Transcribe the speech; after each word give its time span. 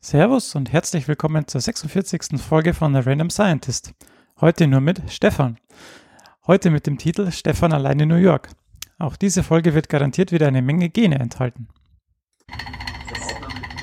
Servus 0.00 0.54
und 0.54 0.72
herzlich 0.72 1.08
willkommen 1.08 1.48
zur 1.48 1.60
46. 1.60 2.40
Folge 2.40 2.72
von 2.72 2.94
The 2.94 3.00
Random 3.00 3.30
Scientist. 3.30 3.94
Heute 4.40 4.68
nur 4.68 4.80
mit 4.80 5.02
Stefan. 5.10 5.58
Heute 6.46 6.70
mit 6.70 6.86
dem 6.86 6.98
Titel 6.98 7.32
Stefan 7.32 7.72
allein 7.72 7.98
in 7.98 8.08
New 8.08 8.14
York. 8.14 8.48
Auch 9.00 9.16
diese 9.16 9.42
Folge 9.42 9.74
wird 9.74 9.88
garantiert 9.88 10.30
wieder 10.30 10.46
eine 10.46 10.62
Menge 10.62 10.88
Gene 10.88 11.18
enthalten. 11.18 11.66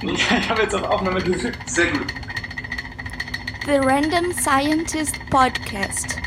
Ich 0.02 0.32
habe 0.50 0.62
jetzt 0.62 0.74
auf 0.74 0.84
Aufnahme 0.84 1.22
gedrückt. 1.22 1.60
Sehr 1.70 1.92
gut. 1.92 2.08
The 3.66 3.78
Random 3.84 4.32
Scientist 4.32 5.20
Podcast. 5.30 6.18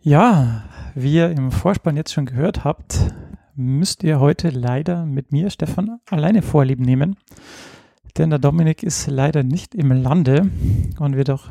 Ja, 0.00 0.62
wie 0.94 1.14
ihr 1.14 1.32
im 1.32 1.50
Vorspann 1.50 1.96
jetzt 1.96 2.12
schon 2.12 2.26
gehört 2.26 2.62
habt, 2.62 3.12
müsst 3.58 4.04
ihr 4.04 4.20
heute 4.20 4.50
leider 4.50 5.04
mit 5.04 5.32
mir, 5.32 5.50
Stefan, 5.50 5.98
alleine 6.08 6.42
Vorlieb 6.42 6.78
nehmen. 6.78 7.16
Denn 8.16 8.30
der 8.30 8.38
Dominik 8.38 8.84
ist 8.84 9.08
leider 9.08 9.42
nicht 9.42 9.74
im 9.74 9.90
Lande 9.90 10.48
und 11.00 11.16
wird 11.16 11.30
auch 11.30 11.48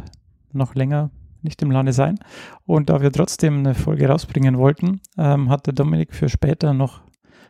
noch 0.53 0.73
länger 0.73 1.11
nicht 1.41 1.61
im 1.61 1.69
Lande 1.69 1.93
sein. 1.93 2.17
Und 2.65 2.89
da 2.89 3.01
wir 3.01 3.11
trotzdem 3.11 3.59
eine 3.59 3.75
Folge 3.75 4.07
rausbringen 4.07 4.57
wollten, 4.57 5.01
ähm, 5.17 5.49
hat 5.49 5.67
der 5.67 5.73
Dominik 5.73 6.13
für 6.13 6.29
später 6.29 6.73
noch 6.73 7.01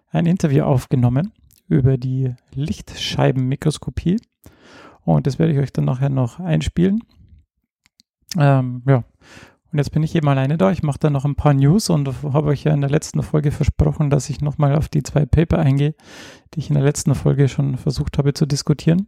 ein 0.10 0.26
Interview 0.26 0.64
aufgenommen 0.64 1.32
über 1.68 1.98
die 1.98 2.34
Lichtscheibenmikroskopie. 2.54 4.18
Und 5.04 5.28
das 5.28 5.38
werde 5.38 5.54
ich 5.54 5.60
euch 5.60 5.72
dann 5.72 5.86
nachher 5.86 6.10
noch 6.10 6.40
einspielen. 6.40 7.02
Ähm, 8.38 8.82
ja, 8.88 9.04
und 9.72 9.80
jetzt 9.80 9.92
bin 9.92 10.04
ich 10.04 10.16
eben 10.16 10.28
alleine 10.30 10.58
da. 10.58 10.72
Ich 10.72 10.84
mache 10.84 11.00
dann 11.00 11.14
noch 11.14 11.26
ein 11.26 11.36
paar 11.36 11.54
News 11.54 11.90
und 11.90 12.08
habe 12.24 12.48
euch 12.48 12.64
ja 12.64 12.74
in 12.74 12.82
der 12.82 12.90
letzten 12.90 13.22
Folge 13.22 13.52
versprochen, 13.52 14.10
dass 14.10 14.30
ich 14.30 14.42
nochmal 14.42 14.76
auf 14.76 14.88
die 14.88 15.04
zwei 15.04 15.26
Paper 15.26 15.60
eingehe, 15.60 15.94
die 16.54 16.60
ich 16.60 16.70
in 16.70 16.76
der 16.76 16.84
letzten 16.84 17.16
Folge 17.16 17.50
schon 17.50 17.78
versucht 17.78 18.18
habe 18.18 18.34
zu 18.34 18.46
diskutieren. 18.46 19.08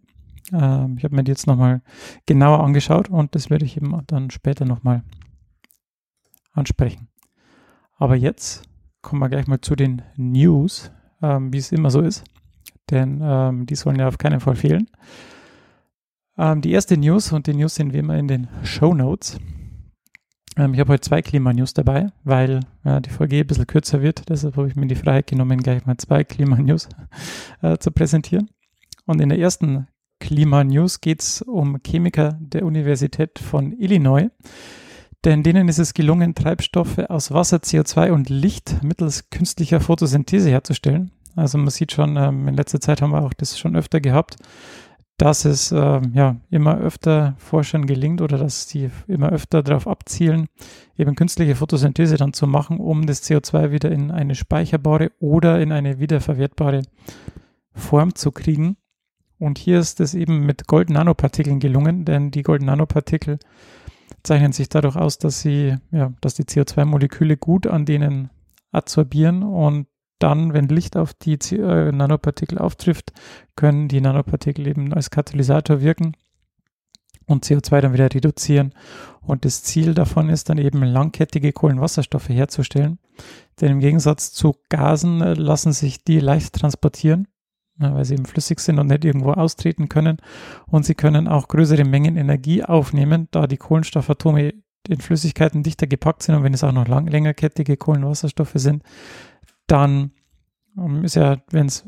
Ähm, 0.52 0.96
ich 0.98 1.04
habe 1.04 1.16
mir 1.16 1.24
die 1.24 1.32
jetzt 1.32 1.48
nochmal 1.48 1.82
genauer 2.26 2.64
angeschaut 2.64 3.10
und 3.10 3.36
das 3.36 3.50
werde 3.50 3.66
ich 3.66 3.78
eben 3.78 4.02
dann 4.08 4.32
später 4.32 4.66
nochmal 4.66 5.04
ansprechen. 6.52 7.08
Aber 7.98 8.16
jetzt 8.16 8.64
kommen 9.02 9.22
wir 9.22 9.30
gleich 9.30 9.48
mal 9.48 9.62
zu 9.62 9.76
den 9.76 10.02
News, 10.18 10.92
ähm, 11.22 11.54
wie 11.54 11.58
es 11.58 11.72
immer 11.72 11.90
so 11.90 12.02
ist, 12.02 12.24
denn 12.90 13.22
ähm, 13.24 13.66
die 13.66 13.76
sollen 13.76 14.00
ja 14.00 14.08
auf 14.08 14.18
keinen 14.18 14.42
Fall 14.42 14.56
fehlen. 14.56 14.90
Ähm, 16.38 16.62
die 16.62 16.72
erste 16.72 16.98
News 16.98 17.32
und 17.32 17.48
die 17.48 17.54
News 17.54 17.76
sind 17.76 17.94
wie 17.94 18.00
immer 18.00 18.18
in 18.18 18.28
den 18.28 18.48
Show 18.64 18.94
Notes. 18.94 19.40
Ähm, 20.60 20.74
ich 20.74 20.80
habe 20.80 20.94
heute 20.94 21.02
zwei 21.02 21.22
Klimanews 21.22 21.74
dabei, 21.74 22.12
weil 22.24 22.60
ja, 22.84 23.00
die 23.00 23.10
Folge 23.10 23.38
ein 23.38 23.48
bisschen 23.48 23.66
kürzer 23.66 24.02
wird. 24.02 24.28
Deshalb 24.30 24.58
habe 24.58 24.68
ich 24.68 24.76
mir 24.76 24.88
die 24.88 24.96
Freiheit 24.96 25.28
genommen, 25.28 25.64
gleich 25.64 25.86
mal 25.86 25.98
zwei 25.98 26.24
Klimanews 26.26 26.90
äh, 27.62 27.78
zu 27.78 27.92
präsentieren. 27.92 28.50
Und 29.06 29.22
in 29.22 29.30
der 29.30 29.40
ersten 29.40 29.88
Klimanews 30.20 31.00
geht 31.00 31.22
es 31.22 31.42
um 31.42 31.80
Chemiker 31.82 32.38
der 32.42 32.66
Universität 32.66 33.40
von 33.40 33.72
Illinois. 33.72 34.30
Denn 35.26 35.44
denen 35.44 35.68
ist 35.68 35.80
es 35.80 35.94
gelungen, 35.94 36.36
Treibstoffe 36.36 37.00
aus 37.10 37.32
Wasser, 37.32 37.58
CO2 37.58 38.12
und 38.12 38.30
Licht 38.30 38.84
mittels 38.84 39.30
künstlicher 39.30 39.80
Photosynthese 39.80 40.50
herzustellen. 40.50 41.12
Also 41.36 41.58
man 41.58 41.70
sieht 41.70 41.94
schon, 41.94 42.18
ähm, 42.18 42.48
in 42.48 42.56
letzter 42.56 42.82
Zeit 42.82 43.02
haben 43.02 43.12
wir 43.12 43.24
auch 43.24 43.34
das 43.34 43.58
schon 43.58 43.76
öfter 43.76 44.02
gehabt, 44.02 44.36
dass 45.20 45.44
es 45.44 45.74
äh, 45.74 46.02
ja 46.14 46.38
immer 46.50 46.78
öfter 46.78 47.36
Forschern 47.38 47.86
gelingt 47.86 48.22
oder 48.22 48.38
dass 48.38 48.70
sie 48.70 48.90
immer 49.06 49.30
öfter 49.30 49.62
darauf 49.62 49.86
abzielen, 49.86 50.48
eben 50.98 51.16
künstliche 51.16 51.56
Photosynthese 51.56 52.16
dann 52.16 52.32
zu 52.32 52.48
machen, 52.48 52.80
um 52.80 53.06
das 53.06 53.24
CO2 53.24 53.72
wieder 53.72 53.92
in 53.92 54.12
eine 54.12 54.34
speicherbare 54.34 55.12
oder 55.20 55.60
in 55.62 55.74
eine 55.74 56.00
wiederverwertbare 56.00 56.84
Form 57.74 58.16
zu 58.16 58.32
kriegen. 58.32 58.78
Und 59.38 59.58
hier 59.58 59.80
ist 59.80 60.00
es 60.00 60.14
eben 60.14 60.46
mit 60.46 60.68
Gold-Nanopartikeln 60.68 61.60
gelungen, 61.60 62.06
denn 62.06 62.32
die 62.32 62.44
Gold-Nanopartikel 62.44 63.40
zeichnen 64.24 64.54
sich 64.54 64.70
dadurch 64.70 64.96
aus, 64.96 65.18
dass 65.18 65.42
sie, 65.42 65.76
ja, 65.92 66.14
dass 66.22 66.36
die 66.36 66.44
CO2-Moleküle 66.44 67.36
gut 67.36 67.68
an 67.68 67.86
denen 67.86 68.30
absorbieren 68.72 69.44
und 69.44 69.88
dann, 70.20 70.54
wenn 70.54 70.68
Licht 70.68 70.98
auf 70.98 71.14
die 71.14 71.38
äh, 71.56 71.92
Nanopartikel 71.92 72.58
auftrifft, 72.58 73.14
können 73.56 73.88
die 73.88 74.02
Nanopartikel 74.02 74.68
eben 74.68 74.94
als 74.94 75.10
Katalysator 75.10 75.82
wirken 75.82 76.14
und 77.26 77.46
CO2 77.46 77.82
dann 77.82 77.94
wieder 77.94 78.14
reduzieren. 78.14 78.74
Und 79.22 79.46
das 79.46 79.64
Ziel 79.64 79.94
davon 79.94 80.30
ist 80.30 80.50
dann 80.50 80.58
eben 80.58 80.84
langkettige 80.84 81.54
Kohlenwasserstoffe 81.54 82.30
herzustellen. 82.30 83.00
Denn 83.62 83.72
im 83.74 83.80
Gegensatz 83.80 84.32
zu 84.32 84.56
Gasen 84.70 85.22
äh, 85.22 85.34
lassen 85.34 85.72
sich 85.72 86.04
die 86.04 86.20
leicht 86.20 86.54
transportieren, 86.54 87.28
weil 87.78 88.06
sie 88.06 88.16
eben 88.16 88.26
flüssig 88.26 88.60
sind 88.60 88.80
und 88.80 88.88
nicht 88.88 89.06
irgendwo 89.06 89.32
austreten 89.32 89.90
können. 89.90 90.18
Und 90.68 90.86
sie 90.86 90.96
können 90.96 91.28
auch 91.28 91.48
größere 91.48 91.86
Mengen 91.86 92.18
Energie 92.18 92.64
aufnehmen, 92.64 93.28
da 93.32 93.48
die 93.48 93.58
Kohlenstoffatome 93.58 94.54
in 94.88 95.02
Flüssigkeiten 95.02 95.62
dichter 95.62 95.88
gepackt 95.88 96.24
sind 96.24 96.36
und 96.36 96.44
wenn 96.44 96.54
es 96.54 96.64
auch 96.64 96.72
noch 96.72 96.88
lang, 96.88 97.08
längerkettige 97.08 97.78
Kohlenwasserstoffe 97.78 98.54
sind, 98.56 98.84
dann 99.72 100.12
ähm, 100.78 101.04
ist 101.04 101.16
ja, 101.16 101.38
wenn 101.52 101.68
es, 101.68 101.88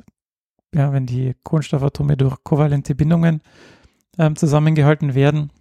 ja, 0.73 0.93
wenn 0.93 1.05
die 1.05 1.35
Kohlenstoffatome 1.43 2.17
durch 2.17 2.43
kovalente 2.43 2.95
Bindungen 2.95 3.41
ähm, 4.17 4.35
zusammengehalten 4.35 5.15
werden, 5.15 5.51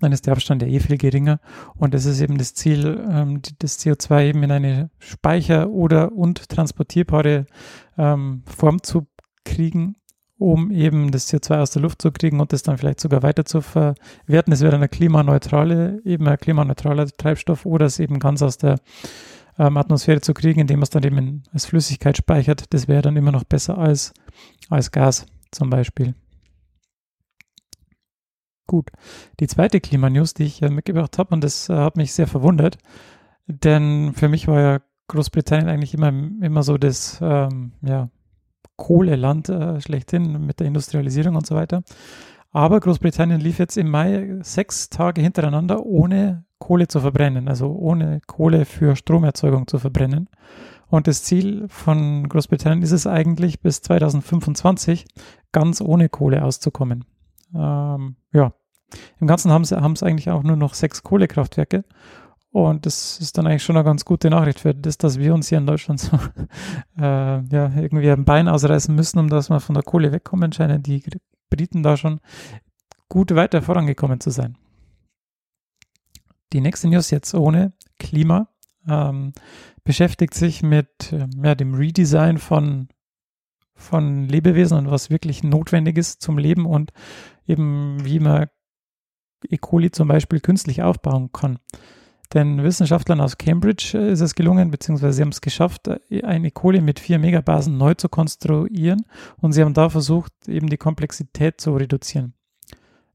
dann 0.00 0.12
ist 0.12 0.26
der 0.26 0.32
Abstand 0.32 0.62
ja 0.62 0.68
eh 0.68 0.80
viel 0.80 0.96
geringer. 0.96 1.40
Und 1.76 1.94
es 1.94 2.06
ist 2.06 2.20
eben 2.20 2.38
das 2.38 2.54
Ziel, 2.54 3.04
ähm, 3.10 3.40
das 3.58 3.78
CO2 3.78 4.28
eben 4.28 4.42
in 4.42 4.50
eine 4.50 4.90
Speicher- 4.98 5.68
oder 5.70 6.12
und 6.12 6.48
transportierbare 6.48 7.46
ähm, 7.98 8.42
Form 8.46 8.82
zu 8.82 9.06
kriegen, 9.44 9.96
um 10.38 10.70
eben 10.70 11.10
das 11.10 11.28
CO2 11.28 11.60
aus 11.60 11.70
der 11.70 11.82
Luft 11.82 12.00
zu 12.00 12.12
kriegen 12.12 12.40
und 12.40 12.52
das 12.52 12.62
dann 12.62 12.78
vielleicht 12.78 13.00
sogar 13.00 13.22
weiter 13.22 13.44
zu 13.44 13.60
verwerten. 13.60 14.52
Es 14.52 14.62
wäre 14.62 14.76
eine 14.76 14.88
klimaneutrale, 14.88 16.00
eben 16.04 16.26
ein 16.26 16.38
klimaneutraler 16.38 17.06
Treibstoff 17.08 17.66
oder 17.66 17.86
es 17.86 17.98
eben 17.98 18.18
ganz 18.18 18.40
aus 18.40 18.56
der 18.56 18.76
ähm, 19.60 19.76
Atmosphäre 19.76 20.22
zu 20.22 20.32
kriegen, 20.32 20.60
indem 20.60 20.78
man 20.78 20.84
es 20.84 20.90
dann 20.90 21.04
eben 21.04 21.42
als 21.52 21.66
Flüssigkeit 21.66 22.16
speichert. 22.16 22.72
Das 22.72 22.88
wäre 22.88 23.02
dann 23.02 23.16
immer 23.16 23.30
noch 23.30 23.44
besser 23.44 23.76
als, 23.76 24.14
als 24.70 24.90
Gas 24.90 25.26
zum 25.50 25.68
Beispiel. 25.68 26.14
Gut, 28.66 28.90
die 29.38 29.48
zweite 29.48 29.80
Klimanews, 29.80 30.32
die 30.32 30.44
ich 30.44 30.62
äh, 30.62 30.70
mitgebracht 30.70 31.18
habe, 31.18 31.34
und 31.34 31.44
das 31.44 31.68
äh, 31.68 31.74
hat 31.74 31.96
mich 31.96 32.12
sehr 32.12 32.26
verwundert, 32.26 32.78
denn 33.46 34.12
für 34.14 34.28
mich 34.28 34.48
war 34.48 34.60
ja 34.60 34.80
Großbritannien 35.08 35.68
eigentlich 35.68 35.92
immer, 35.92 36.08
immer 36.08 36.62
so 36.62 36.78
das 36.78 37.18
ähm, 37.20 37.72
ja, 37.82 38.08
Kohleland 38.76 39.48
äh, 39.48 39.80
schlechthin 39.80 40.46
mit 40.46 40.60
der 40.60 40.68
Industrialisierung 40.68 41.34
und 41.34 41.46
so 41.46 41.56
weiter. 41.56 41.82
Aber 42.52 42.80
Großbritannien 42.80 43.40
lief 43.40 43.58
jetzt 43.58 43.76
im 43.76 43.90
Mai 43.90 44.38
sechs 44.40 44.88
Tage 44.88 45.20
hintereinander 45.20 45.84
ohne 45.84 46.44
Kohle 46.70 46.86
zu 46.86 47.00
verbrennen, 47.00 47.48
also 47.48 47.72
ohne 47.72 48.20
Kohle 48.28 48.64
für 48.64 48.94
Stromerzeugung 48.94 49.66
zu 49.66 49.80
verbrennen. 49.80 50.28
Und 50.86 51.08
das 51.08 51.24
Ziel 51.24 51.66
von 51.68 52.28
Großbritannien 52.28 52.82
ist 52.82 52.92
es 52.92 53.08
eigentlich, 53.08 53.60
bis 53.60 53.82
2025 53.82 55.04
ganz 55.50 55.80
ohne 55.80 56.08
Kohle 56.08 56.44
auszukommen. 56.44 57.04
Ähm, 57.52 58.14
ja, 58.32 58.52
im 59.18 59.26
Ganzen 59.26 59.50
haben 59.50 59.64
sie 59.64 59.82
haben 59.82 59.94
es 59.94 60.04
eigentlich 60.04 60.30
auch 60.30 60.44
nur 60.44 60.54
noch 60.54 60.74
sechs 60.74 61.02
Kohlekraftwerke. 61.02 61.82
Und 62.52 62.86
das 62.86 63.18
ist 63.18 63.36
dann 63.36 63.48
eigentlich 63.48 63.64
schon 63.64 63.76
eine 63.76 63.84
ganz 63.84 64.04
gute 64.04 64.30
Nachricht 64.30 64.60
für 64.60 64.72
das, 64.72 64.96
dass 64.96 65.18
wir 65.18 65.34
uns 65.34 65.48
hier 65.48 65.58
in 65.58 65.66
Deutschland 65.66 65.98
so 65.98 66.16
äh, 66.98 67.02
ja, 67.02 67.72
irgendwie 67.74 68.12
ein 68.12 68.24
Bein 68.24 68.46
ausreißen 68.46 68.94
müssen, 68.94 69.18
um 69.18 69.28
dass 69.28 69.50
wir 69.50 69.58
von 69.58 69.74
der 69.74 69.82
Kohle 69.82 70.12
wegkommen, 70.12 70.52
scheinen 70.52 70.84
die 70.84 71.02
Briten 71.50 71.82
da 71.82 71.96
schon 71.96 72.20
gut 73.08 73.34
weiter 73.34 73.60
vorangekommen 73.60 74.20
zu 74.20 74.30
sein. 74.30 74.56
Die 76.52 76.60
nächste 76.60 76.88
News 76.88 77.10
jetzt 77.10 77.34
ohne 77.34 77.72
Klima 77.98 78.48
ähm, 78.88 79.32
beschäftigt 79.84 80.34
sich 80.34 80.62
mit 80.62 81.12
äh, 81.12 81.26
ja, 81.42 81.54
dem 81.54 81.74
Redesign 81.74 82.38
von, 82.38 82.88
von 83.74 84.28
Lebewesen 84.28 84.78
und 84.78 84.90
was 84.90 85.10
wirklich 85.10 85.42
notwendig 85.42 85.96
ist 85.98 86.22
zum 86.22 86.38
Leben 86.38 86.66
und 86.66 86.92
eben 87.46 88.04
wie 88.04 88.20
man 88.20 88.48
E. 89.48 89.56
coli 89.56 89.90
zum 89.90 90.08
Beispiel 90.08 90.40
künstlich 90.40 90.82
aufbauen 90.82 91.30
kann. 91.32 91.58
Den 92.32 92.62
Wissenschaftlern 92.62 93.20
aus 93.20 93.38
Cambridge 93.38 93.98
äh, 93.98 94.12
ist 94.12 94.20
es 94.20 94.34
gelungen, 94.34 94.70
beziehungsweise 94.70 95.14
sie 95.14 95.22
haben 95.22 95.30
es 95.30 95.40
geschafft, 95.40 95.88
äh, 95.88 96.22
eine 96.22 96.48
E. 96.48 96.50
coli 96.50 96.80
mit 96.80 97.00
vier 97.00 97.18
Megabasen 97.18 97.76
neu 97.76 97.94
zu 97.94 98.08
konstruieren 98.08 99.04
und 99.38 99.52
sie 99.52 99.62
haben 99.62 99.74
da 99.74 99.88
versucht, 99.88 100.32
eben 100.46 100.68
die 100.68 100.76
Komplexität 100.76 101.60
zu 101.60 101.74
reduzieren. 101.74 102.34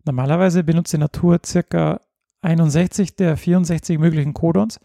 Normalerweise 0.04 0.64
benutzt 0.64 0.94
die 0.94 0.98
Natur 0.98 1.40
circa 1.46 2.02
61 2.46 3.16
der 3.16 3.38
64 3.38 4.00
möglichen 4.00 4.34
Codons. 4.34 4.80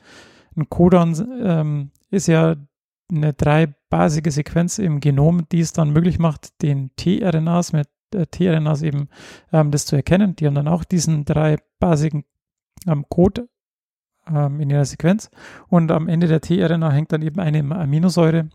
Ein 0.56 0.68
Codon 0.68 1.14
ähm, 1.42 1.90
ist 2.10 2.26
ja 2.26 2.56
eine 3.10 3.32
dreibasige 3.32 4.30
Sequenz 4.30 4.78
im 4.78 5.00
Genom, 5.00 5.48
die 5.50 5.60
es 5.60 5.72
dann 5.72 5.90
möglich 5.90 6.18
macht, 6.18 6.62
den 6.62 6.90
tRNAs 6.96 7.72
mit 7.72 7.88
äh, 8.14 8.26
tRNAs 8.26 8.82
eben 8.82 9.08
ähm, 9.52 9.70
das 9.70 9.86
zu 9.86 9.96
erkennen. 9.96 10.36
Die 10.36 10.46
haben 10.46 10.54
dann 10.54 10.68
auch 10.68 10.84
diesen 10.84 11.24
dreibasigen 11.24 12.24
ähm, 12.86 13.04
Code 13.08 13.48
ähm, 14.26 14.60
in 14.60 14.70
ihrer 14.70 14.84
Sequenz. 14.84 15.30
Und 15.68 15.90
am 15.90 16.08
Ende 16.08 16.26
der 16.26 16.40
tRNA 16.40 16.90
hängt 16.90 17.12
dann 17.12 17.22
eben 17.22 17.40
eine 17.40 17.58
Aminosäure. 17.76 18.48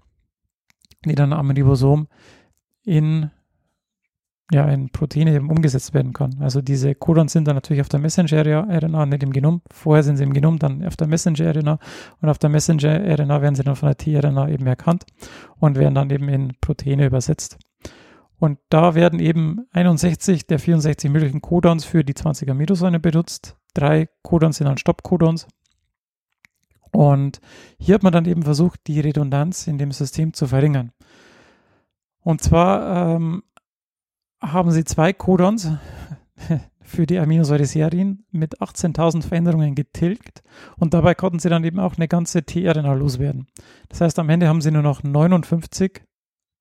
die 1.06 1.16
dann 1.16 1.34
am 1.34 1.52
Ribosom 1.52 2.08
in, 2.84 3.32
ja, 4.52 4.68
in 4.68 4.90
Proteine 4.90 5.34
eben 5.34 5.50
umgesetzt 5.50 5.94
werden 5.94 6.14
kann. 6.14 6.38
Also 6.40 6.62
diese 6.62 6.94
Codons 6.94 7.32
sind 7.32 7.48
dann 7.48 7.56
natürlich 7.56 7.82
auf 7.82 7.90
der 7.90 8.00
Messenger-RNA, 8.00 9.06
nicht 9.08 9.24
im 9.24 9.34
Genom. 9.34 9.62
Vorher 9.72 10.04
sind 10.04 10.18
sie 10.18 10.24
im 10.24 10.34
Genom, 10.34 10.60
dann 10.60 10.86
auf 10.86 10.96
der 10.96 11.08
Messenger-RNA 11.08 11.80
und 12.22 12.30
auf 12.30 12.38
der 12.38 12.50
Messenger-RNA 12.50 13.42
werden 13.42 13.56
sie 13.56 13.64
dann 13.64 13.76
von 13.76 13.88
der 13.88 13.98
tRNA 13.98 14.50
eben 14.50 14.68
erkannt 14.68 15.06
und 15.60 15.78
werden 15.78 15.96
dann 15.96 16.10
eben 16.12 16.30
in 16.30 16.54
Proteine 16.62 17.08
übersetzt. 17.08 17.58
Und 18.38 18.60
da 18.70 18.94
werden 18.96 19.20
eben 19.20 19.66
61 19.72 20.46
der 20.46 20.60
64 20.60 21.10
möglichen 21.10 21.42
Codons 21.42 21.86
für 21.86 22.04
die 22.04 22.14
20 22.14 22.50
Aminosäuren 22.50 23.02
benutzt. 23.02 23.58
Drei 23.74 24.10
Codons 24.22 24.58
sind 24.58 24.68
dann 24.68 24.78
Stopp-Codons. 24.78 25.48
Und 26.92 27.40
hier 27.80 27.96
hat 27.96 28.04
man 28.04 28.14
dann 28.14 28.26
eben 28.26 28.44
versucht, 28.44 28.82
die 28.88 29.00
Redundanz 29.00 29.68
in 29.68 29.78
dem 29.78 29.92
System 29.92 30.34
zu 30.34 30.48
verringern. 30.48 30.92
Und 32.22 32.42
zwar 32.42 33.16
ähm, 33.16 33.44
haben 34.42 34.72
sie 34.72 34.84
zwei 34.84 35.14
Codons 35.14 35.72
für 36.82 37.06
die 37.06 37.20
Aminosäure-Serien 37.20 38.26
mit 38.32 38.62
18.000 38.62 39.24
Veränderungen 39.24 39.76
getilgt 39.76 40.44
und 40.78 40.94
dabei 40.94 41.16
konnten 41.16 41.40
sie 41.40 41.50
dann 41.50 41.64
eben 41.64 41.80
auch 41.80 41.96
eine 41.96 42.08
ganze 42.08 42.46
tRNA 42.46 42.94
loswerden. 42.94 43.48
Das 43.90 44.02
heißt, 44.02 44.20
am 44.20 44.30
Ende 44.30 44.48
haben 44.48 44.62
sie 44.62 44.72
nur 44.72 44.84
noch 44.84 45.04
59 45.04 46.04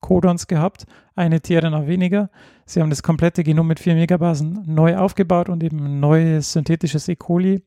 Codons 0.00 0.46
gehabt, 0.46 0.84
eine 1.14 1.40
tRNA 1.40 1.86
weniger. 1.86 2.30
Sie 2.66 2.80
haben 2.80 2.90
das 2.90 3.02
komplette 3.02 3.42
Genom 3.42 3.66
mit 3.66 3.80
vier 3.80 3.94
Megabasen 3.94 4.62
neu 4.66 4.96
aufgebaut 4.96 5.48
und 5.48 5.62
eben 5.62 5.82
ein 5.84 6.00
neues 6.00 6.52
synthetisches 6.52 7.08
E. 7.08 7.16
coli 7.16 7.62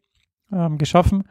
ähm, 0.52 0.78
geschaffen. 0.78 1.24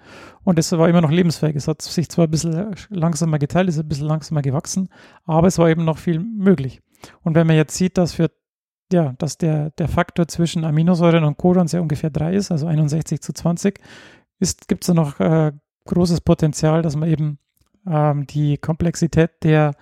Und 0.43 0.58
es 0.58 0.73
war 0.73 0.88
immer 0.88 1.00
noch 1.00 1.11
lebensfähig. 1.11 1.55
Es 1.55 1.69
hat 1.69 1.82
sich 1.82 2.08
zwar 2.08 2.26
ein 2.26 2.31
bisschen 2.31 2.75
langsamer 2.90 3.38
geteilt, 3.38 3.69
ist 3.69 3.78
ein 3.78 3.88
bisschen 3.88 4.08
langsamer 4.08 4.43
gewachsen, 4.43 4.88
aber 5.25 5.46
es 5.46 5.58
war 5.58 5.69
eben 5.69 5.84
noch 5.84 5.99
viel 5.99 6.19
möglich. 6.19 6.81
Und 7.23 7.34
wenn 7.34 7.46
man 7.46 7.56
jetzt 7.56 7.76
sieht, 7.76 7.99
dass 7.99 8.14
für 8.14 8.31
ja, 8.93 9.15
dass 9.19 9.38
der, 9.38 9.71
der 9.71 9.88
Faktor 9.88 10.29
zwischen 10.29 10.65
Aminosäuren 10.65 11.25
und 11.25 11.37
Codons 11.37 11.73
ja 11.73 11.81
ungefähr 11.81 12.11
3 12.11 12.35
ist, 12.35 12.50
also 12.53 12.67
61 12.67 13.21
zu 13.21 13.33
20, 13.33 13.81
gibt 14.69 14.83
es 14.83 14.87
da 14.87 14.94
noch 14.94 15.19
äh, 15.21 15.53
großes 15.87 16.21
Potenzial, 16.21 16.83
dass 16.83 16.97
man 16.97 17.09
eben 17.09 17.38
ähm, 17.87 18.27
die 18.27 18.59
Komplexität 18.59 19.43
der 19.43 19.73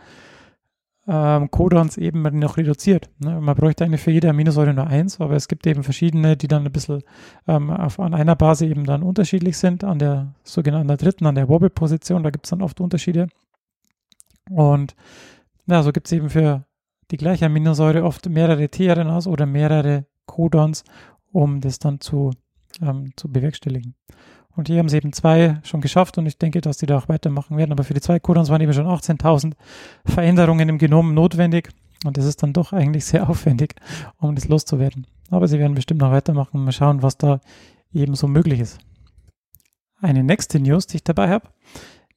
ähm, 1.06 1.50
Codons 1.50 1.98
eben 1.98 2.22
noch 2.38 2.56
reduziert. 2.56 3.10
Ne? 3.18 3.40
Man 3.40 3.54
bräuchte 3.54 3.84
eigentlich 3.84 4.00
für 4.00 4.10
jede 4.10 4.30
Aminosäure 4.30 4.72
nur 4.72 4.86
eins, 4.86 5.20
aber 5.20 5.34
es 5.34 5.48
gibt 5.48 5.66
eben 5.66 5.82
verschiedene, 5.82 6.36
die 6.36 6.48
dann 6.48 6.64
ein 6.64 6.72
bisschen 6.72 7.02
ähm, 7.46 7.70
auf, 7.70 8.00
an 8.00 8.14
einer 8.14 8.36
Base 8.36 8.66
eben 8.66 8.84
dann 8.84 9.02
unterschiedlich 9.02 9.58
sind, 9.58 9.84
an 9.84 9.98
der 9.98 10.34
sogenannten 10.44 10.96
dritten, 10.96 11.26
an 11.26 11.34
der 11.34 11.48
Wobble-Position, 11.48 12.22
da 12.22 12.30
gibt 12.30 12.46
es 12.46 12.50
dann 12.50 12.62
oft 12.62 12.80
Unterschiede. 12.80 13.28
Und 14.50 14.94
ja, 15.66 15.82
so 15.82 15.92
gibt 15.92 16.06
es 16.06 16.12
eben 16.12 16.30
für 16.30 16.64
die 17.14 17.18
gleiche 17.18 17.46
Aminosäure 17.46 18.02
oft 18.02 18.28
mehrere 18.28 18.68
tRNAs 18.68 19.28
oder 19.28 19.46
mehrere 19.46 20.04
Codons, 20.26 20.82
um 21.30 21.60
das 21.60 21.78
dann 21.78 22.00
zu, 22.00 22.32
ähm, 22.82 23.12
zu 23.14 23.30
bewerkstelligen. 23.30 23.94
Und 24.56 24.66
hier 24.66 24.80
haben 24.80 24.88
sie 24.88 24.96
eben 24.96 25.12
zwei 25.12 25.60
schon 25.62 25.80
geschafft 25.80 26.18
und 26.18 26.26
ich 26.26 26.38
denke, 26.38 26.60
dass 26.60 26.78
die 26.78 26.86
da 26.86 26.98
auch 26.98 27.08
weitermachen 27.08 27.56
werden. 27.56 27.70
Aber 27.70 27.84
für 27.84 27.94
die 27.94 28.00
zwei 28.00 28.18
Codons 28.18 28.48
waren 28.48 28.60
eben 28.60 28.72
schon 28.72 28.86
18.000 28.86 29.52
Veränderungen 30.04 30.68
im 30.68 30.78
Genom 30.78 31.14
notwendig. 31.14 31.68
Und 32.04 32.16
das 32.16 32.24
ist 32.24 32.42
dann 32.42 32.52
doch 32.52 32.72
eigentlich 32.72 33.04
sehr 33.04 33.28
aufwendig, 33.30 33.76
um 34.18 34.34
das 34.34 34.48
loszuwerden. 34.48 35.06
Aber 35.30 35.46
sie 35.46 35.60
werden 35.60 35.76
bestimmt 35.76 36.00
noch 36.00 36.10
weitermachen 36.10 36.56
und 36.58 36.64
mal 36.64 36.72
schauen, 36.72 37.02
was 37.02 37.16
da 37.16 37.38
eben 37.92 38.16
so 38.16 38.26
möglich 38.26 38.58
ist. 38.58 38.80
Eine 40.00 40.24
nächste 40.24 40.58
News, 40.58 40.88
die 40.88 40.96
ich 40.96 41.04
dabei 41.04 41.28
habe, 41.30 41.46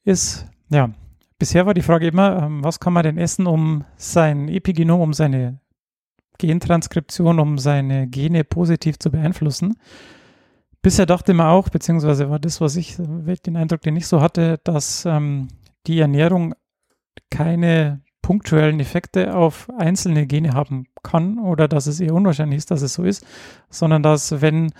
ist, 0.04 0.46
ja, 0.70 0.90
bisher 1.38 1.66
war 1.66 1.74
die 1.74 1.82
Frage 1.82 2.06
immer, 2.06 2.42
ähm, 2.42 2.64
was 2.64 2.80
kann 2.80 2.92
man 2.92 3.04
denn 3.04 3.18
essen, 3.18 3.46
um 3.46 3.84
sein 3.96 4.48
Epigenom, 4.48 5.00
um 5.00 5.12
seine 5.12 5.60
Gentranskription, 6.38 7.40
um 7.40 7.58
seine 7.58 8.06
Gene 8.06 8.44
positiv 8.44 8.98
zu 8.98 9.10
beeinflussen. 9.10 9.78
Bisher 10.82 11.06
dachte 11.06 11.34
man 11.34 11.48
auch, 11.48 11.68
beziehungsweise 11.68 12.30
war 12.30 12.38
das, 12.38 12.60
was 12.60 12.76
ich, 12.76 12.96
den 12.96 13.56
Eindruck, 13.56 13.82
den 13.82 13.96
ich 13.96 14.06
so 14.06 14.20
hatte, 14.20 14.60
dass 14.62 15.04
ähm, 15.04 15.48
die 15.86 15.98
Ernährung 15.98 16.54
keine 17.30 18.00
punktuellen 18.22 18.78
Effekte 18.78 19.34
auf 19.34 19.68
einzelne 19.76 20.26
Gene 20.26 20.52
haben 20.52 20.86
kann 21.02 21.38
oder 21.38 21.66
dass 21.66 21.86
es 21.86 21.98
eher 21.98 22.14
unwahrscheinlich 22.14 22.58
ist, 22.58 22.70
dass 22.70 22.82
es 22.82 22.94
so 22.94 23.02
ist, 23.04 23.26
sondern 23.70 24.02
dass 24.02 24.40
wenn 24.40 24.72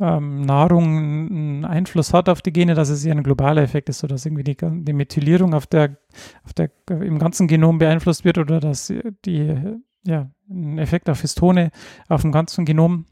ähm, 0.00 0.42
Nahrung 0.42 0.84
einen 0.84 1.64
Einfluss 1.64 2.12
hat 2.12 2.28
auf 2.28 2.42
die 2.42 2.52
Gene, 2.52 2.74
dass 2.74 2.88
es 2.88 3.04
eher 3.04 3.14
ein 3.14 3.22
globaler 3.22 3.62
Effekt 3.62 3.88
ist, 3.88 3.98
sodass 3.98 4.26
irgendwie 4.26 4.44
die, 4.44 4.56
die 4.56 4.92
Methylierung 4.92 5.54
auf 5.54 5.66
der, 5.66 5.96
auf 6.44 6.52
der, 6.54 6.70
im 6.88 7.18
ganzen 7.18 7.46
Genom 7.46 7.78
beeinflusst 7.78 8.24
wird 8.24 8.38
oder 8.38 8.60
dass 8.60 8.92
die, 9.24 9.78
ja, 10.04 10.30
ein 10.50 10.78
Effekt 10.78 11.08
auf 11.08 11.20
Histone 11.20 11.70
auf 12.08 12.22
dem 12.22 12.32
ganzen 12.32 12.64
Genom 12.64 13.06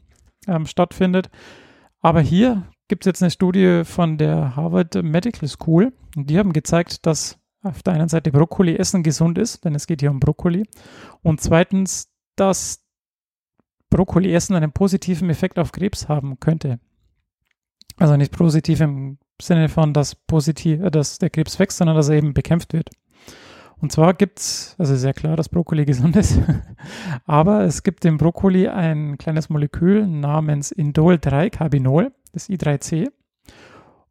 ähm, 0.47 0.65
stattfindet. 0.65 1.29
Aber 2.01 2.21
hier 2.21 2.67
gibt 2.87 3.03
es 3.03 3.09
jetzt 3.09 3.21
eine 3.21 3.31
Studie 3.31 3.83
von 3.85 4.17
der 4.17 4.55
Harvard 4.55 5.01
Medical 5.01 5.47
School 5.47 5.93
und 6.15 6.29
die 6.29 6.37
haben 6.37 6.51
gezeigt, 6.51 7.05
dass 7.05 7.39
auf 7.63 7.83
der 7.83 7.93
einen 7.93 8.09
Seite 8.09 8.31
Brokkoli 8.31 8.75
essen 8.75 9.03
gesund 9.03 9.37
ist, 9.37 9.63
denn 9.63 9.75
es 9.75 9.87
geht 9.87 10.01
hier 10.01 10.11
um 10.11 10.19
Brokkoli. 10.19 10.63
Und 11.21 11.41
zweitens, 11.41 12.11
dass 12.35 12.83
Brokkoli 13.91 14.33
essen 14.33 14.55
einen 14.55 14.71
positiven 14.71 15.29
Effekt 15.29 15.59
auf 15.59 15.71
Krebs 15.71 16.09
haben 16.09 16.39
könnte. 16.39 16.79
Also 17.97 18.17
nicht 18.17 18.35
positiv 18.35 18.81
im 18.81 19.19
Sinne 19.39 19.69
von, 19.69 19.93
dass, 19.93 20.15
positiv, 20.15 20.81
äh, 20.81 20.89
dass 20.89 21.19
der 21.19 21.29
Krebs 21.29 21.59
wächst, 21.59 21.77
sondern 21.77 21.95
dass 21.95 22.09
er 22.09 22.15
eben 22.15 22.33
bekämpft 22.33 22.73
wird. 22.73 22.89
Und 23.79 23.91
zwar 23.91 24.13
gibt 24.13 24.39
es, 24.39 24.75
also 24.77 24.95
sehr 24.95 25.13
klar, 25.13 25.35
dass 25.35 25.49
Brokkoli 25.49 25.85
gesund 25.85 26.15
ist, 26.15 26.39
aber 27.25 27.63
es 27.63 27.83
gibt 27.83 28.05
im 28.05 28.17
Brokkoli 28.17 28.67
ein 28.67 29.17
kleines 29.17 29.49
Molekül 29.49 30.07
namens 30.07 30.71
Indol-3-Carbinol, 30.71 32.11
das 32.31 32.49
I3C. 32.49 33.11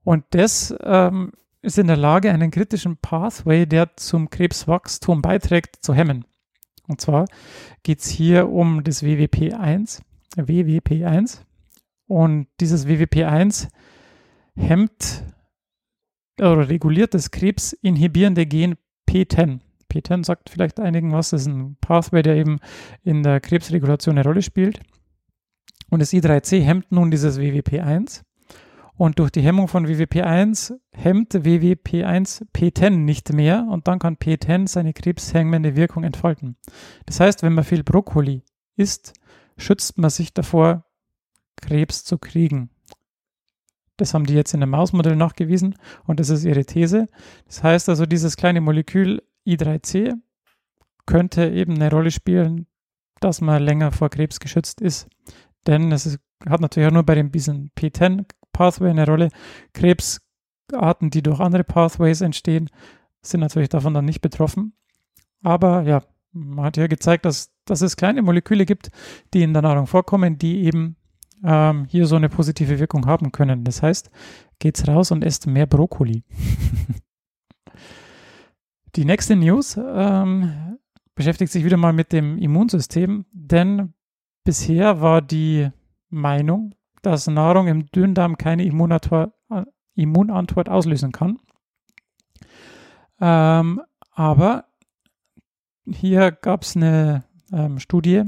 Und 0.03 0.25
das 0.31 0.75
ähm, 0.83 1.33
ist 1.63 1.79
in 1.79 1.87
der 1.87 1.97
Lage, 1.97 2.33
einen 2.33 2.51
kritischen 2.51 2.97
Pathway, 2.97 3.67
der 3.67 3.97
zum 3.97 4.31
Krebswachstum 4.31 5.23
beiträgt, 5.23 5.77
zu 5.85 5.95
hemmen. 5.95 6.25
Und 6.91 7.01
zwar 7.01 7.27
geht 7.85 8.01
es 8.01 8.09
hier 8.09 8.49
um 8.49 8.83
das 8.83 9.05
WWP1. 9.05 10.01
WWP1. 10.37 11.39
Und 12.07 12.49
dieses 12.61 12.87
WWP1 12.89 13.69
hemmt 14.57 15.25
oder 16.41 16.69
reguliert 16.69 17.15
das 17.15 17.31
krebsinhibierende 17.31 18.45
Gen 18.47 18.75
P10. 19.09 19.61
P10 19.91 20.25
sagt 20.25 20.51
vielleicht 20.51 20.81
einigen 20.81 21.13
was, 21.13 21.31
das 21.31 21.43
ist 21.43 21.47
ein 21.47 21.77
Pathway, 21.81 22.23
der 22.23 22.37
eben 22.37 22.59
in 23.05 23.23
der 23.23 23.41
Krebsregulation 23.41 24.19
eine 24.19 24.27
Rolle 24.27 24.43
spielt. 24.43 24.81
Und 25.91 26.01
das 26.01 26.13
I3C 26.13 26.61
hemmt 26.61 26.91
nun 26.91 27.11
dieses 27.13 27.39
WWP1. 27.39 28.23
Und 29.01 29.19
durch 29.19 29.31
die 29.31 29.41
Hemmung 29.41 29.67
von 29.67 29.87
WWP1 29.87 30.79
hemmt 30.93 31.33
WWP1 31.33 32.45
P10 32.53 32.91
nicht 32.91 33.33
mehr 33.33 33.67
und 33.71 33.89
dann 33.89 33.99
kann 33.99 34.19
P10 34.19 34.69
seine 34.69 34.93
krebshemmende 34.93 35.75
Wirkung 35.75 36.05
entfalten. 36.05 36.57
Das 37.07 37.19
heißt, 37.19 37.43
wenn 37.43 37.55
man 37.55 37.65
viel 37.65 37.83
Brokkoli 37.83 38.43
isst, 38.77 39.15
schützt 39.57 39.97
man 39.97 40.11
sich 40.11 40.35
davor, 40.35 40.85
Krebs 41.63 42.05
zu 42.05 42.19
kriegen. 42.19 42.69
Das 43.97 44.13
haben 44.13 44.27
die 44.27 44.35
jetzt 44.35 44.53
in 44.53 44.63
einem 44.63 44.73
Mausmodell 44.73 45.17
nachgewiesen 45.17 45.77
und 46.05 46.21
das 46.21 46.29
ist 46.29 46.45
ihre 46.45 46.67
These. 46.67 47.09
Das 47.47 47.63
heißt 47.63 47.89
also, 47.89 48.05
dieses 48.05 48.37
kleine 48.37 48.61
Molekül 48.61 49.23
I3C 49.47 50.13
könnte 51.07 51.49
eben 51.49 51.77
eine 51.77 51.91
Rolle 51.91 52.11
spielen, 52.11 52.67
dass 53.21 53.41
man 53.41 53.63
länger 53.63 53.93
vor 53.93 54.11
Krebs 54.11 54.41
geschützt 54.41 54.83
ist. 54.83 55.09
Denn 55.67 55.91
es 55.91 56.05
ist, 56.05 56.19
hat 56.47 56.61
natürlich 56.61 56.89
auch 56.91 56.93
nur 56.93 57.05
bei 57.05 57.15
dem 57.15 57.31
bisschen 57.31 57.71
P10 57.79 58.27
Pathway 58.53 58.91
eine 58.91 59.07
Rolle. 59.07 59.31
Krebsarten, 59.73 61.11
die 61.11 61.23
durch 61.23 61.41
andere 61.41 61.65
Pathways 61.65 62.21
entstehen, 62.21 62.71
sind 63.23 63.41
natürlich 63.41 63.69
davon 63.69 63.95
dann 63.95 64.05
nicht 64.05 64.21
betroffen. 64.21 64.75
Aber 65.43 65.83
ja, 65.83 66.03
man 66.33 66.65
hat 66.65 66.77
ja 66.77 66.87
gezeigt, 66.87 67.25
dass, 67.25 67.53
dass 67.65 67.81
es 67.81 67.97
kleine 67.97 68.23
Moleküle 68.23 68.67
gibt, 68.67 68.91
die 69.35 69.43
in 69.43 69.53
der 69.53 69.63
Nahrung 69.63 69.87
vorkommen, 69.87 70.39
die 70.39 70.65
eben 70.65 70.97
ähm, 71.45 71.87
hier 71.89 72.07
so 72.07 72.17
eine 72.17 72.29
positive 72.29 72.79
Wirkung 72.79 73.07
haben 73.07 73.33
können. 73.33 73.65
Das 73.65 73.83
heißt, 73.83 74.11
geht's 74.59 74.87
raus 74.87 75.11
und 75.11 75.25
esst 75.25 75.47
mehr 75.47 75.67
Brokkoli. 75.67 76.25
die 78.97 79.05
nächste 79.05 79.37
News 79.37 79.79
ähm, 79.79 80.79
beschäftigt 81.15 81.53
sich 81.53 81.65
wieder 81.65 81.77
mal 81.77 81.93
mit 81.93 82.13
dem 82.13 82.39
Immunsystem, 82.39 83.27
denn 83.33 83.95
bisher 84.45 85.01
war 85.01 85.23
die 85.23 85.71
Meinung, 86.09 86.75
dass 87.03 87.27
Nahrung 87.27 87.69
im 87.69 87.87
Dünndarm 87.87 88.37
keine 88.37 88.65
Immunantwort, 88.65 89.33
äh, 89.51 89.65
Immunantwort 89.95 90.69
auslösen 90.69 91.13
kann. 91.13 91.39
Ähm, 93.21 93.81
aber 94.13 94.65
hier 95.87 96.31
gab 96.33 96.63
es 96.63 96.77
eine 96.77 97.25
ähm, 97.53 97.79
Studie, 97.79 98.25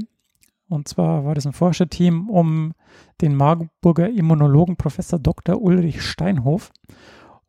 und 0.69 0.87
zwar 0.87 1.25
war 1.25 1.35
das 1.35 1.45
ein 1.45 1.53
Forscherteam 1.53 2.29
um 2.29 2.73
den 3.21 3.35
Marburger 3.35 4.09
Immunologen 4.09 4.75
Professor 4.75 5.19
Dr. 5.19 5.61
Ulrich 5.61 6.01
Steinhof. 6.01 6.71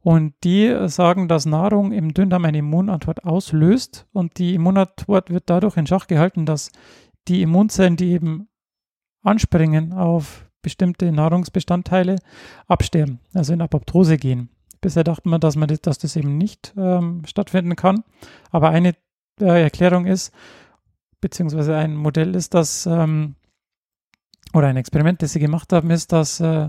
Und 0.02 0.34
die 0.44 0.88
sagen, 0.88 1.28
dass 1.28 1.46
Nahrung 1.46 1.92
im 1.92 2.12
Dünndarm 2.12 2.44
eine 2.44 2.58
Immunantwort 2.58 3.24
auslöst 3.24 4.06
und 4.12 4.38
die 4.38 4.54
Immunantwort 4.54 5.30
wird 5.30 5.44
dadurch 5.46 5.78
in 5.78 5.86
Schach 5.86 6.06
gehalten, 6.06 6.44
dass 6.44 6.70
die 7.26 7.40
Immunzellen, 7.40 7.96
die 7.96 8.12
eben 8.12 8.48
anspringen 9.22 9.94
auf 9.94 10.46
bestimmte 10.64 11.12
Nahrungsbestandteile, 11.12 12.16
absterben, 12.66 13.20
also 13.32 13.52
in 13.52 13.62
Apoptose 13.62 14.16
gehen. 14.16 14.48
Bisher 14.80 15.04
dachte 15.04 15.28
man, 15.28 15.40
dass, 15.40 15.54
man 15.54 15.68
das, 15.68 15.80
dass 15.80 15.98
das 15.98 16.16
eben 16.16 16.36
nicht 16.36 16.74
ähm, 16.76 17.22
stattfinden 17.26 17.76
kann. 17.76 18.02
Aber 18.50 18.70
eine 18.70 18.94
äh, 19.40 19.62
Erklärung 19.62 20.06
ist, 20.06 20.34
beziehungsweise 21.20 21.76
ein 21.76 21.94
Modell 21.94 22.34
ist, 22.34 22.54
dass, 22.54 22.84
ähm, 22.86 23.36
oder 24.52 24.66
ein 24.66 24.76
Experiment, 24.76 25.22
das 25.22 25.32
sie 25.32 25.40
gemacht 25.40 25.72
haben, 25.72 25.90
ist, 25.90 26.12
dass 26.12 26.40
äh, 26.40 26.68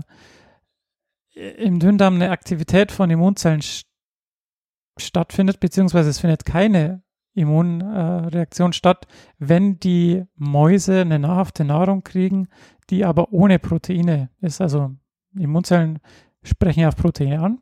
im 1.34 1.80
Dünndarm 1.80 2.14
eine 2.14 2.30
Aktivität 2.30 2.92
von 2.92 3.10
Immunzellen 3.10 3.60
stattfindet, 4.98 5.60
beziehungsweise 5.60 6.08
es 6.08 6.20
findet 6.20 6.44
keine 6.44 7.02
Immunreaktion 7.34 8.70
äh, 8.70 8.74
statt, 8.74 9.06
wenn 9.38 9.78
die 9.78 10.24
Mäuse 10.36 11.02
eine 11.02 11.18
nahrhafte 11.18 11.64
Nahrung 11.64 12.02
kriegen, 12.02 12.48
die 12.90 13.04
aber 13.04 13.32
ohne 13.32 13.58
Proteine 13.58 14.30
ist. 14.40 14.60
Also 14.60 14.92
Immunzellen 15.38 15.98
sprechen 16.42 16.86
auf 16.86 16.96
Proteine 16.96 17.40
an. 17.40 17.58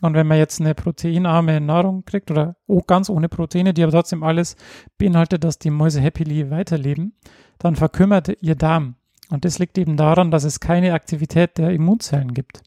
Und 0.00 0.14
wenn 0.14 0.26
man 0.26 0.38
jetzt 0.38 0.60
eine 0.60 0.74
proteinarme 0.74 1.60
Nahrung 1.60 2.04
kriegt 2.04 2.30
oder 2.30 2.56
ganz 2.86 3.10
ohne 3.10 3.28
Proteine, 3.28 3.74
die 3.74 3.82
aber 3.82 3.92
trotzdem 3.92 4.22
alles 4.22 4.56
beinhaltet, 4.96 5.42
dass 5.42 5.58
die 5.58 5.70
Mäuse 5.70 6.00
happily 6.00 6.50
weiterleben, 6.50 7.14
dann 7.58 7.74
verkümmert 7.74 8.30
ihr 8.40 8.54
Darm. 8.54 8.94
Und 9.30 9.44
das 9.44 9.58
liegt 9.58 9.76
eben 9.76 9.96
daran, 9.96 10.30
dass 10.30 10.44
es 10.44 10.60
keine 10.60 10.94
Aktivität 10.94 11.58
der 11.58 11.70
Immunzellen 11.70 12.32
gibt. 12.32 12.62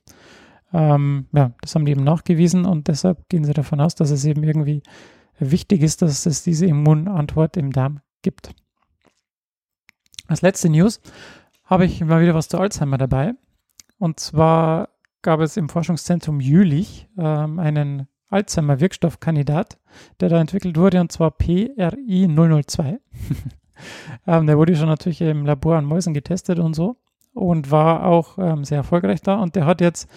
Ähm, 0.73 1.27
ja, 1.31 1.53
das 1.61 1.73
haben 1.75 1.85
die 1.85 1.91
eben 1.91 2.03
nachgewiesen 2.03 2.65
und 2.65 2.87
deshalb 2.87 3.27
gehen 3.29 3.43
sie 3.43 3.53
davon 3.53 3.81
aus, 3.81 3.95
dass 3.95 4.11
es 4.11 4.25
eben 4.25 4.43
irgendwie 4.43 4.83
wichtig 5.39 5.81
ist, 5.81 6.01
dass 6.01 6.25
es 6.25 6.43
diese 6.43 6.65
Immunantwort 6.65 7.57
im 7.57 7.71
Darm 7.71 8.01
gibt. 8.21 8.53
Als 10.27 10.41
letzte 10.41 10.69
News 10.69 11.01
habe 11.71 11.85
ich 11.85 12.03
mal 12.03 12.21
wieder 12.21 12.35
was 12.35 12.49
zu 12.49 12.59
Alzheimer 12.59 12.97
dabei. 12.97 13.33
Und 13.97 14.19
zwar 14.19 14.89
gab 15.21 15.39
es 15.39 15.55
im 15.55 15.69
Forschungszentrum 15.69 16.41
Jülich 16.41 17.07
ähm, 17.17 17.59
einen 17.59 18.09
Alzheimer-Wirkstoffkandidat, 18.29 19.79
der 20.19 20.27
da 20.27 20.41
entwickelt 20.41 20.75
wurde, 20.77 20.99
und 20.99 21.13
zwar 21.13 21.31
PRI 21.31 22.27
002. 22.27 22.99
ähm, 24.27 24.47
der 24.47 24.57
wurde 24.57 24.75
schon 24.75 24.89
natürlich 24.89 25.21
im 25.21 25.45
Labor 25.45 25.77
an 25.77 25.85
Mäusen 25.85 26.13
getestet 26.13 26.59
und 26.59 26.73
so 26.73 26.97
und 27.33 27.71
war 27.71 28.05
auch 28.05 28.37
ähm, 28.37 28.65
sehr 28.65 28.77
erfolgreich 28.77 29.21
da. 29.21 29.35
Und 29.35 29.55
der 29.55 29.65
hat 29.65 29.79
jetzt 29.79 30.09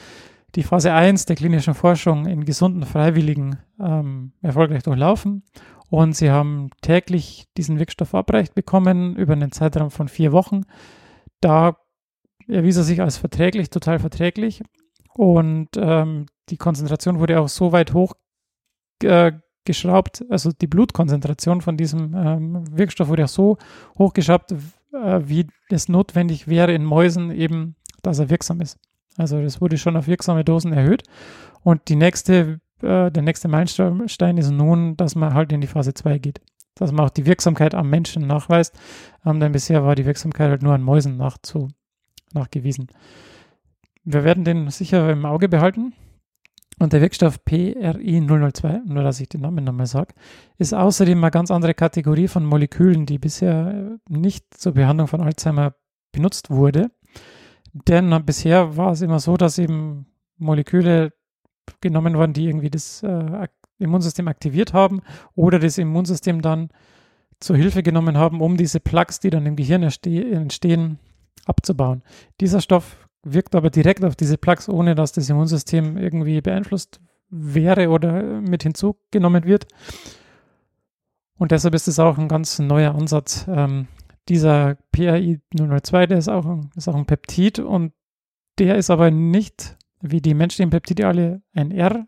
die 0.57 0.65
Phase 0.65 0.93
1 0.93 1.27
der 1.27 1.37
klinischen 1.37 1.75
Forschung 1.75 2.27
in 2.27 2.45
gesunden 2.45 2.85
Freiwilligen 2.85 3.59
ähm, 3.79 4.33
erfolgreich 4.43 4.83
durchlaufen 4.83 5.45
und 5.89 6.17
sie 6.17 6.33
haben 6.33 6.71
täglich 6.81 7.47
diesen 7.57 7.79
Wirkstoff 7.79 8.09
verabreicht 8.09 8.57
bekommen 8.57 9.15
über 9.15 9.35
einen 9.35 9.53
Zeitraum 9.53 9.93
von 9.93 10.09
vier 10.09 10.33
Wochen. 10.33 10.63
Da 11.45 11.77
erwies 12.49 12.79
er 12.79 12.85
sich 12.85 13.03
als 13.03 13.19
verträglich, 13.19 13.69
total 13.69 13.99
verträglich 13.99 14.63
und 15.13 15.69
ähm, 15.77 16.25
die 16.49 16.57
Konzentration 16.57 17.19
wurde 17.19 17.39
auch 17.39 17.49
so 17.49 17.71
weit 17.71 17.93
hoch 17.93 18.15
äh, 19.03 19.33
geschraubt, 19.67 20.25
also 20.31 20.53
die 20.53 20.67
Blutkonzentration 20.67 21.61
von 21.61 21.77
diesem 21.77 22.15
ähm, 22.15 22.65
Wirkstoff 22.75 23.09
wurde 23.09 23.25
auch 23.25 23.29
so 23.29 23.59
hochgeschraubt, 23.99 24.53
äh, 24.53 25.21
wie 25.25 25.47
es 25.69 25.91
notwendig 25.91 26.49
wäre 26.49 26.73
in 26.73 26.83
Mäusen 26.83 27.31
eben, 27.31 27.77
dass 28.01 28.21
er 28.21 28.31
wirksam 28.31 28.63
ist. 28.63 28.79
Also 29.19 29.43
das 29.43 29.61
wurde 29.61 29.77
schon 29.77 29.99
auf 29.99 30.07
wirksame 30.07 30.45
Dosen 30.45 30.73
erhöht. 30.73 31.03
Und 31.63 31.89
die 31.89 31.97
nächste, 31.97 32.61
äh, 32.81 33.11
der 33.11 33.23
nächste 33.23 33.49
Meilenstein 33.49 34.39
ist 34.39 34.51
nun, 34.51 34.97
dass 34.97 35.15
man 35.15 35.35
halt 35.35 35.53
in 35.53 35.61
die 35.61 35.67
Phase 35.67 35.93
2 35.93 36.19
geht. 36.19 36.41
Dass 36.77 36.93
man 36.93 37.07
auch 37.07 37.11
die 37.11 37.27
Wirksamkeit 37.27 37.75
am 37.75 37.89
Menschen 37.91 38.27
nachweist. 38.27 38.75
Ähm, 39.25 39.41
denn 39.41 39.53
bisher 39.53 39.85
war 39.85 39.95
die 39.95 40.07
Wirksamkeit 40.07 40.51
halt 40.51 40.63
nur 40.63 40.75
an 40.75 40.83
Mäusen 40.83 41.17
nachzu, 41.17 41.69
nachgewiesen. 42.33 42.89
Wir 44.05 44.25
werden 44.25 44.45
den 44.45 44.71
sicher 44.71 45.11
im 45.11 45.25
Auge 45.25 45.49
behalten. 45.49 45.95
Und 46.81 46.93
der 46.93 47.01
Wirkstoff 47.01 47.39
PRI002, 47.47 48.81
nur 48.85 49.05
dass 49.05 49.21
ich 49.21 49.29
den 49.29 49.43
Namen 49.43 49.65
nochmal 49.65 49.87
sage, 49.87 50.13
ist 50.59 50.75
außerdem 50.75 51.23
eine 51.23 51.31
ganz 51.31 51.53
andere 51.53 51.73
Kategorie 51.73 52.27
von 52.27 52.45
Molekülen, 52.45 53.07
die 53.07 53.19
bisher 53.19 53.99
nicht 54.09 54.53
zur 54.59 54.73
Behandlung 54.73 55.07
von 55.07 55.21
Alzheimer 55.21 55.75
benutzt 56.11 56.51
wurde. 56.51 56.91
Denn 57.73 58.25
bisher 58.25 58.77
war 58.77 58.93
es 58.93 59.03
immer 59.03 59.21
so, 59.21 59.37
dass 59.37 59.59
eben 59.59 60.07
Moleküle 60.37 61.13
genommen 61.81 62.17
wurden, 62.17 62.33
die 62.33 62.47
irgendwie 62.47 62.71
das 62.71 63.03
äh, 63.03 63.49
Immunsystem 63.79 64.29
aktiviert 64.29 64.73
haben 64.73 65.03
oder 65.35 65.59
das 65.59 65.79
Immunsystem 65.79 66.43
dann 66.43 66.71
zur 67.41 67.57
Hilfe 67.57 67.83
genommen 67.83 68.17
haben, 68.17 68.41
um 68.41 68.57
diese 68.57 68.81
Plaques, 68.81 69.21
die 69.21 69.31
dann 69.31 69.47
im 69.47 69.57
Gehirn 69.57 69.83
entstehen, 69.83 70.99
abzubauen. 71.45 72.03
Dieser 72.41 72.61
Stoff 72.61 73.09
wirkt 73.23 73.55
aber 73.55 73.71
direkt 73.71 74.05
auf 74.05 74.17
diese 74.17 74.39
Plaques, 74.39 74.69
ohne 74.69 74.95
dass 74.95 75.13
das 75.13 75.29
Immunsystem 75.29 75.97
irgendwie 75.97 76.41
beeinflusst 76.41 77.01
wäre 77.31 77.89
oder 77.89 78.23
mit 78.41 78.63
hinzugenommen 78.63 79.45
wird. 79.45 79.67
Und 81.37 81.51
deshalb 81.51 81.75
ist 81.75 81.89
es 81.89 81.99
auch 81.99 82.17
ein 82.17 82.29
ganz 82.29 82.59
neuer 82.59 82.95
Ansatz, 82.95 83.47
ähm, 83.49 83.89
dieser 84.29 84.77
PAI 84.93 85.41
002, 85.53 86.07
der 86.07 86.19
ist 86.19 86.29
auch, 86.29 86.47
ein, 86.47 86.71
ist 86.77 86.89
auch 86.89 86.95
ein 86.95 87.07
Peptid 87.07 87.59
und 87.59 87.93
der 88.59 88.77
ist 88.77 88.91
aber 88.91 89.11
nicht 89.11 89.77
wie 90.01 90.21
die 90.21 90.35
menschlichen 90.35 90.71
Peptide 90.71 91.07
alle 91.07 91.43
ein 91.55 91.71
R 91.71 92.07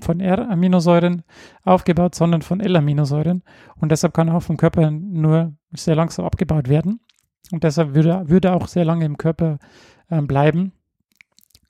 von 0.00 0.20
R-Aminosäuren 0.20 1.22
aufgebaut, 1.62 2.14
sondern 2.14 2.42
von 2.42 2.60
L-Aminosäuren. 2.60 3.42
Und 3.76 3.92
deshalb 3.92 4.14
kann 4.14 4.28
auch 4.28 4.42
vom 4.42 4.56
Körper 4.56 4.90
nur 4.90 5.54
sehr 5.72 5.96
langsam 5.96 6.24
abgebaut 6.24 6.68
werden. 6.68 7.00
Und 7.52 7.64
deshalb 7.64 7.94
würde, 7.94 8.28
würde 8.28 8.52
auch 8.52 8.68
sehr 8.68 8.84
lange 8.84 9.04
im 9.04 9.18
Körper 9.18 9.58
ähm, 10.10 10.26
bleiben 10.26 10.72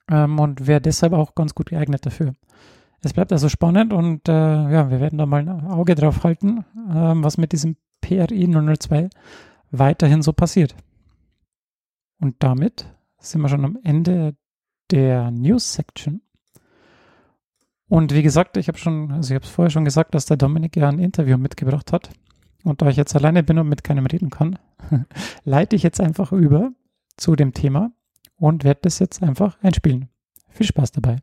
ähm, 0.09 0.39
und 0.39 0.67
wäre 0.67 0.81
deshalb 0.81 1.13
auch 1.13 1.35
ganz 1.35 1.53
gut 1.55 1.69
geeignet 1.69 2.05
dafür. 2.05 2.33
Es 3.01 3.13
bleibt 3.13 3.31
also 3.31 3.49
spannend 3.49 3.93
und 3.93 4.27
äh, 4.27 4.31
ja, 4.31 4.89
wir 4.89 4.99
werden 4.99 5.19
da 5.19 5.25
mal 5.25 5.47
ein 5.47 5.67
Auge 5.67 5.95
drauf 5.95 6.23
halten, 6.23 6.65
ähm, 6.91 7.23
was 7.23 7.37
mit 7.37 7.51
diesem 7.51 7.77
PRI 8.01 8.47
002 8.47 9.09
weiterhin 9.71 10.21
so 10.21 10.33
passiert. 10.33 10.75
Und 12.19 12.35
damit 12.39 12.91
sind 13.19 13.41
wir 13.41 13.49
schon 13.49 13.65
am 13.65 13.77
Ende 13.83 14.35
der 14.91 15.31
News-Section. 15.31 16.21
Und 17.87 18.13
wie 18.13 18.23
gesagt, 18.23 18.57
ich 18.57 18.67
habe 18.67 18.77
schon, 18.77 19.11
also 19.11 19.33
ich 19.33 19.35
habe 19.35 19.45
es 19.45 19.51
vorher 19.51 19.69
schon 19.69 19.85
gesagt, 19.85 20.15
dass 20.15 20.25
der 20.25 20.37
Dominik 20.37 20.75
ja 20.75 20.89
ein 20.89 20.99
Interview 20.99 21.37
mitgebracht 21.37 21.91
hat. 21.91 22.09
Und 22.63 22.81
da 22.81 22.89
ich 22.89 22.97
jetzt 22.97 23.15
alleine 23.15 23.43
bin 23.43 23.59
und 23.59 23.69
mit 23.69 23.83
keinem 23.83 24.07
reden 24.07 24.31
kann, 24.31 24.57
leite 25.43 25.75
ich 25.75 25.83
jetzt 25.83 26.01
einfach 26.01 26.31
über 26.31 26.71
zu 27.15 27.35
dem 27.35 27.53
Thema 27.53 27.91
und 28.37 28.63
werde 28.63 28.81
das 28.83 28.99
jetzt 28.99 29.21
einfach 29.21 29.61
einspielen. 29.61 30.09
Viel 30.49 30.65
Spaß 30.65 30.91
dabei. 30.93 31.17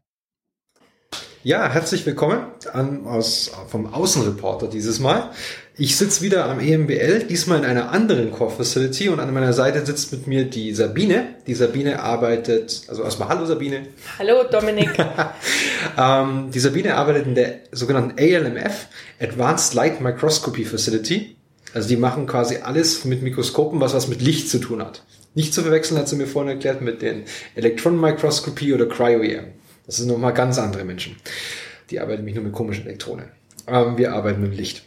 Ja, 1.45 1.69
herzlich 1.69 2.07
willkommen 2.07 2.39
an, 2.73 3.05
aus, 3.05 3.51
vom 3.67 3.93
Außenreporter 3.93 4.69
dieses 4.69 5.01
Mal. 5.01 5.31
Ich 5.77 5.97
sitze 5.97 6.23
wieder 6.23 6.49
am 6.49 6.61
EMBL, 6.61 7.25
diesmal 7.25 7.59
in 7.59 7.65
einer 7.65 7.91
anderen 7.91 8.31
Core 8.31 8.53
Facility 8.53 9.09
und 9.09 9.19
an 9.19 9.35
meiner 9.35 9.53
Seite 9.53 9.85
sitzt 9.85 10.13
mit 10.13 10.29
mir 10.29 10.45
die 10.45 10.73
Sabine. 10.73 11.35
Die 11.49 11.55
Sabine 11.55 11.99
arbeitet, 11.99 12.83
also 12.87 13.03
erstmal 13.03 13.29
Hallo 13.29 13.45
Sabine. 13.45 13.89
Hallo 14.21 14.45
Dominik. 14.49 14.91
ähm, 15.99 16.53
die 16.55 16.61
Sabine 16.61 16.95
arbeitet 16.95 17.27
in 17.27 17.35
der 17.35 17.55
sogenannten 17.73 18.21
ALMF, 18.21 18.87
Advanced 19.21 19.75
Light 19.75 20.01
Microscopy 20.01 20.65
Facility. 20.65 21.35
Also 21.75 21.89
die 21.89 21.97
machen 21.97 22.29
quasi 22.29 22.59
alles 22.59 23.05
mit 23.05 23.23
Mikroskopen, 23.23 23.81
was 23.81 23.95
was 23.95 24.07
mit 24.07 24.23
Licht 24.23 24.49
zu 24.49 24.61
tun 24.61 24.81
hat. 24.81 25.03
Nicht 25.35 25.55
zu 25.55 25.63
verwechseln, 25.63 25.99
hat 25.99 26.07
sie 26.09 26.15
mir 26.15 26.29
vorhin 26.29 26.53
erklärt, 26.53 26.83
mit 26.83 27.03
den 27.03 27.25
Electron 27.57 28.01
Microscopy 28.01 28.75
oder 28.75 28.87
Cryo-EM. 28.87 29.55
Das 29.87 29.97
sind 29.97 30.09
nochmal 30.09 30.33
ganz 30.33 30.59
andere 30.59 30.85
Menschen. 30.85 31.17
Die 31.91 32.01
arbeiten 32.01 32.19
nämlich 32.19 32.37
nur 32.37 32.45
mit 32.45 32.53
komischen 32.53 32.87
Elektronen. 32.87 33.27
Ähm, 33.67 33.97
wir 33.97 34.13
arbeiten 34.13 34.41
mit 34.41 34.57
Licht. 34.57 34.83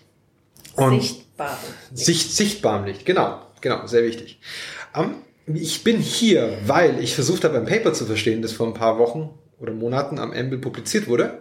Und 0.75 1.01
sichtbarem 1.01 1.57
Licht. 1.91 2.05
Sicht, 2.05 2.31
sichtbarem 2.35 2.85
Licht, 2.85 3.05
genau, 3.05 3.41
genau, 3.61 3.85
sehr 3.87 4.03
wichtig. 4.03 4.39
Ähm, 4.95 5.15
ich 5.47 5.83
bin 5.83 5.99
hier, 5.99 6.57
weil 6.65 6.99
ich 7.03 7.13
versucht 7.13 7.43
habe, 7.43 7.57
ein 7.57 7.65
Paper 7.65 7.93
zu 7.93 8.05
verstehen, 8.05 8.41
das 8.41 8.51
vor 8.51 8.67
ein 8.67 8.73
paar 8.73 8.97
Wochen 8.97 9.29
oder 9.59 9.73
Monaten 9.73 10.19
am 10.19 10.33
Embel 10.33 10.59
publiziert 10.59 11.07
wurde. 11.07 11.39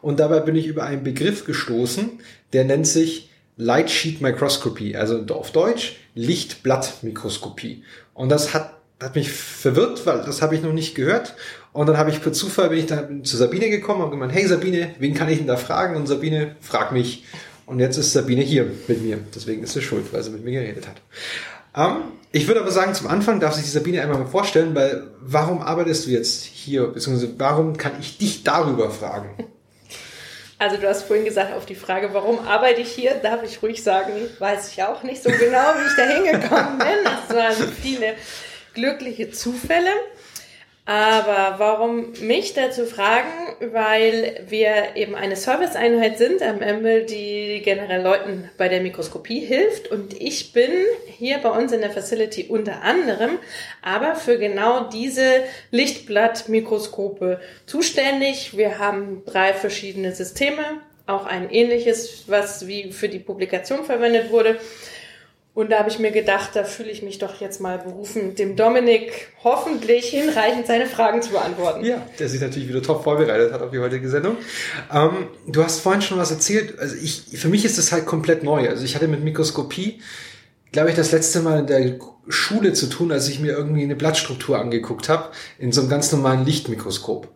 Und 0.00 0.20
dabei 0.20 0.40
bin 0.40 0.54
ich 0.54 0.66
über 0.66 0.84
einen 0.84 1.02
Begriff 1.02 1.44
gestoßen, 1.44 2.20
der 2.52 2.64
nennt 2.64 2.86
sich 2.86 3.30
Light 3.56 3.90
Sheet 3.90 4.20
Microscopy, 4.20 4.94
also 4.96 5.24
auf 5.34 5.50
Deutsch 5.50 5.96
Lichtblattmikroskopie. 6.14 7.82
Und 8.14 8.28
das 8.28 8.54
hat, 8.54 8.74
hat 9.00 9.16
mich 9.16 9.32
verwirrt, 9.32 10.06
weil 10.06 10.22
das 10.22 10.42
habe 10.42 10.54
ich 10.54 10.62
noch 10.62 10.72
nicht 10.72 10.94
gehört. 10.94 11.34
Und 11.78 11.86
dann 11.86 11.96
habe 11.96 12.10
ich 12.10 12.20
per 12.20 12.32
Zufall 12.32 12.70
bin 12.70 12.80
ich 12.80 12.86
dann 12.86 13.24
zu 13.24 13.36
Sabine 13.36 13.70
gekommen 13.70 14.02
und 14.02 14.10
gemeint, 14.10 14.32
hey 14.32 14.44
Sabine, 14.44 14.96
wen 14.98 15.14
kann 15.14 15.28
ich 15.28 15.38
denn 15.38 15.46
da 15.46 15.56
fragen? 15.56 15.94
Und 15.94 16.08
Sabine 16.08 16.56
fragt 16.60 16.90
mich. 16.90 17.22
Und 17.66 17.78
jetzt 17.78 17.96
ist 17.96 18.12
Sabine 18.12 18.42
hier 18.42 18.68
mit 18.88 19.00
mir. 19.00 19.20
Deswegen 19.32 19.62
ist 19.62 19.74
sie 19.74 19.80
schuld, 19.80 20.12
weil 20.12 20.24
sie 20.24 20.30
mit 20.30 20.42
mir 20.42 20.60
geredet 20.60 20.88
hat. 20.88 20.96
Ähm, 21.76 21.98
ich 22.32 22.48
würde 22.48 22.62
aber 22.62 22.72
sagen, 22.72 22.94
zum 22.94 23.06
Anfang 23.06 23.38
darf 23.38 23.54
sich 23.54 23.62
die 23.62 23.70
Sabine 23.70 24.02
einmal 24.02 24.18
mal 24.18 24.26
vorstellen, 24.26 24.74
weil 24.74 25.06
warum 25.20 25.62
arbeitest 25.62 26.06
du 26.06 26.10
jetzt 26.10 26.42
hier? 26.42 26.88
Beziehungsweise 26.88 27.32
warum 27.38 27.76
kann 27.76 27.92
ich 28.00 28.18
dich 28.18 28.42
darüber 28.42 28.90
fragen? 28.90 29.28
Also 30.58 30.78
du 30.78 30.88
hast 30.88 31.04
vorhin 31.04 31.24
gesagt, 31.24 31.54
auf 31.54 31.64
die 31.64 31.76
Frage, 31.76 32.08
warum 32.12 32.40
arbeite 32.40 32.80
ich 32.80 32.90
hier, 32.90 33.14
darf 33.22 33.44
ich 33.44 33.62
ruhig 33.62 33.84
sagen, 33.84 34.10
weiß 34.40 34.72
ich 34.72 34.82
auch 34.82 35.04
nicht 35.04 35.22
so 35.22 35.30
genau, 35.30 35.74
wie 35.76 35.86
ich 35.86 35.96
da 35.96 36.02
hingekommen 36.02 36.78
bin. 36.78 37.04
Das 37.04 37.36
waren 37.36 37.72
viele 37.80 38.14
glückliche 38.74 39.30
Zufälle. 39.30 39.90
Aber 40.88 41.56
warum 41.58 42.14
mich 42.22 42.54
dazu 42.54 42.86
fragen? 42.86 43.28
Weil 43.60 44.46
wir 44.48 44.96
eben 44.96 45.14
eine 45.14 45.36
Serviceeinheit 45.36 46.16
sind 46.16 46.40
am 46.40 46.62
Embel, 46.62 47.04
die 47.04 47.60
generell 47.62 48.00
Leuten 48.00 48.48
bei 48.56 48.70
der 48.70 48.80
Mikroskopie 48.80 49.40
hilft. 49.40 49.90
Und 49.90 50.18
ich 50.18 50.54
bin 50.54 50.70
hier 51.04 51.40
bei 51.42 51.50
uns 51.50 51.72
in 51.72 51.82
der 51.82 51.90
Facility 51.90 52.46
unter 52.48 52.80
anderem 52.80 53.32
aber 53.82 54.14
für 54.14 54.38
genau 54.38 54.88
diese 54.88 55.42
Lichtblattmikroskope 55.72 57.38
zuständig. 57.66 58.56
Wir 58.56 58.78
haben 58.78 59.24
drei 59.26 59.52
verschiedene 59.52 60.14
Systeme, 60.14 60.62
auch 61.06 61.26
ein 61.26 61.50
ähnliches, 61.50 62.24
was 62.28 62.66
wie 62.66 62.92
für 62.92 63.10
die 63.10 63.18
Publikation 63.18 63.84
verwendet 63.84 64.30
wurde. 64.30 64.58
Und 65.58 65.72
da 65.72 65.80
habe 65.80 65.88
ich 65.88 65.98
mir 65.98 66.12
gedacht, 66.12 66.50
da 66.52 66.62
fühle 66.62 66.88
ich 66.88 67.02
mich 67.02 67.18
doch 67.18 67.40
jetzt 67.40 67.60
mal 67.60 67.78
berufen, 67.78 68.36
dem 68.36 68.54
Dominik 68.54 69.32
hoffentlich 69.42 70.06
hinreichend 70.06 70.68
seine 70.68 70.86
Fragen 70.86 71.20
zu 71.20 71.30
beantworten. 71.30 71.84
Ja, 71.84 72.00
der 72.16 72.28
sich 72.28 72.40
natürlich 72.40 72.68
wieder 72.68 72.80
top 72.80 73.02
vorbereitet 73.02 73.52
hat 73.52 73.60
auf 73.60 73.72
die 73.72 73.80
heutige 73.80 74.08
Sendung. 74.08 74.36
Ähm, 74.94 75.26
du 75.48 75.64
hast 75.64 75.80
vorhin 75.80 76.00
schon 76.00 76.16
was 76.16 76.30
erzählt. 76.30 76.78
Also 76.78 76.94
ich, 76.94 77.24
für 77.32 77.48
mich 77.48 77.64
ist 77.64 77.76
das 77.76 77.90
halt 77.90 78.06
komplett 78.06 78.44
neu. 78.44 78.68
Also 78.68 78.84
ich 78.84 78.94
hatte 78.94 79.08
mit 79.08 79.24
Mikroskopie, 79.24 80.00
glaube 80.70 80.90
ich, 80.90 80.94
das 80.94 81.10
letzte 81.10 81.40
Mal 81.40 81.58
in 81.58 81.66
der 81.66 81.98
Schule 82.28 82.72
zu 82.72 82.86
tun, 82.86 83.10
als 83.10 83.28
ich 83.28 83.40
mir 83.40 83.50
irgendwie 83.50 83.82
eine 83.82 83.96
Blattstruktur 83.96 84.60
angeguckt 84.60 85.08
habe, 85.08 85.32
in 85.58 85.72
so 85.72 85.80
einem 85.80 85.90
ganz 85.90 86.12
normalen 86.12 86.46
Lichtmikroskop. 86.46 87.26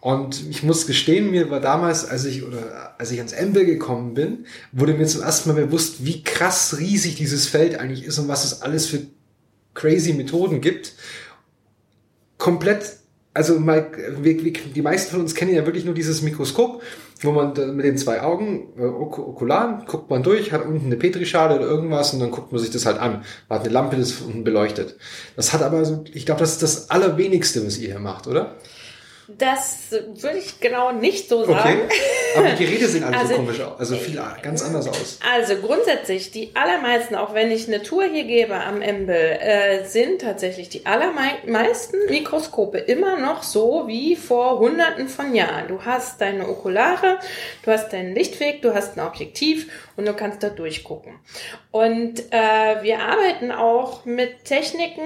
Und 0.00 0.48
ich 0.48 0.62
muss 0.62 0.86
gestehen, 0.86 1.30
mir 1.30 1.50
war 1.50 1.60
damals, 1.60 2.04
als 2.04 2.24
ich 2.24 2.44
oder 2.44 2.94
als 2.98 3.10
ich 3.10 3.18
ans 3.18 3.32
Embel 3.32 3.66
gekommen 3.66 4.14
bin, 4.14 4.46
wurde 4.72 4.94
mir 4.94 5.06
zum 5.06 5.22
ersten 5.22 5.48
Mal 5.48 5.66
bewusst, 5.66 6.04
wie 6.04 6.22
krass 6.22 6.78
riesig 6.78 7.16
dieses 7.16 7.46
Feld 7.46 7.78
eigentlich 7.78 8.04
ist 8.04 8.18
und 8.18 8.28
was 8.28 8.44
es 8.44 8.62
alles 8.62 8.86
für 8.86 9.00
crazy 9.74 10.12
Methoden 10.12 10.60
gibt. 10.60 10.94
Komplett, 12.36 12.98
also 13.34 13.60
wir, 13.66 14.52
die 14.52 14.82
meisten 14.82 15.10
von 15.10 15.20
uns 15.20 15.34
kennen 15.34 15.52
ja 15.52 15.66
wirklich 15.66 15.84
nur 15.84 15.94
dieses 15.94 16.22
Mikroskop, 16.22 16.80
wo 17.22 17.32
man 17.32 17.54
mit 17.74 17.84
den 17.84 17.98
zwei 17.98 18.22
Augen, 18.22 18.68
äh, 18.78 18.84
Okularen, 18.84 19.84
guckt 19.86 20.08
man 20.10 20.22
durch, 20.22 20.52
hat 20.52 20.64
unten 20.64 20.86
eine 20.86 20.96
Petrischale 20.96 21.56
oder 21.56 21.66
irgendwas 21.66 22.14
und 22.14 22.20
dann 22.20 22.30
guckt 22.30 22.52
man 22.52 22.60
sich 22.60 22.70
das 22.70 22.86
halt 22.86 22.98
an. 22.98 23.24
Man 23.48 23.58
hat 23.58 23.64
eine 23.64 23.74
Lampe, 23.74 23.96
das 23.96 24.20
unten 24.20 24.44
beleuchtet. 24.44 24.96
Das 25.34 25.52
hat 25.52 25.62
aber 25.62 25.84
so, 25.84 26.04
ich 26.12 26.24
glaube, 26.26 26.40
das 26.40 26.52
ist 26.52 26.62
das 26.62 26.90
Allerwenigste, 26.90 27.66
was 27.66 27.78
ihr 27.78 27.88
hier 27.88 27.98
macht, 27.98 28.28
oder? 28.28 28.56
Das 29.36 29.90
würde 29.90 30.38
ich 30.38 30.58
genau 30.58 30.92
nicht 30.92 31.28
so 31.28 31.44
sagen. 31.44 31.82
Okay. 31.84 31.94
Aber 32.34 32.48
die 32.48 32.64
Geräte 32.64 32.88
sehen 32.88 33.04
alle 33.04 33.18
also, 33.18 33.34
so 33.34 33.36
komisch 33.36 33.60
aus. 33.60 33.78
Also 33.78 33.96
viel 33.96 34.18
ganz 34.42 34.62
anders 34.62 34.88
aus. 34.88 35.18
Also 35.34 35.56
grundsätzlich, 35.56 36.30
die 36.30 36.56
allermeisten, 36.56 37.14
auch 37.14 37.34
wenn 37.34 37.50
ich 37.50 37.68
eine 37.68 37.82
Tour 37.82 38.04
hier 38.04 38.24
gebe 38.24 38.54
am 38.54 38.80
Embel, 38.80 39.14
äh, 39.14 39.84
sind 39.84 40.22
tatsächlich 40.22 40.70
die 40.70 40.86
allermeisten 40.86 41.98
Mikroskope 42.08 42.78
immer 42.78 43.18
noch 43.18 43.42
so 43.42 43.84
wie 43.86 44.16
vor 44.16 44.60
hunderten 44.60 45.08
von 45.08 45.34
Jahren. 45.34 45.68
Du 45.68 45.84
hast 45.84 46.22
deine 46.22 46.48
Okulare, 46.48 47.18
du 47.64 47.70
hast 47.70 47.92
deinen 47.92 48.14
Lichtweg, 48.14 48.62
du 48.62 48.74
hast 48.74 48.96
ein 48.96 49.06
Objektiv 49.06 49.70
und 49.96 50.08
du 50.08 50.14
kannst 50.14 50.42
da 50.42 50.48
durchgucken. 50.48 51.18
Und 51.70 52.20
äh, 52.30 52.82
wir 52.82 53.00
arbeiten 53.00 53.52
auch 53.52 54.06
mit 54.06 54.46
Techniken, 54.46 55.02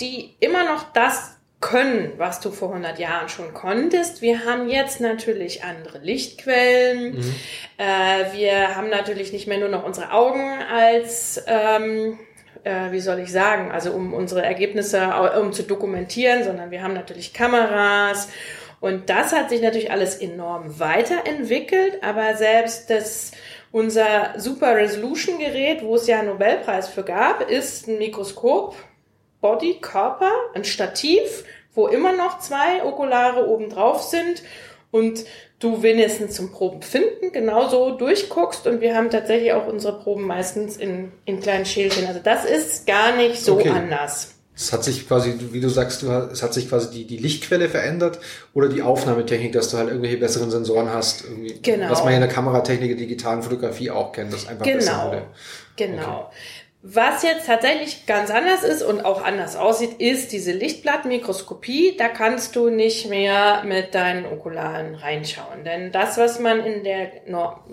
die 0.00 0.36
immer 0.40 0.64
noch 0.64 0.90
das 0.94 1.37
können, 1.60 2.12
was 2.18 2.40
du 2.40 2.52
vor 2.52 2.68
100 2.68 2.98
Jahren 2.98 3.28
schon 3.28 3.52
konntest. 3.52 4.22
Wir 4.22 4.44
haben 4.44 4.68
jetzt 4.68 5.00
natürlich 5.00 5.64
andere 5.64 5.98
Lichtquellen. 5.98 7.16
Mhm. 7.16 7.34
Äh, 7.78 8.32
wir 8.32 8.76
haben 8.76 8.90
natürlich 8.90 9.32
nicht 9.32 9.48
mehr 9.48 9.58
nur 9.58 9.68
noch 9.68 9.84
unsere 9.84 10.12
Augen 10.12 10.58
als, 10.72 11.42
ähm, 11.48 12.18
äh, 12.62 12.92
wie 12.92 13.00
soll 13.00 13.18
ich 13.18 13.32
sagen, 13.32 13.72
also 13.72 13.90
um 13.90 14.14
unsere 14.14 14.42
Ergebnisse 14.42 15.10
um 15.40 15.52
zu 15.52 15.64
dokumentieren, 15.64 16.44
sondern 16.44 16.70
wir 16.70 16.82
haben 16.82 16.94
natürlich 16.94 17.34
Kameras. 17.34 18.28
Und 18.80 19.10
das 19.10 19.32
hat 19.32 19.50
sich 19.50 19.60
natürlich 19.60 19.90
alles 19.90 20.14
enorm 20.14 20.78
weiterentwickelt, 20.78 22.04
aber 22.04 22.36
selbst 22.36 22.88
das 22.88 23.32
unser 23.72 24.34
Super 24.38 24.76
Resolution 24.76 25.38
Gerät, 25.38 25.82
wo 25.82 25.96
es 25.96 26.06
ja 26.06 26.20
einen 26.20 26.28
Nobelpreis 26.28 26.88
für 26.88 27.02
gab, 27.02 27.50
ist 27.50 27.88
ein 27.88 27.98
Mikroskop 27.98 28.76
Body, 29.40 29.78
Körper, 29.80 30.30
ein 30.54 30.64
Stativ, 30.64 31.44
wo 31.74 31.86
immer 31.86 32.12
noch 32.12 32.40
zwei 32.40 32.84
Okulare 32.84 33.46
oben 33.48 33.70
drauf 33.70 34.02
sind 34.02 34.42
und 34.90 35.24
du 35.58 35.82
wenigstens 35.82 36.34
zum 36.34 36.52
Proben 36.52 36.82
finden 36.82 37.32
genauso 37.32 37.92
durchguckst 37.92 38.66
und 38.66 38.80
wir 38.80 38.94
haben 38.94 39.10
tatsächlich 39.10 39.52
auch 39.52 39.66
unsere 39.66 39.98
Proben 39.98 40.24
meistens 40.24 40.76
in, 40.76 41.12
in 41.24 41.40
kleinen 41.40 41.66
Schälchen. 41.66 42.06
Also 42.06 42.20
das 42.22 42.44
ist 42.44 42.86
gar 42.86 43.16
nicht 43.16 43.40
so 43.40 43.54
okay. 43.54 43.70
anders. 43.70 44.34
Es 44.54 44.72
hat 44.72 44.82
sich 44.82 45.06
quasi, 45.06 45.34
wie 45.52 45.60
du 45.60 45.68
sagst, 45.68 46.02
du, 46.02 46.10
es 46.10 46.42
hat 46.42 46.52
sich 46.52 46.68
quasi 46.68 46.90
die, 46.90 47.06
die 47.06 47.16
Lichtquelle 47.16 47.68
verändert 47.68 48.18
oder 48.54 48.68
die 48.68 48.82
Aufnahmetechnik, 48.82 49.52
dass 49.52 49.70
du 49.70 49.76
halt 49.76 49.88
irgendwelche 49.88 50.16
besseren 50.16 50.50
Sensoren 50.50 50.92
hast. 50.92 51.24
Irgendwie, 51.24 51.60
genau. 51.62 51.90
Was 51.90 52.00
man 52.02 52.08
ja 52.08 52.16
in 52.16 52.22
der 52.22 52.30
Kameratechnik, 52.30 52.88
der 52.88 52.96
digitalen 52.96 53.44
Fotografie 53.44 53.92
auch 53.92 54.10
kennt, 54.10 54.32
das 54.32 54.48
einfach 54.48 54.64
genau. 54.64 54.78
besser 54.78 55.06
wurde. 55.06 55.22
Genau. 55.76 56.18
Okay. 56.26 56.36
Was 56.80 57.24
jetzt 57.24 57.46
tatsächlich 57.46 58.06
ganz 58.06 58.30
anders 58.30 58.62
ist 58.62 58.82
und 58.82 59.04
auch 59.04 59.24
anders 59.24 59.56
aussieht, 59.56 60.00
ist 60.00 60.30
diese 60.30 60.52
Lichtblattmikroskopie. 60.52 61.96
Da 61.96 62.08
kannst 62.08 62.54
du 62.54 62.70
nicht 62.70 63.08
mehr 63.08 63.64
mit 63.64 63.96
deinen 63.96 64.24
Okularen 64.26 64.94
reinschauen. 64.94 65.64
Denn 65.64 65.90
das, 65.90 66.18
was 66.18 66.38
man 66.38 66.64
in 66.64 66.84
der, 66.84 67.10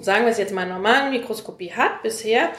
sagen 0.01 0.25
wir 0.25 0.31
es 0.31 0.39
jetzt 0.39 0.53
mal, 0.53 0.65
normalen 0.65 1.11
Mikroskopie 1.11 1.73
hat 1.73 2.01
bisher, 2.01 2.49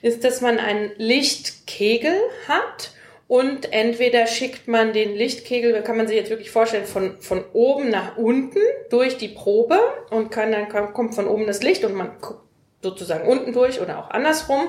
ist, 0.00 0.22
dass 0.22 0.40
man 0.40 0.58
einen 0.58 0.92
Lichtkegel 0.96 2.14
hat 2.46 2.92
und 3.26 3.72
entweder 3.72 4.28
schickt 4.28 4.68
man 4.68 4.92
den 4.92 5.16
Lichtkegel, 5.16 5.82
kann 5.82 5.96
man 5.96 6.06
sich 6.06 6.16
jetzt 6.16 6.30
wirklich 6.30 6.52
vorstellen, 6.52 6.86
von, 6.86 7.20
von 7.20 7.44
oben 7.52 7.90
nach 7.90 8.16
unten 8.16 8.60
durch 8.90 9.18
die 9.18 9.28
Probe 9.28 9.78
und 10.10 10.30
kann 10.30 10.52
dann 10.52 10.68
kommt 10.68 11.14
von 11.16 11.26
oben 11.26 11.46
das 11.46 11.62
Licht 11.62 11.84
und 11.84 11.94
man 11.94 12.12
guckt 12.20 12.42
sozusagen 12.82 13.28
unten 13.28 13.52
durch 13.52 13.80
oder 13.80 13.98
auch 13.98 14.10
andersrum. 14.10 14.68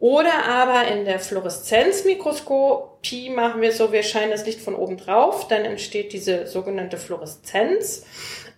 Oder 0.00 0.44
aber 0.44 0.86
in 0.88 1.04
der 1.04 1.18
Fluoreszenzmikroskopie 1.18 3.30
machen 3.30 3.60
wir 3.60 3.72
so, 3.72 3.90
wir 3.92 4.04
scheinen 4.04 4.30
das 4.30 4.46
Licht 4.46 4.60
von 4.60 4.76
oben 4.76 4.96
drauf, 4.96 5.48
dann 5.48 5.64
entsteht 5.64 6.12
diese 6.12 6.46
sogenannte 6.46 6.96
Fluoreszenz. 6.96 8.06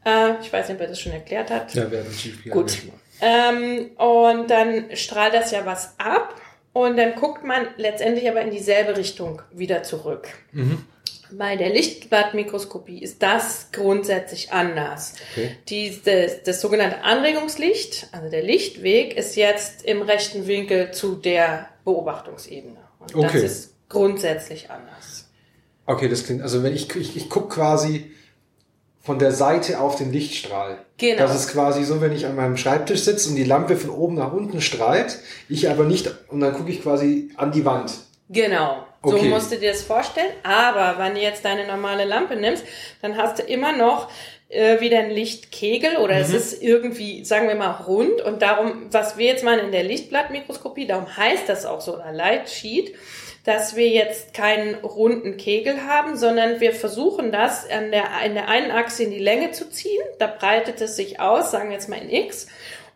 Äh, 0.04 0.32
ich 0.42 0.52
weiß 0.52 0.68
nicht, 0.68 0.78
wer 0.78 0.88
das 0.88 1.00
schon 1.00 1.12
erklärt 1.12 1.50
hat. 1.50 1.74
Ja, 1.74 1.90
wer 1.90 2.02
das 2.02 2.22
GPI 2.22 2.50
Gut. 2.50 2.76
Ähm, 3.22 3.90
und 3.96 4.50
dann 4.50 4.94
strahlt 4.94 5.32
das 5.34 5.50
ja 5.50 5.64
was 5.64 5.94
ab 5.98 6.34
und 6.72 6.96
dann 6.96 7.14
guckt 7.14 7.44
man 7.44 7.66
letztendlich 7.76 8.28
aber 8.28 8.42
in 8.42 8.50
dieselbe 8.50 8.96
Richtung 8.96 9.42
wieder 9.50 9.82
zurück. 9.82 10.28
Mhm. 10.52 10.84
Bei 11.32 11.56
der 11.56 11.70
Lichtblattmikroskopie 11.70 13.02
ist 13.02 13.22
das 13.22 13.68
grundsätzlich 13.72 14.52
anders. 14.52 15.14
Okay. 15.32 15.56
Die, 15.68 16.00
das, 16.04 16.42
das 16.44 16.60
sogenannte 16.60 17.02
Anregungslicht, 17.02 18.08
also 18.12 18.30
der 18.30 18.42
Lichtweg, 18.42 19.16
ist 19.16 19.36
jetzt 19.36 19.84
im 19.84 20.02
rechten 20.02 20.46
Winkel 20.46 20.92
zu 20.92 21.14
der 21.14 21.68
Beobachtungsebene. 21.84 22.78
Und 22.98 23.14
okay. 23.14 23.42
das 23.42 23.42
ist 23.42 23.74
grundsätzlich 23.88 24.70
anders. 24.70 25.28
Okay, 25.86 26.08
das 26.08 26.24
klingt, 26.24 26.42
also 26.42 26.62
wenn 26.62 26.74
ich, 26.74 26.94
ich, 26.94 27.16
ich 27.16 27.28
gucke 27.28 27.54
quasi 27.54 28.10
von 29.02 29.18
der 29.18 29.32
Seite 29.32 29.80
auf 29.80 29.96
den 29.96 30.12
Lichtstrahl. 30.12 30.84
Genau. 30.98 31.18
Das 31.18 31.34
ist 31.34 31.50
quasi 31.50 31.84
so, 31.84 32.00
wenn 32.00 32.12
ich 32.12 32.26
an 32.26 32.36
meinem 32.36 32.56
Schreibtisch 32.56 33.00
sitze 33.00 33.30
und 33.30 33.36
die 33.36 33.44
Lampe 33.44 33.76
von 33.76 33.90
oben 33.90 34.14
nach 34.14 34.32
unten 34.32 34.60
strahlt, 34.60 35.18
ich 35.48 35.70
aber 35.70 35.84
nicht, 35.84 36.14
und 36.28 36.40
dann 36.40 36.52
gucke 36.52 36.70
ich 36.70 36.82
quasi 36.82 37.30
an 37.36 37.50
die 37.50 37.64
Wand. 37.64 37.92
Genau. 38.28 38.86
So 39.02 39.16
okay. 39.16 39.28
musst 39.28 39.50
du 39.50 39.56
dir 39.56 39.72
das 39.72 39.82
vorstellen. 39.82 40.32
Aber 40.42 41.02
wenn 41.02 41.14
du 41.14 41.20
jetzt 41.20 41.44
deine 41.44 41.66
normale 41.66 42.04
Lampe 42.04 42.36
nimmst, 42.36 42.64
dann 43.00 43.16
hast 43.16 43.38
du 43.38 43.42
immer 43.42 43.72
noch 43.72 44.10
äh, 44.50 44.80
wieder 44.80 44.98
ein 44.98 45.10
Lichtkegel 45.10 45.96
oder 45.96 46.16
mhm. 46.16 46.20
es 46.20 46.34
ist 46.34 46.62
irgendwie, 46.62 47.24
sagen 47.24 47.48
wir 47.48 47.54
mal, 47.54 47.70
rund. 47.70 48.20
Und 48.20 48.42
darum, 48.42 48.88
was 48.90 49.16
wir 49.16 49.26
jetzt 49.26 49.44
meinen 49.44 49.66
in 49.66 49.72
der 49.72 49.84
Lichtblattmikroskopie, 49.84 50.86
darum 50.86 51.16
heißt 51.16 51.48
das 51.48 51.64
auch 51.64 51.80
so, 51.80 51.94
oder 51.94 52.12
Light 52.12 52.50
Sheet, 52.50 52.94
dass 53.44 53.74
wir 53.74 53.88
jetzt 53.88 54.34
keinen 54.34 54.74
runden 54.74 55.38
Kegel 55.38 55.86
haben, 55.86 56.18
sondern 56.18 56.60
wir 56.60 56.74
versuchen 56.74 57.32
das 57.32 57.68
an 57.70 57.90
der, 57.90 58.04
in 58.26 58.34
der 58.34 58.48
einen 58.48 58.70
Achse 58.70 59.04
in 59.04 59.10
die 59.10 59.18
Länge 59.18 59.52
zu 59.52 59.70
ziehen. 59.70 60.02
Da 60.18 60.26
breitet 60.26 60.80
es 60.82 60.96
sich 60.96 61.20
aus, 61.20 61.50
sagen 61.50 61.70
wir 61.70 61.76
jetzt 61.76 61.88
mal 61.88 62.02
in 62.02 62.10
X. 62.10 62.48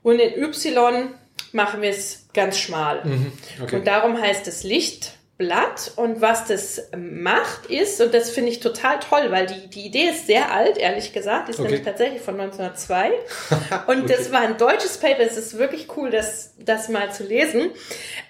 Und 0.02 0.18
in 0.18 0.42
Y 0.42 1.14
machen 1.52 1.80
wir 1.80 1.88
es 1.88 2.28
ganz 2.34 2.58
schmal. 2.58 3.02
Mhm. 3.04 3.32
Okay. 3.62 3.76
Und 3.76 3.86
darum 3.86 4.20
heißt 4.20 4.46
es 4.48 4.64
Licht 4.64 5.12
Blatt 5.36 5.90
und 5.96 6.20
was 6.20 6.46
das 6.46 6.90
macht 6.96 7.66
ist, 7.66 8.00
und 8.00 8.14
das 8.14 8.30
finde 8.30 8.50
ich 8.50 8.60
total 8.60 9.00
toll, 9.00 9.32
weil 9.32 9.46
die, 9.46 9.68
die 9.68 9.86
Idee 9.86 10.10
ist 10.10 10.28
sehr 10.28 10.52
alt, 10.52 10.78
ehrlich 10.78 11.12
gesagt, 11.12 11.48
ist 11.48 11.58
okay. 11.58 11.68
nämlich 11.68 11.84
tatsächlich 11.84 12.22
von 12.22 12.38
1902 12.38 13.10
und 13.88 14.04
okay. 14.04 14.14
das 14.16 14.30
war 14.30 14.42
ein 14.42 14.56
deutsches 14.58 14.98
Paper, 14.98 15.22
es 15.22 15.36
ist 15.36 15.58
wirklich 15.58 15.88
cool, 15.96 16.10
das, 16.10 16.54
das 16.58 16.88
mal 16.88 17.10
zu 17.10 17.24
lesen. 17.24 17.72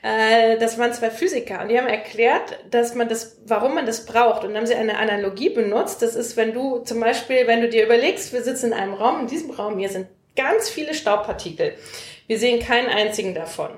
Äh, 0.03 0.57
das 0.59 0.79
waren 0.79 0.95
zwei 0.95 1.11
Physiker 1.11 1.61
und 1.61 1.69
die 1.69 1.79
haben 1.79 1.89
erklärt, 1.89 2.59
dass 2.71 2.95
man 2.95 3.07
das, 3.07 3.37
warum 3.45 3.75
man 3.75 3.85
das 3.85 4.07
braucht 4.07 4.45
und 4.45 4.57
haben 4.57 4.67
sie 4.67 4.75
eine 4.75 4.97
Analogie 4.97 5.51
benutzt, 5.51 6.01
das 6.01 6.15
ist, 6.15 6.39
wenn 6.39 6.55
du 6.55 6.79
zum 6.79 7.01
Beispiel, 7.01 7.47
wenn 7.47 7.61
du 7.61 7.69
dir 7.69 7.85
überlegst, 7.85 8.33
wir 8.33 8.43
sitzen 8.43 8.69
in 8.69 8.73
einem 8.73 8.95
Raum, 8.95 9.21
in 9.21 9.27
diesem 9.27 9.51
Raum 9.51 9.79
hier 9.79 9.91
sind 9.91 10.07
ganz 10.37 10.69
viele 10.69 10.95
Staubpartikel. 10.95 11.75
Wir 12.27 12.39
sehen 12.39 12.59
keinen 12.59 12.89
einzigen 12.89 13.35
davon. 13.35 13.69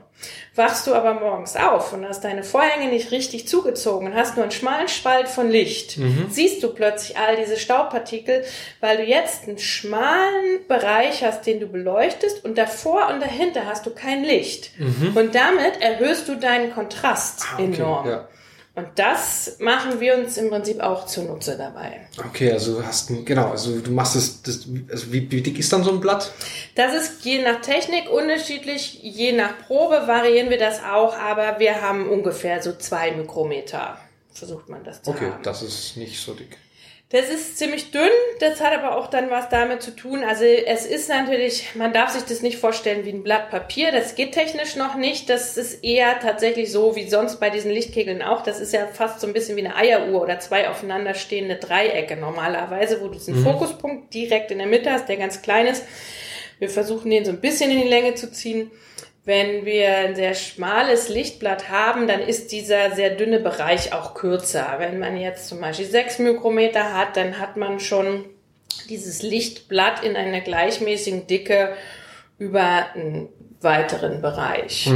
Wachst 0.55 0.87
du 0.87 0.95
aber 0.95 1.15
morgens 1.15 1.57
auf 1.57 1.93
und 1.93 2.09
hast 2.09 2.23
deine 2.23 2.45
Vorhänge 2.45 2.89
nicht 2.91 3.11
richtig 3.11 3.49
zugezogen 3.49 4.07
und 4.07 4.15
hast 4.15 4.37
nur 4.37 4.45
einen 4.45 4.53
schmalen 4.53 4.87
Spalt 4.89 5.29
von 5.29 5.51
Licht, 5.51 5.99
siehst 6.31 6.63
du 6.63 6.73
plötzlich 6.73 7.19
all 7.19 7.37
diese 7.37 7.57
Staubpartikel, 7.59 8.45
weil 8.81 8.99
du 8.99 9.03
jetzt 9.03 9.49
einen 9.49 9.59
schmalen 9.59 10.67
Bereich 10.69 11.25
hast, 11.25 11.45
den 11.47 11.59
du 11.61 11.67
beleuchtest 11.67 12.45
und 12.45 12.57
davor 12.57 13.09
und 13.13 13.21
dahinter 13.21 13.67
hast 13.67 13.85
du 13.85 13.91
kein 13.91 14.23
Licht. 14.25 14.71
Und 15.15 15.35
damit 15.35 15.81
erhöhst 15.83 16.29
du 16.29 16.37
deinen 16.37 16.73
Kontrast 16.73 17.43
Ah, 17.51 17.55
okay, 17.55 17.65
enorm. 17.75 18.09
ja. 18.09 18.29
Und 18.77 18.89
das 18.97 19.57
machen 19.59 20.01
wir 20.01 20.17
uns 20.19 20.37
im 20.37 20.51
Prinzip 20.51 20.81
auch 20.81 21.07
zunutze 21.07 21.57
dabei. 21.57 22.07
Okay, 22.29 22.53
also 22.53 22.75
du 22.79 22.87
hast 22.87 23.11
genau, 23.25 23.51
also 23.51 23.81
du 23.81 23.91
machst 23.91 24.17
es, 24.17 24.43
das, 24.43 24.67
also 24.91 25.11
wie, 25.13 25.31
wie 25.31 25.41
dick 25.41 25.59
ist 25.59 25.73
dann 25.73 25.83
so 25.83 25.91
ein 25.93 26.01
Blatt? 26.01 26.31
Das 26.75 26.93
ist 26.95 27.25
je 27.25 27.43
nach 27.43 27.63
Technik 27.63 28.11
unterschiedlich, 28.11 29.01
je 29.03 29.33
nach 29.33 29.59
Probe 29.67 30.07
variieren 30.07 30.51
wir 30.51 30.59
das 30.59 30.83
auch, 30.85 31.17
aber 31.17 31.59
wir 31.59 31.81
haben 31.81 32.07
ungefähr 32.09 32.63
so 32.63 32.75
zwei 32.75 33.13
Mikrometer. 33.13 33.97
Versucht 34.33 34.69
man 34.69 34.85
das 34.85 35.03
zu 35.03 35.11
Okay, 35.11 35.31
haben. 35.31 35.43
das 35.43 35.63
ist 35.63 35.97
nicht 35.97 36.21
so 36.21 36.35
dick. 36.35 36.59
Das 37.11 37.29
ist 37.29 37.57
ziemlich 37.57 37.93
dünn, 37.93 38.11
das 38.41 38.61
hat 38.61 38.73
aber 38.77 38.97
auch 38.99 39.07
dann 39.07 39.31
was 39.31 39.49
damit 39.49 39.81
zu 39.81 39.95
tun. 39.95 40.25
Also 40.25 40.43
es 40.45 40.85
ist 40.85 41.09
natürlich, 41.09 41.77
man 41.77 41.93
darf 41.93 42.11
sich 42.11 42.25
das 42.25 42.43
nicht 42.43 42.59
vorstellen 42.59 43.05
wie 43.05 43.13
ein 43.13 43.23
Blatt 43.23 43.49
Papier, 43.49 43.93
das 43.93 44.17
geht 44.17 44.33
technisch 44.33 44.75
noch 44.75 44.97
nicht. 44.97 45.31
Das 45.31 45.57
ist 45.57 45.85
eher 45.85 46.19
tatsächlich 46.19 46.73
so 46.73 46.97
wie 46.97 47.09
sonst 47.09 47.39
bei 47.39 47.49
diesen 47.49 47.71
Lichtkegeln 47.71 48.23
auch. 48.23 48.43
Das 48.43 48.59
ist 48.59 48.73
ja 48.73 48.89
fast 48.89 49.21
so 49.21 49.29
ein 49.29 49.33
bisschen 49.33 49.57
wie 49.57 49.65
eine 49.65 49.77
Eieruhr 49.77 50.21
oder 50.21 50.41
zwei 50.41 50.69
aufeinanderstehende 50.69 51.55
Dreiecke 51.55 52.17
normalerweise, 52.17 53.01
wo 53.01 53.07
du 53.07 53.15
diesen 53.15 53.37
Fokuspunkt 53.37 54.13
direkt 54.13 54.51
in 54.51 54.59
der 54.59 54.67
Mitte 54.67 54.91
hast, 54.91 55.09
der 55.09 55.17
ganz 55.17 55.43
klein 55.43 55.69
ist. 55.69 55.85
Wir 56.59 56.71
versuchen 56.71 57.11
den 57.11 57.25
so 57.25 57.31
ein 57.31 57.41
bisschen 57.41 57.71
in 57.71 57.83
die 57.83 57.89
Länge 57.89 58.15
zu 58.15 58.33
ziehen. 58.33 58.73
Wenn 59.27 59.67
wir 59.67 59.89
ein 59.89 60.15
sehr 60.15 60.35
schmales 60.35 61.09
Lichtblatt 61.09 61.69
haben, 61.69 62.07
dann 62.07 62.21
ist 62.21 62.53
dieser 62.53 62.95
sehr 62.95 63.11
dünne 63.11 63.41
Bereich 63.41 63.93
auch 63.93 64.15
kürzer. 64.15 64.77
Wenn 64.79 65.01
man 65.01 65.17
jetzt 65.17 65.49
zum 65.49 65.61
Beispiel 65.61 65.87
6 65.87 66.21
Mikrometer 66.21 66.95
hat, 66.95 67.17
dann 67.17 67.41
hat 67.41 67.57
man 67.57 67.81
schon 67.81 68.25
dieses 68.89 69.23
Lichtblatt 69.23 70.05
in 70.05 70.15
einer 70.15 70.41
gleichmäßigen 70.41 71.27
Dicke 71.27 71.71
über 72.39 72.87
einen 72.95 73.29
weiteren 73.61 74.23
Bereich. 74.23 74.89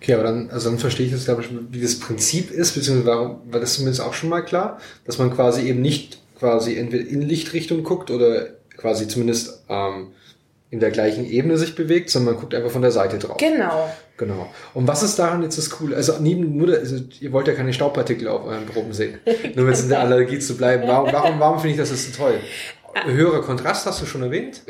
Okay, 0.00 0.14
aber 0.14 0.24
dann, 0.24 0.50
also 0.50 0.70
dann 0.70 0.80
verstehe 0.80 1.06
ich 1.06 1.12
das, 1.12 1.26
glaube 1.26 1.42
ich, 1.42 1.48
wie 1.70 1.80
das 1.80 2.00
Prinzip 2.00 2.50
ist, 2.50 2.72
beziehungsweise 2.72 3.06
warum, 3.06 3.40
war 3.52 3.60
das 3.60 3.74
zumindest 3.74 4.00
auch 4.00 4.14
schon 4.14 4.30
mal 4.30 4.42
klar, 4.42 4.80
dass 5.04 5.18
man 5.18 5.32
quasi 5.32 5.68
eben 5.68 5.80
nicht 5.80 6.18
quasi 6.40 6.76
entweder 6.76 7.08
in 7.08 7.22
Lichtrichtung 7.22 7.84
guckt 7.84 8.10
oder 8.10 8.48
quasi 8.76 9.06
zumindest 9.06 9.62
ähm, 9.68 10.08
in 10.70 10.80
der 10.80 10.90
gleichen 10.90 11.24
Ebene 11.24 11.56
sich 11.56 11.74
bewegt, 11.74 12.10
sondern 12.10 12.34
man 12.34 12.40
guckt 12.40 12.54
einfach 12.54 12.70
von 12.70 12.82
der 12.82 12.90
Seite 12.90 13.18
drauf. 13.18 13.38
Genau. 13.38 13.88
Genau. 14.18 14.50
Und 14.74 14.86
was 14.88 15.02
ist 15.02 15.18
daran 15.18 15.42
jetzt 15.42 15.56
das 15.56 15.70
Coole? 15.70 15.96
Also 15.96 16.14
neben 16.20 16.56
nur, 16.56 16.76
also 16.76 16.96
ihr 17.20 17.32
wollt 17.32 17.46
ja 17.46 17.54
keine 17.54 17.72
Staubpartikel 17.72 18.28
auf 18.28 18.44
euren 18.44 18.66
Proben 18.66 18.92
sehen. 18.92 19.20
Nur 19.54 19.66
wenn 19.66 19.72
es 19.72 19.82
in 19.84 19.88
der 19.88 20.00
Allergie 20.00 20.40
zu 20.40 20.56
bleiben. 20.56 20.88
Warum, 20.88 21.12
warum, 21.12 21.38
warum 21.38 21.60
finde 21.60 21.74
ich 21.74 21.78
das 21.78 21.90
jetzt 21.90 22.12
so 22.12 22.24
toll? 22.24 22.40
Höherer 23.06 23.42
Kontrast 23.42 23.86
hast 23.86 24.02
du 24.02 24.06
schon 24.06 24.22
erwähnt. 24.22 24.62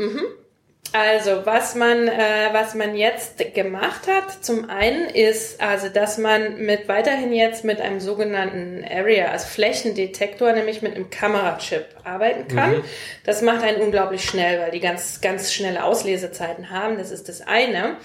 Also, 0.92 1.44
was 1.44 1.74
man, 1.74 2.09
äh, 2.09 2.48
was 2.53 2.74
man 2.74 2.96
jetzt 2.96 3.55
gemacht 3.55 4.09
hat, 4.09 4.44
zum 4.44 4.70
einen 4.70 5.09
ist, 5.11 5.61
also, 5.61 5.88
dass 5.88 6.18
man 6.18 6.59
mit 6.59 6.88
weiterhin 6.88 7.33
jetzt 7.33 7.64
mit 7.64 7.81
einem 7.81 8.01
sogenannten 8.01 8.85
Area, 8.90 9.31
also 9.31 9.46
Flächendetektor, 9.46 10.53
nämlich 10.53 10.81
mit 10.81 10.94
einem 10.94 11.11
Kamerachip 11.11 11.85
arbeiten 12.05 12.48
kann. 12.48 12.83
Das 13.24 13.42
macht 13.42 13.62
einen 13.62 13.81
unglaublich 13.83 14.24
schnell, 14.24 14.61
weil 14.61 14.70
die 14.70 14.81
ganz, 14.81 15.20
ganz 15.20 15.53
schnelle 15.53 15.85
Auslesezeiten 15.85 16.70
haben. 16.70 16.96
Das 16.96 17.11
ist 17.11 17.29
das 17.29 17.42
eine. 17.42 17.96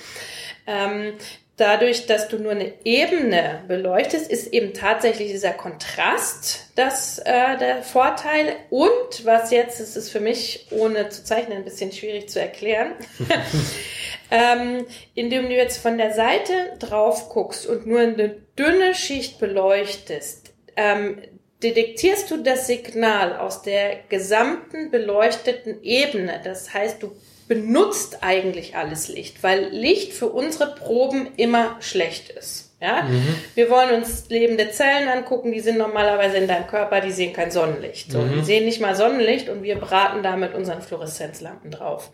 Ähm, 0.67 1.13
dadurch, 1.57 2.07
dass 2.07 2.27
du 2.27 2.37
nur 2.37 2.51
eine 2.51 2.73
Ebene 2.83 3.63
beleuchtest, 3.67 4.29
ist 4.29 4.47
eben 4.53 4.73
tatsächlich 4.73 5.31
dieser 5.31 5.51
Kontrast 5.51 6.71
das 6.75 7.19
äh, 7.19 7.57
der 7.59 7.83
Vorteil. 7.83 8.55
Und 8.69 9.25
was 9.25 9.51
jetzt, 9.51 9.79
das 9.79 9.95
ist 9.95 10.09
für 10.09 10.19
mich 10.19 10.67
ohne 10.71 11.09
zu 11.09 11.23
zeichnen 11.23 11.59
ein 11.59 11.63
bisschen 11.63 11.91
schwierig 11.91 12.29
zu 12.29 12.39
erklären, 12.39 12.93
ähm, 14.31 14.85
indem 15.13 15.47
du 15.47 15.55
jetzt 15.55 15.77
von 15.77 15.97
der 15.97 16.13
Seite 16.13 16.53
drauf 16.79 17.29
guckst 17.29 17.67
und 17.67 17.85
nur 17.85 17.99
eine 17.99 18.29
dünne 18.57 18.95
Schicht 18.95 19.39
beleuchtest, 19.39 20.53
ähm, 20.75 21.21
detektierst 21.61 22.29
du 22.31 22.37
das 22.37 22.67
Signal 22.67 23.37
aus 23.37 23.61
der 23.61 23.99
gesamten 24.09 24.91
beleuchteten 24.91 25.81
Ebene. 25.83 26.41
Das 26.43 26.73
heißt, 26.73 27.01
du 27.01 27.15
benutzt 27.47 28.19
eigentlich 28.21 28.75
alles 28.75 29.07
Licht, 29.07 29.43
weil 29.43 29.69
Licht 29.69 30.13
für 30.13 30.27
unsere 30.27 30.75
Proben 30.75 31.27
immer 31.37 31.77
schlecht 31.79 32.29
ist. 32.29 32.71
Ja? 32.81 33.07
Wir 33.55 33.69
wollen 33.69 34.01
uns 34.01 34.29
lebende 34.29 34.69
Zellen 34.71 35.07
angucken, 35.07 35.51
die 35.51 35.61
sind 35.61 35.77
normalerweise 35.77 36.37
in 36.37 36.47
deinem 36.47 36.67
Körper, 36.67 37.01
die 37.01 37.11
sehen 37.11 37.33
kein 37.33 37.51
Sonnenlicht. 37.51 38.11
So, 38.11 38.23
Die 38.23 38.43
sehen 38.43 38.65
nicht 38.65 38.81
mal 38.81 38.95
Sonnenlicht 38.95 39.49
und 39.49 39.63
wir 39.63 39.75
braten 39.75 40.21
da 40.21 40.35
mit 40.35 40.53
unseren 40.53 40.81
Fluoreszenzlampen 40.81 41.71
drauf. 41.71 42.11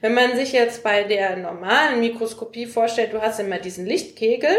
Wenn 0.00 0.14
man 0.14 0.36
sich 0.36 0.52
jetzt 0.52 0.82
bei 0.82 1.04
der 1.04 1.36
normalen 1.36 2.00
Mikroskopie 2.00 2.66
vorstellt, 2.66 3.12
du 3.12 3.20
hast 3.20 3.40
immer 3.40 3.58
diesen 3.58 3.86
Lichtkegel, 3.86 4.56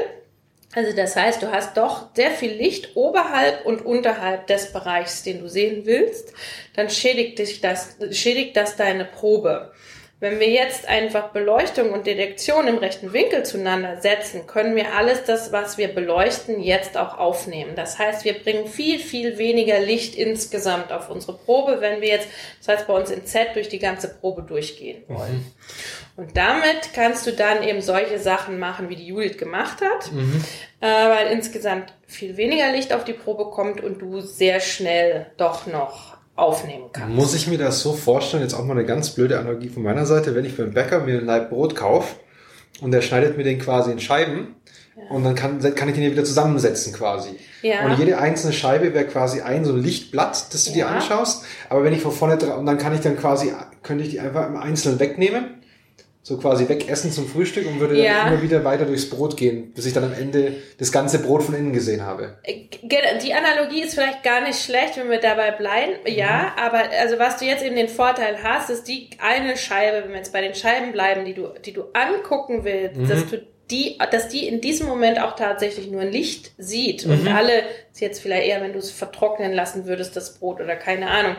also 0.73 0.93
das 0.95 1.15
heißt, 1.15 1.41
du 1.41 1.51
hast 1.51 1.77
doch 1.77 2.09
sehr 2.13 2.31
viel 2.31 2.51
Licht 2.51 2.95
oberhalb 2.95 3.65
und 3.65 3.85
unterhalb 3.85 4.47
des 4.47 4.73
Bereichs, 4.73 5.23
den 5.23 5.39
du 5.39 5.47
sehen 5.47 5.85
willst, 5.85 6.33
dann 6.75 6.89
schädigt 6.89 7.39
dich 7.39 7.61
das, 7.61 7.95
schädigt 8.11 8.57
das 8.57 8.75
deine 8.75 9.05
Probe. 9.05 9.71
Wenn 10.19 10.39
wir 10.39 10.49
jetzt 10.49 10.88
einfach 10.88 11.27
Beleuchtung 11.27 11.91
und 11.91 12.08
Detektion 12.08 12.67
im 12.67 12.80
rechten 12.80 13.13
Winkel 13.13 13.43
zueinander 13.45 14.01
setzen, 14.01 14.47
können 14.47 14.75
wir 14.75 14.95
alles 14.95 15.25
das, 15.25 15.51
was 15.51 15.77
wir 15.77 15.89
beleuchten, 15.89 16.60
jetzt 16.60 16.97
auch 16.97 17.19
aufnehmen. 17.19 17.75
Das 17.75 17.99
heißt, 17.99 18.25
wir 18.25 18.34
bringen 18.34 18.65
viel, 18.65 18.97
viel 18.97 19.38
weniger 19.38 19.80
Licht 19.80 20.15
insgesamt 20.15 20.91
auf 20.91 21.12
unsere 21.12 21.38
Probe, 21.38 21.82
wenn 21.82 22.01
wir 22.01 22.08
jetzt, 22.08 22.27
das 22.58 22.67
heißt 22.67 22.88
bei 22.88 22.93
uns 22.95 23.12
in 23.12 23.27
Z, 23.27 23.56
durch 23.56 23.69
die 23.69 23.77
ganze 23.77 24.08
Probe 24.08 24.41
durchgehen 24.41 25.03
wollen. 25.08 25.45
Und 26.15 26.36
damit 26.36 26.93
kannst 26.95 27.27
du 27.27 27.32
dann 27.32 27.62
eben 27.62 27.82
solche 27.82 28.17
Sachen 28.17 28.58
machen, 28.58 28.89
wie 28.89 28.95
die 28.95 29.06
Judith 29.06 29.38
gemacht 29.38 29.82
hat, 29.82 30.12
äh, 30.82 30.88
weil 30.88 31.27
insgesamt 31.27 31.93
viel 32.08 32.38
weniger 32.38 32.71
Licht 32.71 32.91
auf 32.91 33.03
die 33.03 33.13
Probe 33.13 33.51
kommt 33.51 33.82
und 33.82 33.99
du 33.99 34.21
sehr 34.21 34.62
schnell 34.62 35.27
doch 35.38 35.67
noch 35.67 36.16
aufnehmen 36.38 36.86
kannst. 36.93 37.15
Muss 37.15 37.34
ich 37.34 37.47
mir 37.47 37.58
das 37.58 37.82
so 37.82 37.93
vorstellen, 37.93 38.43
jetzt 38.43 38.54
auch 38.54 38.63
mal 38.63 38.73
eine 38.78 38.86
ganz 38.86 39.10
blöde 39.10 39.38
Analogie 39.39 39.69
von 39.69 39.84
meiner 39.84 40.06
Seite, 40.06 40.36
wenn 40.36 40.45
ich 40.45 40.56
beim 40.56 40.71
Bäcker 40.71 41.00
mir 41.02 41.17
ein 41.19 41.26
Laib 41.26 41.50
Brot 41.50 41.76
kaufe 41.76 42.15
und 42.82 42.91
der 42.91 43.02
schneidet 43.02 43.38
mir 43.38 43.43
den 43.43 43.60
quasi 43.60 43.91
in 43.91 44.00
Scheiben 44.00 44.56
und 45.10 45.23
dann 45.23 45.36
kann, 45.36 45.60
kann 45.76 45.89
ich 45.89 45.95
den 45.95 46.04
hier 46.04 46.12
wieder 46.12 46.23
zusammensetzen 46.23 46.93
quasi. 46.93 47.30
Ja. 47.62 47.86
Und 47.86 48.00
jede 48.00 48.17
einzelne 48.19 48.54
Scheibe 48.54 48.93
wäre 48.93 49.06
quasi 49.06 49.41
ein 49.41 49.65
so 49.65 49.73
ein 49.73 49.82
Lichtblatt, 49.82 50.54
das 50.54 50.65
du 50.65 50.71
dir 50.71 50.86
Ja. 50.86 50.88
anschaust. 50.88 51.43
Aber 51.69 51.84
wenn 51.84 51.93
ich 51.93 52.02
von 52.02 52.12
vorne 52.12 52.38
dran, 52.38 52.60
und 52.60 52.65
dann 52.65 52.78
kann 52.78 52.93
ich 52.93 53.02
dann 53.02 53.17
quasi, 53.17 53.52
könnte 53.84 54.04
ich 54.04 54.12
die 54.12 54.19
einfach 54.19 54.47
im 54.47 54.58
Einzelnen 54.58 55.00
wegnehmen, 55.00 55.56
so 56.27 56.35
quasi 56.37 56.67
wegessen 56.67 57.09
zum 57.09 57.25
Frühstück 57.25 57.65
und 57.67 57.79
würde 57.79 58.03
Ja. 58.03 58.25
dann 58.25 58.33
immer 58.33 58.41
wieder 58.41 58.65
weiter 58.65 58.83
durchs 58.83 59.09
Brot 59.09 59.37
gehen, 59.37 59.71
bis 59.73 59.85
ich 59.85 59.93
dann 59.93 60.03
am 60.03 60.11
Ende 60.13 60.57
das 60.77 60.91
ganze 60.91 61.19
Brot 61.19 61.43
von 61.43 61.55
innen 61.55 61.71
gesehen 61.71 62.05
habe. 62.05 62.37
Ge- 62.43 62.99
Die 63.23 63.33
Analogie 63.33 63.81
ist 63.83 63.93
vielleicht 63.93 64.23
gar 64.23 64.41
nicht 64.41 64.59
schlecht, 64.61 64.97
wenn 64.97 65.09
wir 65.09 65.21
dabei 65.21 65.51
bleiben. 65.51 65.93
Ja, 66.05 66.53
aber 66.57 66.81
also 66.99 67.17
was 67.17 67.37
du 67.37 67.45
jetzt 67.45 67.63
eben 67.63 67.77
den 67.77 67.87
Vorteil 67.87 68.39
hast, 68.43 68.69
ist 68.69 68.89
die 68.89 69.09
eine 69.19 69.55
Scheibe, 69.55 70.03
wenn 70.03 70.09
wir 70.09 70.17
jetzt 70.17 70.33
bei 70.33 70.41
den 70.41 70.53
Scheiben 70.53 70.91
bleiben, 70.91 71.23
die 71.23 71.33
du, 71.33 71.47
die 71.65 71.71
du 71.71 71.83
angucken 71.93 72.65
willst, 72.65 73.09
dass 73.09 73.25
du 73.27 73.41
die, 73.71 73.97
dass 74.12 74.30
die 74.30 74.47
in 74.47 74.62
diesem 74.62 74.88
Moment 74.88 75.21
auch 75.21 75.36
tatsächlich 75.36 75.89
nur 75.91 76.01
ein 76.01 76.12
Licht 76.12 76.51
sieht 76.58 77.06
und 77.06 77.27
alle, 77.27 77.63
jetzt 77.99 78.21
vielleicht 78.21 78.47
eher, 78.47 78.62
wenn 78.62 78.73
du 78.73 78.80
es 78.80 78.91
vertrocknen 78.91 79.53
lassen 79.53 79.88
würdest, 79.88 80.15
das 80.15 80.36
Brot 80.36 80.62
oder 80.62 80.75
keine 80.75 81.10
Ahnung. 81.10 81.36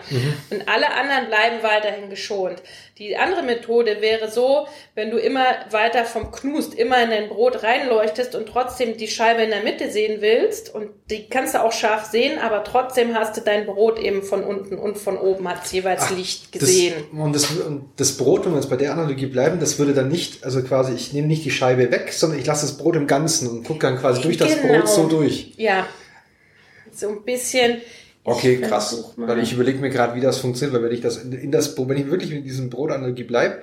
Und 0.50 0.68
alle 0.68 0.90
anderen 0.92 1.28
bleiben 1.28 1.62
weiterhin 1.62 2.10
geschont. 2.10 2.62
Die 2.98 3.16
andere 3.16 3.42
Methode 3.42 3.98
wäre 4.00 4.28
so, 4.28 4.66
wenn 4.96 5.10
du 5.10 5.18
immer 5.18 5.44
weiter 5.70 6.04
vom 6.04 6.32
Knust 6.32 6.74
immer 6.74 7.00
in 7.02 7.10
dein 7.10 7.28
Brot 7.28 7.62
reinleuchtest 7.62 8.34
und 8.34 8.46
trotzdem 8.46 8.96
die 8.96 9.06
Scheibe 9.06 9.42
in 9.42 9.50
der 9.50 9.62
Mitte 9.62 9.90
sehen 9.90 10.20
willst 10.20 10.74
und 10.74 10.88
die 11.08 11.28
kannst 11.28 11.54
du 11.54 11.62
auch 11.62 11.72
scharf 11.72 12.06
sehen, 12.06 12.38
aber 12.40 12.64
trotzdem 12.64 13.14
hast 13.14 13.36
du 13.36 13.40
dein 13.40 13.66
Brot 13.66 14.00
eben 14.00 14.22
von 14.24 14.42
unten 14.42 14.76
und 14.76 14.98
von 14.98 15.16
oben 15.16 15.48
hat 15.48 15.70
jeweils 15.72 16.02
Ach, 16.06 16.16
Licht 16.16 16.50
gesehen. 16.50 16.94
Das, 17.12 17.20
und, 17.20 17.34
das, 17.34 17.50
und 17.50 17.84
das 17.96 18.16
Brot, 18.16 18.44
wenn 18.44 18.52
wir 18.52 18.58
jetzt 18.58 18.70
bei 18.70 18.76
der 18.76 18.92
Analogie 18.92 19.26
bleiben, 19.26 19.60
das 19.60 19.78
würde 19.78 19.94
dann 19.94 20.08
nicht, 20.08 20.44
also 20.44 20.62
quasi, 20.62 20.94
ich 20.94 21.12
nehme 21.12 21.28
nicht 21.28 21.44
die 21.44 21.52
Scheibe 21.52 21.92
weg, 21.92 22.12
sondern 22.20 22.38
ich 22.38 22.46
lasse 22.46 22.66
das 22.66 22.76
Brot 22.76 22.96
im 22.96 23.06
Ganzen 23.06 23.48
und 23.48 23.64
gucke 23.64 23.80
dann 23.80 23.98
quasi 23.98 24.20
durch 24.22 24.36
das 24.36 24.54
Genau. 24.60 24.74
Brot 24.80 24.88
so 24.88 25.08
durch. 25.08 25.52
Ja. 25.56 25.86
So 26.92 27.08
ein 27.10 27.22
bisschen. 27.24 27.80
Okay, 28.24 28.60
krass. 28.60 29.12
Weil 29.16 29.38
ich 29.40 29.52
überlege 29.52 29.78
mir 29.78 29.90
gerade, 29.90 30.14
wie 30.14 30.20
das 30.20 30.38
funktioniert, 30.38 30.74
weil 30.76 30.88
wenn 30.88 30.94
ich 30.94 31.00
das 31.00 31.16
in, 31.18 31.32
in 31.32 31.50
das 31.52 31.74
Brot, 31.74 31.88
wenn 31.88 31.96
ich 31.96 32.10
wirklich 32.10 32.30
mit 32.30 32.44
diesem 32.44 32.68
Brotanalogie 32.70 33.24
bleibe, 33.24 33.62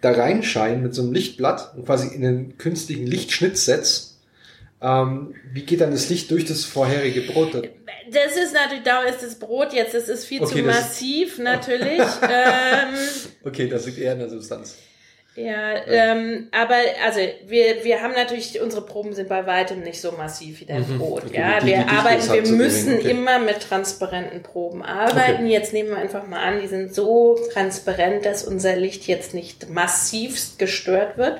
da 0.00 0.10
reinscheine 0.12 0.78
mit 0.78 0.94
so 0.94 1.02
einem 1.02 1.12
Lichtblatt 1.12 1.74
und 1.76 1.86
quasi 1.86 2.08
in 2.14 2.24
einen 2.26 2.58
künstlichen 2.58 3.06
Lichtschnitt 3.06 3.56
setze, 3.56 4.08
ähm, 4.82 5.34
wie 5.52 5.62
geht 5.62 5.80
dann 5.80 5.92
das 5.92 6.08
Licht 6.08 6.30
durch 6.32 6.44
das 6.44 6.64
vorherige 6.64 7.20
Brot? 7.22 7.54
Das 7.54 8.36
ist 8.36 8.52
natürlich, 8.52 8.82
da 8.82 9.04
ist 9.04 9.22
das 9.22 9.36
Brot 9.36 9.72
jetzt, 9.72 9.94
das 9.94 10.08
ist 10.08 10.24
viel 10.24 10.42
Okay, 10.42 10.56
zu 10.58 10.62
das- 10.64 10.76
massiv, 10.80 11.38
natürlich. 11.42 12.00
ähm, 12.22 12.94
Okay, 13.44 13.68
das 13.68 13.86
liegt 13.86 13.98
eher 13.98 14.14
in 14.14 14.18
der 14.18 14.28
Substanz. 14.28 14.74
Ja, 15.34 15.86
ähm, 15.86 16.48
aber 16.50 16.74
also 17.04 17.20
wir, 17.46 17.84
wir 17.84 18.02
haben 18.02 18.12
natürlich, 18.12 18.60
unsere 18.60 18.84
Proben 18.84 19.14
sind 19.14 19.30
bei 19.30 19.46
weitem 19.46 19.80
nicht 19.80 20.00
so 20.00 20.12
massiv 20.12 20.60
wie 20.60 20.66
dein 20.66 20.84
Brot. 20.98 21.24
Mhm. 21.24 21.28
Okay, 21.30 21.38
ja, 21.40 21.60
die- 21.60 21.66
wir 21.68 21.78
die 21.78 21.88
arbeiten, 21.88 22.32
wir 22.32 22.52
müssen 22.52 22.98
okay. 22.98 23.10
immer 23.10 23.38
mit 23.38 23.60
transparenten 23.60 24.42
Proben 24.42 24.82
arbeiten. 24.82 25.44
Okay. 25.44 25.52
Jetzt 25.52 25.72
nehmen 25.72 25.88
wir 25.88 25.96
einfach 25.96 26.26
mal 26.26 26.40
an, 26.42 26.60
die 26.60 26.68
sind 26.68 26.94
so 26.94 27.38
transparent, 27.52 28.26
dass 28.26 28.44
unser 28.44 28.76
Licht 28.76 29.06
jetzt 29.06 29.32
nicht 29.32 29.70
massivst 29.70 30.58
gestört 30.58 31.16
wird. 31.16 31.38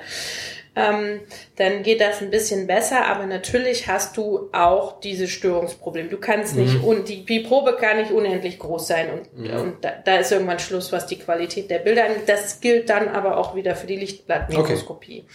Ähm, 0.75 1.19
dann 1.57 1.83
geht 1.83 2.01
das 2.01 2.21
ein 2.21 2.31
bisschen 2.31 2.65
besser, 2.65 3.05
aber 3.05 3.27
natürlich 3.27 3.87
hast 3.87 4.17
du 4.17 4.49
auch 4.53 4.99
diese 5.01 5.27
Störungsprobleme. 5.27 6.09
Du 6.09 6.17
kannst 6.17 6.55
nicht, 6.55 6.79
Mhm. 6.79 6.83
und 6.83 7.09
die, 7.09 7.25
die 7.25 7.41
Probe 7.41 7.75
kann 7.79 7.97
nicht 7.97 8.11
unendlich 8.11 8.57
groß 8.57 8.87
sein 8.87 9.07
und, 9.11 9.49
und 9.51 9.75
da, 9.85 9.91
da 10.03 10.15
ist 10.17 10.31
irgendwann 10.31 10.57
Schluss, 10.57 10.91
was 10.91 11.05
die 11.05 11.19
Qualität 11.19 11.69
der 11.69 11.77
Bilder 11.79 12.05
angeht. 12.05 12.27
Das 12.27 12.59
gilt 12.59 12.89
dann 12.89 13.07
aber 13.07 13.37
auch 13.37 13.55
wieder 13.55 13.75
für 13.75 13.85
die 13.85 13.97
Lichtblattmikroskopie. 13.97 15.25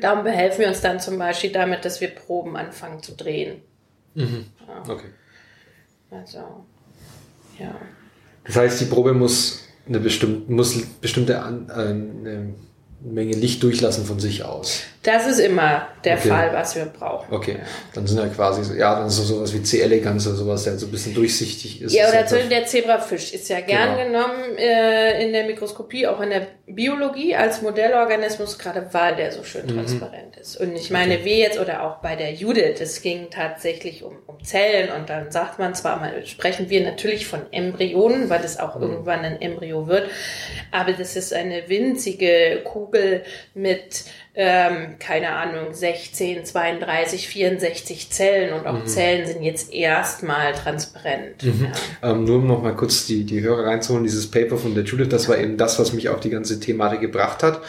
Darum 0.00 0.24
behelfen 0.24 0.60
wir 0.60 0.68
uns 0.68 0.80
dann 0.80 0.98
zum 0.98 1.18
Beispiel 1.18 1.52
damit, 1.52 1.84
dass 1.84 2.00
wir 2.00 2.08
Proben 2.08 2.56
anfangen 2.56 3.02
zu 3.02 3.12
drehen. 3.14 3.60
Okay. 4.88 5.08
Also, 6.10 6.38
ja. 7.58 7.74
Das 8.44 8.56
heißt, 8.56 8.80
die 8.80 8.86
Probe 8.86 9.12
muss 9.12 9.68
eine 9.86 10.00
bestimmte, 10.00 10.50
muss 10.50 10.84
bestimmte 11.00 11.42
an, 11.42 11.68
äh, 11.68 11.72
eine 11.72 12.54
Menge 13.04 13.36
Licht 13.36 13.62
durchlassen 13.62 14.06
von 14.06 14.18
sich 14.18 14.44
aus. 14.44 14.82
Das 15.04 15.26
ist 15.26 15.38
immer 15.38 15.86
der 16.02 16.16
Okay. 16.18 16.28
Fall, 16.28 16.50
was 16.52 16.74
wir 16.76 16.86
brauchen. 16.86 17.32
Okay, 17.32 17.58
dann 17.94 18.06
sind 18.06 18.18
ja 18.18 18.26
quasi, 18.26 18.64
so- 18.64 18.74
ja, 18.74 18.94
dann 18.96 19.06
ist 19.06 19.16
so 19.16 19.22
sowas 19.22 19.52
wie 19.54 19.62
C. 19.62 19.80
elegans 19.82 20.26
oder 20.26 20.36
sowas, 20.36 20.64
der 20.64 20.78
so 20.78 20.86
ein 20.86 20.90
bisschen 20.90 21.14
durchsichtig 21.14 21.82
ist. 21.82 21.92
Ja, 21.94 22.08
oder 22.08 22.20
zum 22.26 22.28
so- 22.28 22.34
Beispiel 22.36 22.50
der 22.58 22.66
Zebrafisch 22.66 23.32
ist 23.34 23.48
ja 23.48 23.60
gern 23.60 23.96
Genau. 23.96 24.04
genommen 24.28 24.56
äh, 24.58 25.24
in 25.24 25.32
der 25.32 25.44
Mikroskopie, 25.44 26.06
auch 26.06 26.20
in 26.20 26.30
der 26.30 26.46
Biologie 26.66 27.36
als 27.36 27.60
Modellorganismus, 27.62 28.58
gerade 28.58 28.88
weil 28.92 29.16
der 29.16 29.30
so 29.32 29.40
Mhm. 29.40 29.44
schön 29.44 29.68
transparent 29.68 30.36
ist. 30.40 30.56
Und 30.58 30.74
ich 30.74 30.90
meine, 30.90 31.24
wir 31.24 31.36
jetzt 31.36 31.58
oder 31.60 31.82
auch 31.84 31.96
bei 31.96 32.16
der 32.16 32.32
Judith, 32.32 32.80
es 32.80 33.02
ging 33.02 33.28
tatsächlich 33.30 34.02
um, 34.02 34.16
um 34.26 34.42
Zellen 34.42 34.90
und 34.90 35.10
dann 35.10 35.30
sagt 35.30 35.58
man 35.58 35.74
zwar 35.74 36.00
mal, 36.00 36.24
sprechen 36.26 36.70
wir 36.70 36.82
natürlich 36.82 37.26
von 37.26 37.40
Embryonen, 37.52 38.30
weil 38.30 38.42
es 38.44 38.56
Mhm. 38.56 38.60
auch 38.64 38.80
irgendwann 38.80 39.20
ein 39.24 39.40
Embryo 39.40 39.86
wird, 39.86 40.08
aber 40.70 40.92
das 40.92 41.14
ist 41.16 41.32
eine 41.34 41.68
winzige 41.68 42.60
Kugel 42.64 43.22
mit 43.54 44.04
ähm, 44.36 44.96
keine 44.98 45.30
Ahnung, 45.30 45.72
16, 45.72 46.44
32, 46.44 47.28
64 47.28 48.10
Zellen 48.10 48.52
und 48.52 48.62
Mhm. 48.62 48.66
auch 48.66 48.84
Zellen 48.84 49.26
sind 49.26 49.42
jetzt 49.42 49.72
erstmal 49.72 50.52
transparent. 50.52 51.42
Ja. 51.42 52.10
Ähm, 52.10 52.24
nur 52.24 52.38
um 52.38 52.46
noch 52.48 52.62
mal 52.62 52.74
kurz 52.74 53.06
die, 53.06 53.24
die 53.24 53.40
Hörer 53.42 53.66
reinzuholen, 53.66 54.04
dieses 54.04 54.28
Paper 54.30 54.56
von 54.56 54.74
der 54.74 54.84
Judith, 54.84 55.08
das 55.08 55.28
war 55.28 55.38
eben 55.38 55.56
das, 55.56 55.78
was 55.78 55.92
mich 55.92 56.08
auf 56.08 56.20
die 56.20 56.30
ganze 56.30 56.58
Thematik 56.58 57.00
gebracht 57.00 57.42
hat. 57.42 57.60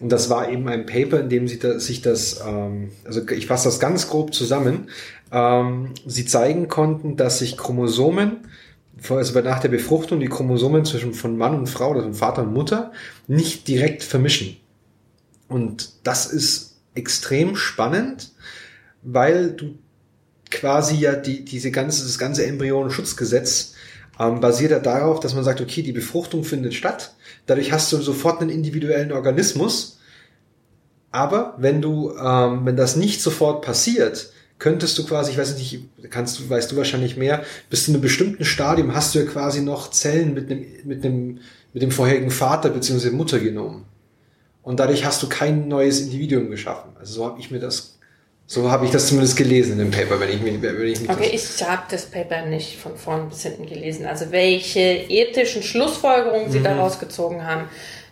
Und 0.00 0.10
das 0.10 0.28
war 0.28 0.50
eben 0.50 0.68
ein 0.68 0.84
Paper, 0.86 1.20
in 1.20 1.28
dem 1.28 1.48
sie 1.48 1.58
da, 1.58 1.78
sich 1.78 2.02
das, 2.02 2.42
ähm, 2.46 2.92
also 3.04 3.26
ich 3.30 3.46
fasse 3.46 3.68
das 3.68 3.80
ganz 3.80 4.08
grob 4.08 4.34
zusammen, 4.34 4.88
ähm, 5.32 5.90
sie 6.06 6.24
zeigen 6.26 6.68
konnten, 6.68 7.16
dass 7.16 7.38
sich 7.40 7.56
Chromosomen, 7.56 8.48
also 9.08 9.40
nach 9.40 9.60
der 9.60 9.68
Befruchtung, 9.68 10.20
die 10.20 10.28
Chromosomen 10.28 10.84
zwischen 10.84 11.12
von 11.14 11.36
Mann 11.36 11.54
und 11.54 11.66
Frau, 11.68 11.90
also 11.92 12.02
von 12.02 12.14
Vater 12.14 12.42
und 12.42 12.52
Mutter, 12.54 12.92
nicht 13.26 13.68
direkt 13.68 14.02
vermischen. 14.02 14.56
Und 15.48 15.90
das 16.02 16.26
ist 16.26 16.76
extrem 16.94 17.56
spannend, 17.56 18.32
weil 19.02 19.52
du 19.52 19.78
quasi 20.50 20.96
ja 20.96 21.14
die, 21.14 21.44
diese 21.44 21.70
ganze, 21.70 22.04
das 22.04 22.18
ganze 22.18 22.46
Embryonenschutzgesetz 22.46 23.74
ähm, 24.18 24.40
basiert 24.40 24.70
ja 24.70 24.78
darauf, 24.78 25.20
dass 25.20 25.34
man 25.34 25.44
sagt, 25.44 25.60
okay, 25.60 25.82
die 25.82 25.92
Befruchtung 25.92 26.44
findet 26.44 26.74
statt. 26.74 27.14
Dadurch 27.46 27.72
hast 27.72 27.92
du 27.92 27.98
sofort 27.98 28.40
einen 28.40 28.50
individuellen 28.50 29.12
Organismus. 29.12 29.98
Aber 31.12 31.54
wenn 31.58 31.80
du, 31.80 32.14
ähm, 32.16 32.64
wenn 32.64 32.76
das 32.76 32.96
nicht 32.96 33.22
sofort 33.22 33.64
passiert, 33.64 34.32
könntest 34.58 34.96
du 34.98 35.04
quasi, 35.04 35.32
ich 35.32 35.38
weiß 35.38 35.56
nicht, 35.56 35.80
kannst 36.10 36.38
du, 36.38 36.48
weißt 36.48 36.72
du 36.72 36.76
wahrscheinlich 36.76 37.16
mehr, 37.16 37.44
bis 37.68 37.84
zu 37.84 37.92
einem 37.92 38.00
bestimmten 38.00 38.44
Stadium 38.44 38.94
hast 38.94 39.14
du 39.14 39.18
ja 39.18 39.26
quasi 39.26 39.60
noch 39.60 39.90
Zellen 39.90 40.34
mit 40.34 40.50
einem, 40.50 40.64
mit 40.84 41.04
einem, 41.04 41.38
mit 41.72 41.82
dem 41.82 41.90
vorherigen 41.90 42.30
Vater 42.30 42.70
bzw. 42.70 43.10
Muttergenom. 43.10 43.84
Und 44.66 44.80
dadurch 44.80 45.04
hast 45.04 45.22
du 45.22 45.28
kein 45.28 45.68
neues 45.68 46.00
Individuum 46.00 46.50
geschaffen. 46.50 46.90
Also 46.98 47.14
so 47.14 47.24
habe 47.24 47.38
ich 47.38 47.52
mir 47.52 47.60
das, 47.60 47.98
so 48.46 48.68
habe 48.68 48.84
ich 48.84 48.90
das 48.90 49.06
zumindest 49.06 49.36
gelesen 49.36 49.74
in 49.74 49.78
dem 49.78 49.90
Paper, 49.92 50.18
wenn 50.18 50.28
ich 50.28 50.42
mich, 50.42 50.60
wenn 50.60 50.88
ich 50.88 51.02
mich 51.02 51.08
Okay, 51.08 51.30
ich 51.32 51.62
habe 51.62 51.82
das 51.88 52.06
Paper 52.06 52.46
nicht 52.46 52.76
von 52.76 52.96
vorn 52.96 53.28
bis 53.28 53.42
hinten 53.42 53.66
gelesen. 53.66 54.06
Also 54.06 54.32
welche 54.32 54.80
ethischen 54.80 55.62
Schlussfolgerungen 55.62 56.48
Mhm. 56.48 56.50
Sie 56.50 56.62
daraus 56.64 56.98
gezogen 56.98 57.46
haben, 57.46 57.68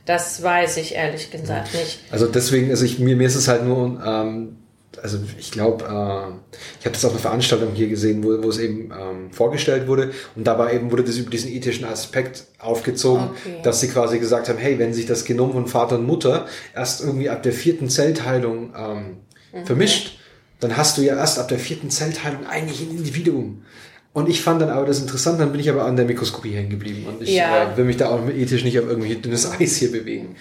das 0.07 0.45
weiß 0.45 0.77
ich 0.77 0.95
ehrlich 0.95 1.33
gesagt 1.33 1.75
nicht. 1.75 1.99
Also 2.13 2.29
deswegen, 2.29 2.71
also 2.71 2.85
ich, 2.85 3.01
mir, 3.01 3.17
mir 3.17 3.27
ist 3.27 3.35
es 3.35 3.49
halt 3.49 3.65
nur, 3.65 4.01
ähm, 4.07 4.59
also 5.03 5.19
ich 5.39 5.51
glaube, 5.51 5.85
äh, 5.85 6.57
ich 6.81 6.87
habe 6.87 6.93
das 6.93 7.05
auf 7.05 7.13
einer 7.13 7.21
Veranstaltung 7.21 7.71
hier 7.75 7.89
gesehen, 7.89 8.23
wo, 8.25 8.43
wo 8.43 8.49
es 8.49 8.59
eben 8.59 8.91
ähm, 8.93 9.31
vorgestellt 9.33 9.87
wurde 9.89 10.13
und 10.37 10.45
dabei 10.47 10.75
eben 10.75 10.91
wurde 10.91 11.05
das 11.05 11.17
über 11.17 11.31
diesen 11.31 11.51
ethischen 11.51 11.85
Aspekt 11.85 12.45
aufgezogen, 12.59 13.31
Okay. 13.31 13.61
dass 13.63 13.81
sie 13.81 13.89
quasi 13.89 14.19
gesagt 14.19 14.49
haben, 14.49 14.59
hey, 14.59 14.79
wenn 14.79 14.95
sich 14.95 15.07
das 15.07 15.25
Genom 15.25 15.53
von 15.53 15.67
Vater 15.67 15.97
und 15.99 16.07
Mutter 16.07 16.47
erst 16.75 17.01
irgendwie 17.03 17.29
ab 17.31 17.43
der 17.43 17.53
vierten 17.53 17.89
Zellteilung 17.89 18.73
ähm, 18.77 19.05
Mhm. 19.53 19.67
vermischt, 19.67 20.19
dann 20.61 20.77
hast 20.77 20.99
du 20.99 21.03
ja 21.03 21.17
erst 21.17 21.39
ab 21.39 21.49
der 21.49 21.59
vierten 21.59 21.89
Zellteilung 21.91 22.47
eigentlich 22.47 22.81
ein 22.81 22.91
Individuum. 22.97 23.63
Und 24.13 24.29
ich 24.29 24.43
fand 24.43 24.63
dann 24.63 24.71
aber 24.71 24.87
das 24.87 25.01
interessant, 25.01 25.41
dann 25.41 25.51
bin 25.53 25.61
ich 25.61 25.69
aber 25.71 25.85
an 25.85 25.97
der 25.97 26.05
Mikroskopie 26.05 26.53
hängen 26.53 26.71
geblieben 26.71 27.05
und 27.07 27.21
ich 27.23 27.35
Ja. 27.35 27.73
äh, 27.73 27.77
will 27.77 27.85
mich 27.85 27.97
da 27.97 28.09
auch 28.11 28.29
ethisch 28.29 28.63
nicht 28.65 28.79
auf 28.79 28.87
irgendwie 28.89 29.15
dünnes 29.17 29.51
Eis 29.51 29.77
hier 29.77 29.91
bewegen. 29.93 30.37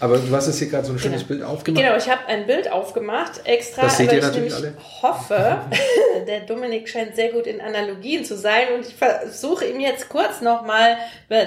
Aber 0.00 0.18
du 0.18 0.34
hast 0.34 0.46
jetzt 0.46 0.58
hier 0.58 0.68
gerade 0.68 0.86
so 0.86 0.92
ein 0.92 0.98
schönes 0.98 1.26
Genau. 1.26 1.28
Bild 1.28 1.42
aufgemacht. 1.42 1.84
Genau, 1.84 1.96
ich 1.96 2.08
habe 2.08 2.26
ein 2.28 2.46
Bild 2.46 2.70
aufgemacht, 2.70 3.40
extra, 3.44 3.82
Das 3.82 3.96
seht 3.96 4.08
weil 4.08 4.14
ihr 4.14 4.18
ich 4.20 4.24
natürlich 4.26 4.54
nämlich 4.54 4.74
alle. 4.78 5.02
hoffe, 5.02 5.58
der 6.28 6.40
Dominik 6.40 6.88
scheint 6.88 7.16
sehr 7.16 7.32
gut 7.32 7.46
in 7.46 7.60
Analogien 7.60 8.24
zu 8.24 8.36
sein 8.36 8.68
und 8.76 8.86
ich 8.86 8.94
versuche 8.94 9.64
ihm 9.64 9.80
jetzt 9.80 10.08
kurz 10.08 10.40
nochmal, 10.40 10.96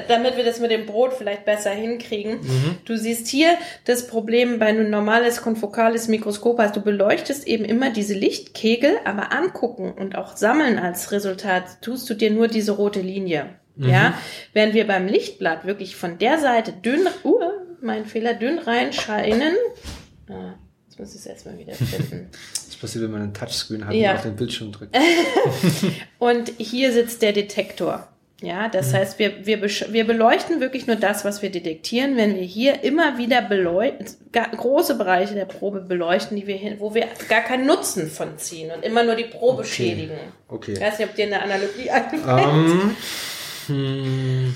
damit 0.08 0.38
wir 0.38 0.44
das 0.44 0.60
mit 0.60 0.72
dem 0.72 0.86
Brot 0.86 1.14
vielleicht 1.14 1.46
besser 1.46 1.72
hinkriegen. 1.72 2.42
Mhm. 2.42 2.78
Du 2.86 2.98
siehst 2.98 3.28
hier 3.28 3.56
das 3.86 4.08
Problem 4.08 4.60
bei 4.60 4.68
einem 4.68 4.90
normales 4.90 5.42
konfokales 5.42 6.08
Mikroskop, 6.08 6.60
also 6.60 6.76
du 6.76 6.82
beleuchtest 6.82 7.48
eben 7.48 7.64
immer 7.66 7.90
diese 7.92 8.14
Lichtkegel, 8.14 8.98
aber 9.06 9.32
angucken 9.32 9.94
und 9.98 10.18
auch 10.18 10.36
sammeln 10.36 10.78
als 10.78 11.12
Resultat 11.12 11.82
tust 11.82 12.10
du 12.10 12.14
dir 12.14 12.32
nur 12.32 12.48
diese 12.48 12.74
rote 12.74 13.00
Linie. 13.02 13.46
Mhm. 13.76 13.90
Ja, 13.90 14.14
während 14.52 14.74
wir 14.74 14.86
beim 14.86 15.08
Lichtblatt 15.08 15.66
wirklich 15.66 15.96
von 15.96 16.18
der 16.18 16.38
Seite 16.40 16.74
dünn, 16.74 17.08
uh, 17.24 17.40
mein 17.84 18.06
Fehler, 18.06 18.34
dünn 18.34 18.60
reinscheinen. 18.60 19.54
Ah, 20.30 20.54
jetzt 20.88 21.00
muss 21.00 21.10
ich 21.14 21.20
es 21.22 21.26
erstmal 21.26 21.58
wieder 21.58 21.74
finden. 21.74 22.30
Das 22.72 22.90
passiert, 22.90 23.04
wenn 23.04 23.12
man 23.12 23.22
einen 23.22 23.34
Touchscreen 23.34 23.86
hat 23.86 23.94
Ja. 23.94 24.12
und 24.12 24.18
auf 24.18 24.24
den 24.24 24.36
Bildschirm 24.38 24.72
drückt. 24.72 24.98
Und 26.20 26.52
hier 26.58 26.92
sitzt 26.92 27.22
der 27.22 27.32
Detektor. 27.32 28.08
Ja, 28.42 28.70
das 28.70 28.92
heißt, 28.92 29.20
wir, 29.20 29.46
wir, 29.46 29.62
wir 29.62 30.04
beleuchten 30.08 30.60
wirklich 30.62 30.88
nur 30.88 30.96
das, 30.96 31.24
was 31.24 31.44
wir 31.44 31.52
detektieren, 31.52 32.18
wenn 32.18 32.34
wir 32.36 32.42
hier 32.42 32.84
immer 32.84 33.20
wieder 33.20 33.40
große 34.48 34.96
Bereiche 34.98 35.36
der 35.36 35.46
Probe 35.46 35.82
beleuchten, 35.82 36.36
die 36.38 36.48
wir 36.48 36.56
hin, 36.56 36.78
wo 36.80 36.96
wir 36.96 37.06
gar 37.30 37.42
keinen 37.42 37.68
Nutzen 37.68 38.10
von 38.10 38.40
ziehen 38.40 38.72
und 38.76 38.84
immer 38.84 39.04
nur 39.04 39.14
die 39.16 39.26
Probe 39.26 39.60
Okay. 39.62 39.70
schädigen. 39.70 40.18
Okay. 40.48 40.74
Ich 40.74 40.82
weiß 40.82 40.98
nicht, 40.98 41.08
ob 41.10 41.16
dir 41.16 41.26
eine 41.28 41.44
Analogie 41.44 41.92
einfällt. 41.92 42.24
Ähm, 42.28 42.96
hm, 43.68 44.56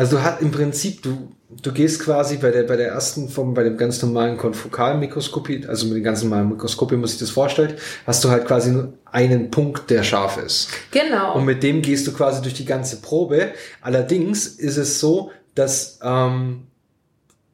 also 0.00 0.16
du 0.16 0.22
hast 0.22 0.40
im 0.40 0.50
Prinzip, 0.50 1.02
du, 1.02 1.30
du 1.62 1.72
gehst 1.72 2.02
quasi 2.02 2.38
bei 2.38 2.50
der, 2.50 2.62
bei 2.62 2.76
der 2.76 2.88
ersten 2.88 3.28
Form, 3.28 3.52
bei 3.52 3.64
dem 3.64 3.76
ganz 3.76 4.00
normalen 4.00 4.38
Konfokalmikroskopie, 4.38 5.66
also 5.66 5.88
mit 5.88 5.96
dem 5.96 6.04
ganz 6.04 6.22
normalen 6.22 6.48
Mikroskop, 6.48 6.90
wie 6.90 6.96
man 6.96 7.06
sich 7.06 7.18
das 7.18 7.28
vorstellt, 7.28 7.78
hast 8.06 8.24
du 8.24 8.30
halt 8.30 8.46
quasi 8.46 8.70
nur 8.70 8.94
einen 9.04 9.50
Punkt, 9.50 9.90
der 9.90 10.02
scharf 10.02 10.38
ist. 10.38 10.70
Genau. 10.90 11.34
Und 11.34 11.44
mit 11.44 11.62
dem 11.62 11.82
gehst 11.82 12.06
du 12.06 12.12
quasi 12.12 12.40
durch 12.40 12.54
die 12.54 12.64
ganze 12.64 13.02
Probe. 13.02 13.52
Allerdings 13.82 14.46
ist 14.46 14.78
es 14.78 15.00
so, 15.00 15.32
dass 15.54 15.98
ähm, 16.02 16.68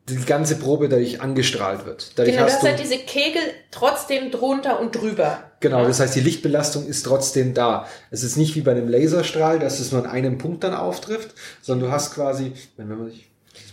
die 0.09 0.25
ganze 0.25 0.57
Probe 0.57 0.88
dadurch 0.88 1.21
angestrahlt 1.21 1.85
wird. 1.85 2.12
Dadurch 2.16 2.37
genau, 2.37 2.47
du 2.47 2.53
hast 2.53 2.62
hast 2.62 2.62
du, 2.62 2.69
halt 2.69 2.81
diese 2.81 2.99
Kegel 2.99 3.42
trotzdem 3.73 4.31
drunter 4.31 4.79
und 4.79 4.95
drüber. 4.95 5.51
Genau, 5.61 5.85
das 5.85 5.99
heißt, 5.99 6.14
die 6.14 6.21
Lichtbelastung 6.21 6.87
ist 6.87 7.03
trotzdem 7.03 7.55
da. 7.55 7.88
Es 8.11 8.23
ist 8.23 8.37
nicht 8.37 8.55
wie 8.55 8.61
bei 8.61 8.71
einem 8.71 8.88
Laserstrahl, 8.88 9.59
dass 9.59 9.81
es 9.81 9.90
nur 9.90 10.05
an 10.05 10.11
einem 10.11 10.38
Punkt 10.38 10.62
dann 10.62 10.75
auftrifft, 10.75 11.35
sondern 11.61 11.88
du 11.88 11.92
hast 11.92 12.14
quasi, 12.14 12.53
wenn 12.77 12.88
man 12.88 13.11
sich, 13.11 13.29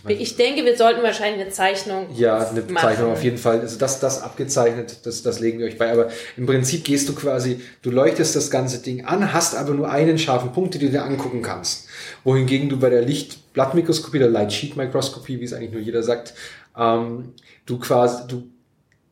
Ich 0.08 0.36
denke, 0.36 0.64
wir 0.64 0.76
sollten 0.76 1.02
wahrscheinlich 1.02 1.40
eine 1.40 1.50
Zeichnung 1.50 2.06
ja, 2.14 2.48
eine 2.48 2.60
machen. 2.62 2.76
Zeichnung 2.76 3.12
auf 3.12 3.24
jeden 3.24 3.38
Fall. 3.38 3.60
Also 3.60 3.78
das, 3.78 4.00
das 4.00 4.22
abgezeichnet, 4.22 4.98
das, 5.04 5.22
das 5.22 5.40
legen 5.40 5.58
wir 5.58 5.66
euch 5.66 5.78
bei. 5.78 5.90
Aber 5.90 6.08
im 6.36 6.46
Prinzip 6.46 6.84
gehst 6.84 7.08
du 7.08 7.14
quasi, 7.14 7.60
du 7.82 7.90
leuchtest 7.90 8.36
das 8.36 8.50
ganze 8.50 8.78
Ding 8.78 9.04
an, 9.04 9.32
hast 9.32 9.56
aber 9.56 9.72
nur 9.72 9.90
einen 9.90 10.18
scharfen 10.18 10.52
Punkt, 10.52 10.74
den 10.74 10.82
du 10.82 10.90
dir 10.90 11.04
angucken 11.04 11.42
kannst. 11.42 11.88
Wohingegen 12.22 12.68
du 12.68 12.78
bei 12.78 12.90
der 12.90 13.02
Lichtblattmikroskopie, 13.02 14.18
der 14.18 14.28
Light 14.28 14.52
Sheet 14.52 14.76
Microscopy, 14.76 15.40
wie 15.40 15.44
es 15.44 15.52
eigentlich 15.52 15.72
nur 15.72 15.80
jeder 15.80 16.02
sagt, 16.02 16.34
ähm, 16.76 17.32
du 17.64 17.78
quasi, 17.78 18.26
du 18.28 18.44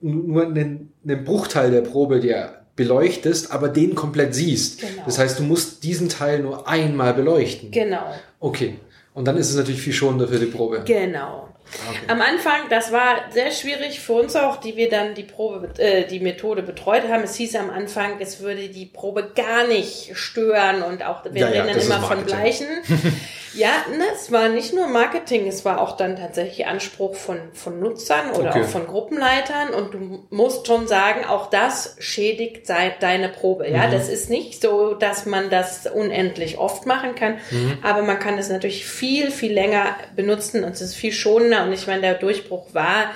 nur 0.01 0.45
einen, 0.45 0.93
einen 1.05 1.25
Bruchteil 1.25 1.71
der 1.71 1.83
Probe 1.83 2.21
dir 2.21 2.63
beleuchtest, 2.77 3.53
aber 3.53 3.69
den 3.69 3.95
komplett 3.95 4.35
siehst. 4.35 4.81
Genau. 4.81 5.03
Das 5.05 5.19
heißt, 5.19 5.39
du 5.39 5.43
musst 5.43 5.85
diesen 5.85 6.09
Teil 6.09 6.41
nur 6.41 6.69
einmal 6.69 7.15
beleuchten. 7.15 7.71
Genau, 7.71 8.03
Okay. 8.41 8.77
Und 9.15 9.27
dann 9.27 9.37
ist 9.37 9.51
es 9.51 9.57
natürlich 9.57 9.83
viel 9.83 9.93
schonender 9.93 10.29
für 10.29 10.39
die 10.39 10.47
Probe. 10.47 10.83
genau. 10.85 11.49
Okay. 11.89 12.01
Am 12.09 12.21
Anfang, 12.21 12.69
das 12.69 12.93
war 12.93 13.17
sehr 13.31 13.51
schwierig 13.51 14.01
für 14.01 14.13
uns 14.15 14.37
auch, 14.37 14.59
die 14.59 14.77
wir 14.77 14.91
dann 14.91 15.15
die 15.15 15.23
Probe, 15.23 15.71
äh, 15.79 16.07
die 16.07 16.21
Methode 16.21 16.63
betreut 16.63 17.05
haben. 17.09 17.23
Es 17.23 17.37
hieß 17.37 17.57
am 17.57 17.71
Anfang, 17.71 18.21
es 18.21 18.41
würde 18.41 18.69
die 18.69 18.85
Probe 18.85 19.31
gar 19.35 19.67
nicht 19.67 20.11
stören 20.15 20.83
und 20.83 21.03
auch 21.03 21.25
wir 21.25 21.41
Ja, 21.41 21.47
ja, 21.49 21.63
reden 21.63 21.67
dann 21.69 21.75
das 21.77 21.85
ist 21.85 21.91
immer 21.91 22.03
von 22.07 22.27
Marketing. 22.27 22.67
Ja, 23.55 23.71
ne, 23.91 24.05
es 24.15 24.33
war 24.33 24.49
nicht 24.49 24.73
nur 24.75 24.87
Marketing, 24.87 25.47
es 25.47 25.65
war 25.65 25.81
auch 25.81 25.97
dann 25.97 26.17
tatsächlich 26.17 26.67
Anspruch 26.67 27.15
von, 27.15 27.39
von 27.53 27.81
Nutzern 27.81 28.31
oder 28.33 28.51
Okay. 28.51 28.63
auch 28.63 28.69
von 28.69 28.87
Gruppenleitern 28.87 29.75
und 29.75 29.93
du 29.95 30.25
musst 30.31 30.67
schon 30.67 30.89
sagen, 30.89 31.25
auch 31.25 31.51
das 31.51 31.97
schädigt 31.99 32.69
deine 32.69 33.29
Probe. 33.29 33.69
Ja, 33.69 33.87
Mhm. 33.87 33.91
das 33.93 34.09
ist 34.09 34.31
nicht 34.31 34.61
so, 34.63 34.95
dass 34.95 35.27
man 35.27 35.51
das 35.51 35.87
unendlich 35.87 36.59
oft 36.59 36.87
machen 36.87 37.15
kann, 37.15 37.39
Mhm. 37.51 37.79
aber 37.83 38.03
man 38.03 38.19
kann 38.19 38.39
es 38.39 38.49
natürlich 38.49 38.87
viel, 38.87 39.31
viel 39.31 39.53
länger 39.53 39.97
benutzen 40.17 40.65
und 40.65 40.73
es 40.73 40.81
ist 40.81 40.95
viel 40.95 41.13
schonender 41.13 41.65
und 41.65 41.73
ich 41.73 41.87
meine, 41.87 42.01
der 42.03 42.15
Durchbruch 42.15 42.67
war, 42.73 43.11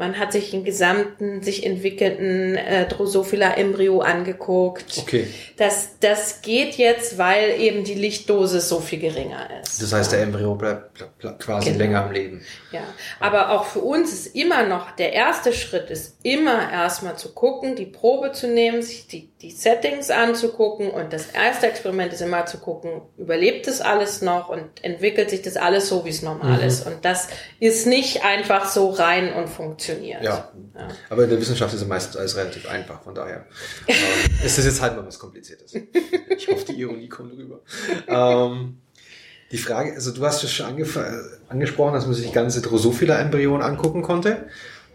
man 0.00 0.18
hat 0.18 0.32
sich 0.32 0.50
den 0.50 0.64
gesamten, 0.64 1.42
sich 1.42 1.66
entwickelnden 1.66 2.56
äh, 2.56 2.88
Drosophila 2.88 3.52
Embryo 3.52 4.00
angeguckt. 4.00 4.96
Okay. 4.98 5.26
Das, 5.58 5.98
das 6.00 6.40
geht 6.40 6.76
jetzt, 6.76 7.18
weil 7.18 7.60
eben 7.60 7.84
die 7.84 7.92
Lichtdosis 7.92 8.66
so 8.66 8.80
viel 8.80 8.98
geringer 8.98 9.46
ist. 9.62 9.82
Das 9.82 9.92
heißt, 9.92 10.12
der 10.12 10.22
Embryo 10.22 10.54
bleibt, 10.54 10.94
bleibt, 11.18 11.38
quasi 11.38 11.66
Genau. 11.66 11.78
länger 11.78 12.04
am 12.06 12.12
Leben. 12.12 12.40
Ja, 12.72 12.80
aber 13.20 13.50
auch 13.50 13.64
für 13.66 13.80
uns 13.80 14.10
ist 14.12 14.34
immer 14.34 14.66
noch, 14.66 14.92
der 14.92 15.12
erste 15.12 15.52
Schritt 15.52 15.90
ist 15.90 16.16
immer 16.22 16.72
erstmal 16.72 17.18
zu 17.18 17.34
gucken, 17.34 17.76
die 17.76 17.84
Probe 17.84 18.32
zu 18.32 18.48
nehmen, 18.48 18.80
sich 18.80 19.06
die, 19.06 19.28
die 19.42 19.50
Settings 19.50 20.08
anzugucken 20.08 20.90
und 20.90 21.12
das 21.12 21.26
erste 21.26 21.66
Experiment 21.66 22.14
ist 22.14 22.22
immer 22.22 22.46
zu 22.46 22.56
gucken, 22.56 23.02
überlebt 23.18 23.66
das 23.66 23.82
alles 23.82 24.22
noch 24.22 24.48
und 24.48 24.62
entwickelt 24.80 25.28
sich 25.28 25.42
das 25.42 25.58
alles 25.58 25.90
so, 25.90 26.06
wie 26.06 26.10
es 26.10 26.22
normal 26.22 26.62
ist. 26.62 26.86
Und 26.86 27.04
das 27.04 27.28
ist 27.58 27.86
nicht 27.86 28.24
einfach 28.24 28.66
so 28.66 28.88
rein 28.88 29.34
und 29.34 29.48
funktioniert. 29.50 29.89
Ja. 29.98 30.22
Ja. 30.22 30.52
Aber 31.08 31.24
in 31.24 31.30
der 31.30 31.40
Wissenschaft 31.40 31.74
ist 31.74 31.80
ja 31.80 31.86
meistens 31.86 32.16
alles 32.16 32.36
relativ 32.36 32.68
einfach, 32.68 33.02
von 33.02 33.14
daher. 33.14 33.46
ähm, 33.86 33.96
ist 34.44 34.58
das 34.58 34.64
jetzt 34.64 34.80
halt 34.80 34.96
mal 34.96 35.06
was 35.06 35.18
Kompliziertes. 35.18 35.74
Ich 36.36 36.48
hoffe, 36.48 36.64
die 36.66 36.80
Ironie 36.80 37.08
kommt 37.08 37.36
rüber. 37.36 37.60
Ähm, 38.06 38.78
die 39.52 39.58
Frage, 39.58 39.94
also 39.94 40.12
du 40.12 40.24
hast 40.24 40.42
ja 40.42 40.48
schon 40.48 40.66
angesprochen, 41.48 41.94
dass 41.94 42.06
man 42.06 42.14
sich 42.14 42.32
ganze 42.32 42.62
Drosophila-Embryonen 42.62 43.62
angucken 43.62 44.02
konnte. 44.02 44.46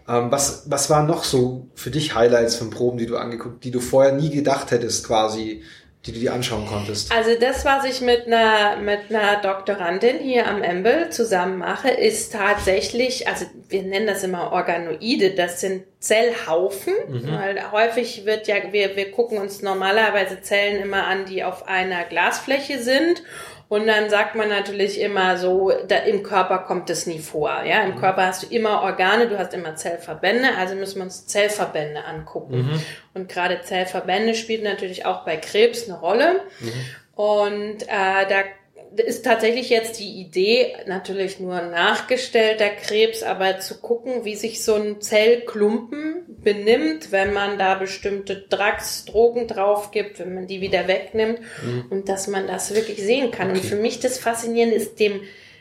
Ähm, 0.08 0.30
was, 0.30 0.64
was 0.70 0.88
waren 0.88 1.06
noch 1.06 1.24
so 1.24 1.68
für 1.74 1.90
dich 1.90 2.14
Highlights 2.14 2.56
von 2.56 2.70
Proben, 2.70 2.96
die 2.98 3.06
du 3.06 3.16
angeguckt, 3.16 3.64
die 3.64 3.70
du 3.70 3.80
vorher 3.80 4.12
nie 4.12 4.30
gedacht 4.30 4.70
hättest, 4.70 5.06
quasi, 5.06 5.62
die 6.06 6.12
du 6.12 6.20
dir 6.20 6.32
anschauen 6.32 6.66
konntest? 6.66 7.12
Also 7.12 7.30
das, 7.38 7.64
was 7.64 7.84
ich 7.84 8.00
mit 8.00 8.26
einer, 8.26 8.76
mit 8.76 9.10
einer 9.10 9.40
Doktorandin 9.40 10.18
hier 10.18 10.46
am 10.46 10.62
Embel 10.62 11.10
zusammen 11.10 11.58
mache, 11.58 11.90
ist 11.90 12.32
tatsächlich, 12.32 13.26
also 13.28 13.46
wir 13.68 13.82
nennen 13.82 14.06
das 14.06 14.22
immer 14.22 14.52
Organoide, 14.52 15.30
das 15.30 15.60
sind 15.60 15.82
Zellhaufen, 15.98 16.94
weil 17.08 17.72
häufig 17.72 18.24
wird 18.26 18.46
ja, 18.46 18.56
wir, 18.70 18.94
wir 18.94 19.10
gucken 19.10 19.38
uns 19.38 19.62
normalerweise 19.62 20.40
Zellen 20.40 20.80
immer 20.82 21.06
an, 21.06 21.24
die 21.24 21.42
auf 21.42 21.66
einer 21.66 22.04
Glasfläche 22.04 22.78
sind. 22.78 23.22
Und 23.68 23.86
dann 23.88 24.08
sagt 24.10 24.36
man 24.36 24.48
natürlich 24.48 25.00
immer 25.00 25.36
so, 25.38 25.72
da, 25.88 25.96
im 25.96 26.22
Körper 26.22 26.58
kommt 26.58 26.88
es 26.88 27.06
nie 27.06 27.18
vor. 27.18 27.62
Ja, 27.64 27.82
im 27.82 27.96
Körper 27.96 28.26
hast 28.26 28.44
du 28.44 28.54
immer 28.54 28.82
Organe, 28.82 29.28
du 29.28 29.38
hast 29.38 29.54
immer 29.54 29.74
Zellverbände, 29.74 30.50
also 30.56 30.76
müssen 30.76 30.96
wir 30.96 31.02
uns 31.02 31.26
Zellverbände 31.26 32.04
angucken. 32.04 32.54
Und 33.14 33.28
gerade 33.28 33.60
Zellverbände 33.62 34.34
spielt 34.34 34.62
natürlich 34.62 35.04
auch 35.04 35.24
bei 35.24 35.36
Krebs 35.36 35.88
eine 35.88 35.98
Rolle. 35.98 36.42
Und 37.16 37.82
äh, 37.82 38.26
da 38.28 38.44
ist 39.00 39.24
tatsächlich 39.24 39.70
jetzt 39.70 39.98
die 40.00 40.20
Idee, 40.20 40.74
natürlich 40.86 41.40
nur 41.40 41.60
nachgestellter 41.62 42.68
Krebs, 42.70 43.22
aber 43.22 43.58
zu 43.60 43.80
gucken, 43.80 44.24
wie 44.24 44.36
sich 44.36 44.62
so 44.64 44.74
ein 44.74 45.00
Zellklumpen 45.00 46.24
benimmt, 46.42 47.12
wenn 47.12 47.32
man 47.32 47.58
da 47.58 47.74
bestimmte 47.74 48.36
Drugs, 48.48 49.04
Drogen 49.04 49.48
drauf 49.48 49.90
gibt, 49.90 50.18
wenn 50.18 50.34
man 50.34 50.46
die 50.46 50.60
wieder 50.60 50.86
wegnimmt 50.88 51.40
und 51.90 52.08
dass 52.08 52.26
man 52.28 52.46
das 52.46 52.74
wirklich 52.74 52.98
sehen 53.02 53.30
kann. 53.30 53.50
Und 53.50 53.58
Okay. 53.58 53.66
für 53.68 53.76
mich 53.76 54.00
das 54.00 54.18
Faszinierende 54.18 54.76
ist, 54.76 55.00
dem 55.00 55.20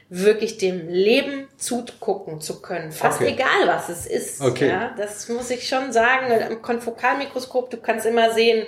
wirklich 0.09 0.57
dem 0.59 0.87
Leben 0.87 1.47
zugucken 1.57 2.39
zu 2.39 2.61
können. 2.61 2.91
Fast 2.91 3.21
Okay. 3.21 3.33
egal, 3.33 3.65
was 3.67 3.89
es 3.89 4.05
ist. 4.05 4.39
Okay. 4.41 4.69
Ja, 4.69 4.93
das 4.97 5.29
muss 5.29 5.49
ich 5.49 5.67
schon 5.67 5.91
sagen. 5.91 6.31
Am 6.43 6.61
Konfokalmikroskop, 6.61 7.71
du 7.71 7.77
kannst 7.77 8.05
immer 8.05 8.31
sehen, 8.31 8.65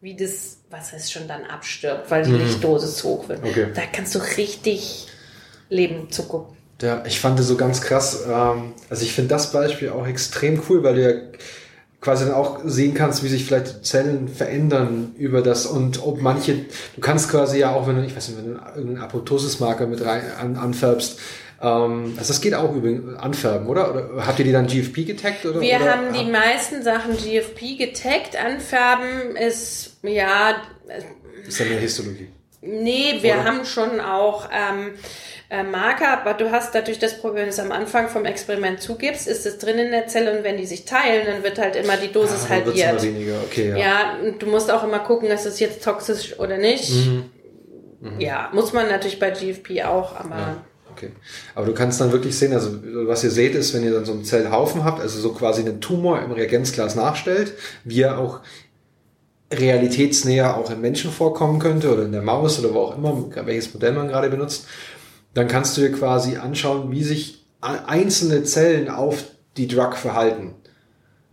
wie 0.00 0.16
das, 0.16 0.59
was 0.70 0.92
es 0.92 1.10
schon 1.10 1.26
dann 1.26 1.44
abstirbt, 1.44 2.10
weil 2.10 2.24
die 2.24 2.32
Lichtdosis 2.32 2.96
zu 2.96 3.08
hoch 3.08 3.28
wird. 3.28 3.42
Mhm. 3.42 3.48
Okay. 3.48 3.66
Da 3.74 3.82
kannst 3.92 4.14
du 4.14 4.20
richtig 4.36 5.08
Leben 5.68 6.10
zugucken. 6.10 6.56
Ja, 6.80 7.04
ich 7.04 7.20
fand 7.20 7.38
das 7.38 7.46
so 7.46 7.56
ganz 7.56 7.80
krass. 7.80 8.24
Ähm, 8.26 8.72
also 8.88 9.04
ich 9.04 9.12
finde 9.12 9.28
das 9.30 9.52
Beispiel 9.52 9.90
auch 9.90 10.06
extrem 10.06 10.62
cool, 10.68 10.82
weil 10.82 10.94
du 10.94 11.02
ja 11.02 11.20
quasi 12.00 12.24
dann 12.24 12.34
auch 12.34 12.60
sehen 12.64 12.94
kannst, 12.94 13.22
wie 13.22 13.28
sich 13.28 13.44
vielleicht 13.44 13.84
Zellen 13.84 14.28
verändern 14.28 15.14
über 15.18 15.42
das 15.42 15.66
und 15.66 16.02
ob 16.02 16.22
manche, 16.22 16.54
du 16.94 17.00
kannst 17.00 17.30
quasi 17.30 17.58
ja 17.58 17.72
auch, 17.72 17.86
wenn 17.86 17.96
du, 17.96 18.04
ich 18.04 18.16
weiß 18.16 18.28
nicht, 18.28 18.38
wenn 18.38 18.54
du 18.54 18.60
irgendeinen 18.74 19.02
Apoptosis-Marker 19.02 19.86
mit 19.86 20.02
rein 20.02 20.22
an, 20.40 20.56
anfärbst, 20.56 21.18
ähm, 21.62 22.14
also 22.18 22.28
das 22.32 22.40
geht 22.40 22.54
auch 22.54 22.74
über 22.74 23.20
Anfärben, 23.22 23.66
oder? 23.66 23.90
Oder 23.90 24.26
habt 24.26 24.38
ihr 24.38 24.44
die 24.44 24.52
dann 24.52 24.66
GFP 24.66 25.04
getaggt? 25.06 25.44
Oder, 25.46 25.60
Wir 25.60 25.76
oder? 25.76 25.96
haben 25.96 26.12
die 26.12 26.30
meisten 26.30 26.82
Sachen 26.82 27.16
GFP 27.16 27.76
getaggt. 27.78 28.36
Anfärben 28.36 29.36
ist, 29.36 29.98
ja, 30.02 30.56
ist 31.46 31.60
dann 31.60 31.66
eine 31.68 31.76
Histologie. 31.76 32.28
Nee, 32.62 33.14
wir 33.22 33.34
Oder? 33.36 33.44
haben 33.44 33.64
schon 33.64 34.00
auch 34.00 34.50
ähm, 34.52 34.90
äh, 35.48 35.62
Marker, 35.62 36.08
aber 36.20 36.34
du 36.34 36.50
hast 36.50 36.74
natürlich 36.74 36.98
das 36.98 37.18
Problem, 37.18 37.36
wenn 37.36 37.44
du 37.44 37.50
es 37.52 37.58
am 37.58 37.72
Anfang 37.72 38.10
vom 38.10 38.26
Experiment 38.26 38.82
zugibst, 38.82 39.26
ist 39.26 39.46
es 39.46 39.56
drin 39.56 39.78
in 39.78 39.90
der 39.92 40.08
Zelle 40.08 40.36
und 40.36 40.44
wenn 40.44 40.58
die 40.58 40.66
sich 40.66 40.84
teilen, 40.84 41.24
dann 41.26 41.42
wird 41.42 41.58
halt 41.58 41.74
immer 41.76 41.96
die 41.96 42.12
Dosis 42.12 42.44
Ah, 42.44 42.50
halbiert. 42.50 42.90
immer 42.90 43.02
weniger, 43.02 43.36
okay, 43.46 43.70
ja. 43.70 43.76
Ja, 43.78 44.16
und 44.22 44.42
du 44.42 44.46
musst 44.46 44.70
auch 44.70 44.84
immer 44.84 44.98
gucken, 44.98 45.30
ist 45.30 45.46
es 45.46 45.58
jetzt 45.58 45.82
toxisch 45.82 46.38
oder 46.38 46.58
nicht. 46.58 46.92
Ja, 48.18 48.50
muss 48.52 48.74
man 48.74 48.88
natürlich 48.88 49.18
bei 49.18 49.30
GFP 49.30 49.84
auch, 49.84 50.16
aber 50.16 50.36
Ja, 50.36 50.64
okay. 51.00 51.12
Aber 51.54 51.66
du 51.66 51.74
kannst 51.74 52.00
dann 52.00 52.12
wirklich 52.12 52.36
sehen, 52.36 52.52
also 52.52 52.78
was 53.06 53.24
ihr 53.24 53.30
seht 53.30 53.54
ist, 53.54 53.74
wenn 53.74 53.84
ihr 53.84 53.92
dann 53.92 54.04
so 54.04 54.12
einen 54.12 54.24
Zellhaufen 54.24 54.84
habt, 54.84 55.00
also 55.00 55.20
so 55.20 55.32
quasi 55.32 55.62
einen 55.62 55.80
Tumor 55.80 56.22
im 56.22 56.32
Reagenzglas 56.32 56.94
nachstellt, 56.94 57.54
wie 57.84 58.02
er 58.02 58.18
auch 58.18 58.40
realitätsnäher 59.52 60.56
auch 60.56 60.70
im 60.70 60.80
Menschen 60.80 61.10
vorkommen 61.10 61.58
könnte 61.58 61.92
oder 61.92 62.04
in 62.04 62.12
der 62.12 62.22
Maus 62.22 62.58
oder 62.60 62.72
wo 62.74 62.80
auch 62.80 62.96
immer, 62.96 63.26
welches 63.46 63.74
Modell 63.74 63.92
man 63.92 64.08
gerade 64.08 64.30
benutzt, 64.30 64.66
dann 65.34 65.48
kannst 65.48 65.76
du 65.76 65.80
dir 65.80 65.92
quasi 65.92 66.36
anschauen, 66.36 66.92
wie 66.92 67.02
sich 67.02 67.46
einzelne 67.60 68.44
Zellen 68.44 68.88
auf 68.88 69.24
die 69.56 69.66
Drug 69.66 69.94
verhalten. 69.94 70.54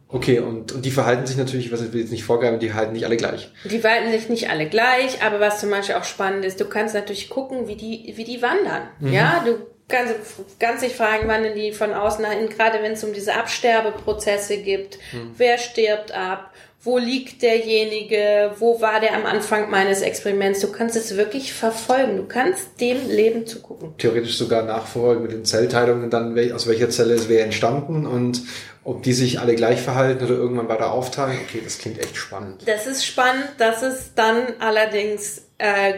Okay, 0.10 0.39
und, 0.39 0.72
und 0.72 0.86
die 0.86 0.91
verhalten 0.91 1.26
sich 1.28 1.36
natürlich, 1.36 1.72
was 1.72 1.82
ich 1.82 1.91
will 1.91 2.00
jetzt 2.00 2.12
nicht 2.12 2.24
vorgreifen, 2.24 2.60
die 2.60 2.74
halten 2.74 2.93
nicht 2.93 3.06
alle 3.06 3.17
gleich. 3.17 3.52
die 3.65 3.80
verhalten 3.80 4.12
sich 4.12 4.30
nicht 4.30 4.50
alle 4.50 4.67
gleich, 4.67 5.22
aber 5.22 5.39
was 5.39 5.60
zum 5.60 5.70
Beispiel 5.70 5.96
auch 5.96 6.06
spannend 6.06 6.46
ist, 6.46 6.62
du 6.62 6.65
kannst 6.65 6.96
natürlich 6.96 7.30
gucken, 7.30 7.67
wie 7.67 7.76
die, 7.76 8.13
wie 8.15 8.24
die 8.24 8.41
wandern. 8.41 8.84
Ja, 9.02 9.43
du 9.46 9.58
kannst, 9.89 10.15
kannst 10.60 10.84
dich 10.84 10.96
fragen, 10.96 11.28
wandern 11.28 11.56
die 11.56 11.74
von 11.74 11.93
außen 11.93 12.22
nach 12.22 12.32
innen, 12.32 12.50
gerade 12.50 12.82
wenn 12.82 12.93
es 12.93 13.04
um 13.04 13.12
diese 13.13 13.34
Absterbeprozesse 13.36 14.58
gibt. 14.58 14.98
Wer 15.36 15.58
stirbt 15.58 16.13
ab? 16.13 16.54
Wo 16.88 16.97
liegt 16.97 17.41
derjenige? 17.41 18.52
Wo 18.60 18.80
war 18.80 19.02
der 19.02 19.13
am 19.13 19.26
Anfang 19.26 19.69
meines 19.69 20.00
Experiments? 20.00 20.62
Du 20.62 20.71
kannst 20.71 20.95
es 20.95 21.17
wirklich 21.17 21.52
verfolgen. 21.52 22.15
Du 22.15 22.23
kannst 22.23 22.80
dem 22.80 23.10
Leben 23.10 23.45
zugucken. 23.45 23.95
theoretisch 23.97 24.38
sogar 24.38 24.63
nachverfolgen 24.63 25.21
mit 25.21 25.34
den 25.34 25.43
Zellteilungen, 25.43 26.10
dann 26.10 26.39
aus 26.54 26.65
welcher 26.65 26.89
Zelle 26.89 27.15
es 27.15 27.28
wäre 27.28 27.43
entstanden 27.43 28.08
und 28.08 28.41
ob 28.86 29.04
die 29.04 29.12
sich 29.12 29.41
alle 29.41 29.56
gleich 29.56 29.82
verhalten 29.82 30.23
oder 30.23 30.36
irgendwann 30.36 30.69
weiter 30.69 30.93
aufteilen. 30.93 31.38
Okay, 31.45 31.60
das 31.62 31.78
klingt 31.78 32.00
echt 32.00 32.15
spannend. 32.15 32.62
Das 32.65 32.88
ist 32.88 33.06
spannend. 33.06 33.50
Das 33.58 33.84
ist 33.84 34.12
dann 34.15 34.54
allerdings 34.60 35.41
äh, 35.58 35.95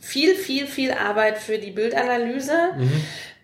viel, 0.00 0.36
viel, 0.36 0.66
viel 0.66 0.92
Arbeit 0.92 1.36
für 1.36 1.58
die 1.58 1.70
Bildanalyse, 1.70 2.54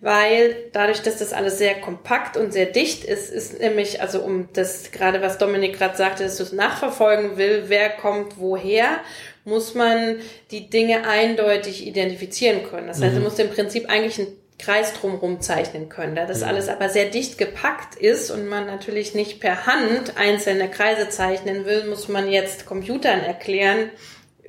weil 0.00 0.56
dadurch, 0.72 1.02
dass 1.02 1.18
das 1.18 1.32
alles 1.32 1.58
sehr 1.58 1.74
kompakt 1.74 2.36
und 2.36 2.52
sehr 2.52 2.66
dicht 2.66 3.04
ist, 3.04 3.30
ist 3.30 3.60
nämlich, 3.60 4.00
also 4.00 4.20
um 4.20 4.48
das 4.54 4.92
gerade, 4.92 5.20
was 5.20 5.38
Dominik 5.38 5.78
gerade 5.78 5.96
sagte, 5.96 6.22
dass 6.24 6.38
du 6.38 6.42
es 6.42 6.52
nachverfolgen 6.52 7.36
will, 7.36 7.64
wer 7.68 7.90
kommt 7.90 8.38
woher, 8.38 9.00
muss 9.44 9.74
man 9.74 10.16
die 10.50 10.70
Dinge 10.70 11.06
eindeutig 11.06 11.86
identifizieren 11.86 12.64
können. 12.64 12.86
Das 12.86 13.02
heißt, 13.02 13.16
du 13.16 13.20
musst 13.20 13.40
im 13.40 13.50
Prinzip 13.50 13.88
eigentlich 13.88 14.18
einen 14.18 14.40
Kreis 14.58 14.92
drumherum 14.92 15.40
zeichnen 15.40 15.88
können. 15.88 16.14
Da 16.14 16.26
das 16.26 16.42
alles 16.42 16.68
aber 16.68 16.88
sehr 16.88 17.06
dicht 17.06 17.38
gepackt 17.38 17.94
ist 17.94 18.30
und 18.30 18.46
man 18.46 18.66
natürlich 18.66 19.14
nicht 19.14 19.40
per 19.40 19.66
Hand 19.66 20.16
einzelne 20.16 20.70
Kreise 20.70 21.08
zeichnen 21.08 21.64
will, 21.64 21.84
muss 21.84 22.08
man 22.08 22.30
jetzt 22.30 22.66
Computern 22.66 23.20
erklären, 23.20 23.90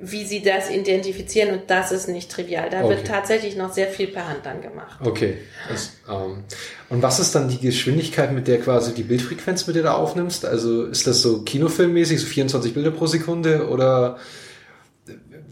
wie 0.02 0.26
sie 0.26 0.41
das 0.41 0.70
identifizieren 0.72 1.54
und 1.54 1.70
das 1.70 1.91
ist 1.91 2.10
nicht 2.10 2.32
trivial. 2.32 2.70
Da 2.70 2.84
Okay. 2.84 2.89
wird 2.95 3.08
tatsächlich 3.08 3.56
noch 3.56 3.72
sehr 3.72 3.88
viel 3.88 4.08
per 4.08 4.28
Hand 4.28 4.39
dann 4.45 4.62
gemacht. 4.62 4.99
Okay. 5.04 5.38
Das, 5.70 5.91
ähm, 6.10 6.43
und 6.89 7.02
was 7.02 7.20
ist 7.20 7.36
dann 7.36 7.47
die 7.49 7.60
Geschwindigkeit, 7.60 8.34
mit 8.34 8.47
der 8.47 8.60
quasi 8.60 8.93
die 8.93 9.04
Bildfrequenz, 9.04 9.68
mit 9.68 9.76
der 9.76 9.84
du 9.84 9.93
aufnimmst? 9.93 10.45
Also 10.45 10.86
ist 10.86 11.06
das 11.06 11.22
so 11.22 11.43
kinofilmmäßig, 11.43 12.20
so 12.20 12.26
24 12.26 12.74
Bilder 12.74 12.91
pro 12.91 13.06
Sekunde 13.06 13.68
oder 13.70 14.18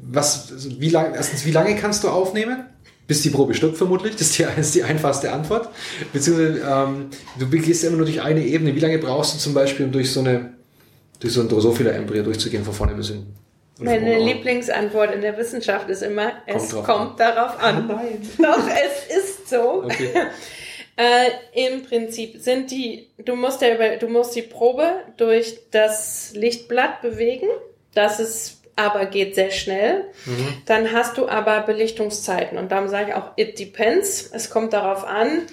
was, 0.02 0.52
wie 0.80 0.90
lange, 0.90 1.16
erstens, 1.16 1.46
wie 1.46 1.52
lange 1.52 1.76
kannst 1.76 2.04
du 2.04 2.10
aufnehmen? 2.10 2.66
bis 3.08 3.24
die 3.24 3.32
Probe 3.32 3.56
stirbt 3.56 3.76
vermutlich. 3.76 4.16
Das 4.18 4.28
ist 4.30 4.38
die, 4.38 4.46
ist 4.60 4.76
die 4.76 4.84
einfachste 4.84 5.34
Antwort. 5.34 5.70
Beziehungsweise 6.14 6.60
ähm, 6.60 7.08
du 7.40 7.50
gehst 7.50 7.84
immer 7.84 7.98
nur 7.98 8.06
durch 8.06 8.22
eine 8.22 8.46
Ebene. 8.46 8.76
Wie 8.76 8.80
lange 8.80 9.00
brauchst 9.00 9.34
du 9.34 9.40
zum 9.40 9.56
Beispiel, 9.56 9.88
um 9.88 9.92
durch 9.92 10.12
so 10.12 10.20
eine 10.20 10.54
durch 11.20 11.34
so 11.34 11.42
ein 11.42 11.50
Drosophila-Embryo 11.50 12.22
durchzugehen, 12.22 12.64
von 12.64 12.74
vorne 12.74 12.94
bis 12.94 13.08
hinten? 13.08 13.34
Meine? 13.80 14.20
Lieblingsantwort 14.20 15.14
in 15.14 15.22
der 15.22 15.38
Wissenschaft 15.38 15.90
ist 15.90 16.02
immer, 16.02 16.34
es 16.46 16.70
drauf 16.70 16.86
kommt 16.86 17.20
darauf 17.20 17.62
an. 17.62 17.88
Nein. 17.88 18.30
Doch, 18.38 18.68
es 18.68 19.18
ist 19.18 19.50
so. 19.50 19.84
Okay. 19.84 20.14
Äh, 21.02 21.68
Im 21.68 21.84
Prinzip 21.84 22.42
sind 22.42 22.72
die, 22.72 23.08
du 23.20 23.38
musst 23.38 23.62
ja 23.62 23.74
über, 23.74 23.96
du 23.96 24.10
musst 24.10 24.36
die 24.36 24.42
Probe 24.42 24.96
durch 25.16 25.58
das 25.72 26.34
Lichtblatt 26.34 27.02
bewegen. 27.02 27.48
Das 27.94 28.20
ist 28.20 28.60
aber 28.80 29.06
geht 29.08 29.36
sehr 29.36 29.52
schnell. 29.52 30.06
Dann 30.66 30.94
hast 30.94 31.18
du 31.18 31.28
aber 31.28 31.62
Belichtungszeiten 31.62 32.58
und 32.58 32.72
darum 32.72 32.88
sage 32.88 33.10
ich 33.10 33.14
auch, 33.14 33.32
it 33.36 33.60
depends. 33.60 34.30
Es 34.32 34.50
kommt 34.50 34.72
darauf 34.72 35.06
an, 35.06 35.44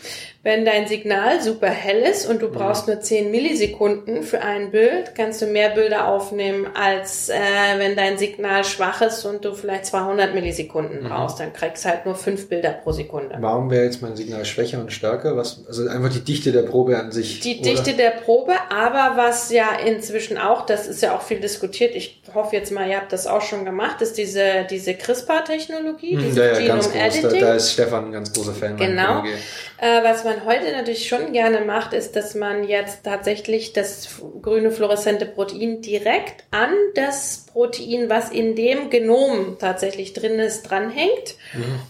wenn 0.46 0.64
dein 0.64 0.86
Signal 0.86 1.42
super 1.42 1.66
hell 1.66 2.02
ist 2.02 2.24
und 2.30 2.40
du 2.40 2.48
brauchst 2.48 2.86
nur 2.86 3.00
10 3.00 3.32
Millisekunden 3.32 4.22
für 4.22 4.42
ein 4.42 4.70
Bild, 4.70 5.16
kannst 5.16 5.42
du 5.42 5.46
mehr 5.46 5.70
Bilder 5.70 6.06
aufnehmen, 6.06 6.68
als 6.72 7.28
äh, 7.28 7.34
wenn 7.78 7.96
dein 7.96 8.16
Signal 8.16 8.62
schwach 8.62 9.02
ist 9.02 9.24
und 9.24 9.44
du 9.44 9.54
vielleicht 9.54 9.86
200 9.86 10.36
Millisekunden 10.36 11.00
brauchst. 11.02 11.40
Dann 11.40 11.52
kriegst 11.52 11.84
du 11.84 11.88
halt 11.88 12.06
nur 12.06 12.14
5 12.14 12.48
Bilder 12.48 12.70
pro 12.70 12.92
Sekunde. 12.92 13.36
Warum 13.40 13.72
wäre 13.72 13.86
jetzt 13.86 14.02
mein 14.02 14.14
Signal 14.14 14.44
schwächer 14.44 14.78
und 14.78 14.92
stärker? 14.92 15.36
Was, 15.36 15.64
also 15.66 15.88
einfach 15.88 16.12
die 16.12 16.20
Dichte 16.20 16.52
der 16.52 16.62
Probe 16.62 16.96
an 16.96 17.10
sich. 17.10 17.40
Die 17.40 17.58
oder? 17.58 17.70
Dichte 17.70 17.94
der 17.94 18.10
Probe, 18.10 18.52
aber 18.70 19.16
was 19.16 19.50
ja 19.50 19.70
inzwischen 19.84 20.38
auch, 20.38 20.64
das 20.64 20.86
ist 20.86 21.02
ja 21.02 21.16
auch 21.16 21.22
viel 21.22 21.40
diskutiert, 21.40 21.96
ich 21.96 22.22
hoffe 22.32 22.54
jetzt 22.54 22.70
mal, 22.70 22.88
ihr 22.88 22.98
habt 22.98 23.12
das 23.12 23.26
auch 23.26 23.42
schon 23.42 23.64
gemacht, 23.64 24.00
ist 24.00 24.16
diese, 24.16 24.64
diese 24.70 24.94
CRISPR-Technologie, 24.94 26.12
Hm, 26.12 26.18
dieses 26.20 26.36
ja, 26.36 26.60
ja, 26.60 26.68
ganz 26.68 26.92
Genome 26.92 27.10
groß. 27.10 27.22
Da, 27.22 27.28
da 27.30 27.54
ist 27.54 27.72
Stefan 27.72 28.04
ein 28.04 28.12
ganz 28.12 28.32
großer 28.32 28.54
Fan. 28.54 28.76
Genau. 28.76 29.24
Äh, 29.78 30.02
was 30.02 30.24
man 30.24 30.44
heute 30.44 30.72
natürlich 30.72 31.08
schon 31.08 31.32
gerne 31.32 31.60
macht, 31.60 31.92
ist, 31.92 32.16
dass 32.16 32.34
man 32.34 32.66
jetzt 32.66 33.04
tatsächlich 33.04 33.72
das 33.72 34.08
grüne 34.40 34.70
fluoreszente 34.70 35.26
Protein 35.26 35.82
direkt 35.82 36.44
an 36.50 36.70
das 36.94 37.46
Protein, 37.52 38.08
was 38.08 38.30
in 38.30 38.56
dem 38.56 38.90
Genom 38.90 39.58
tatsächlich 39.58 40.12
drin 40.12 40.38
ist, 40.38 40.62
dranhängt. 40.62 41.36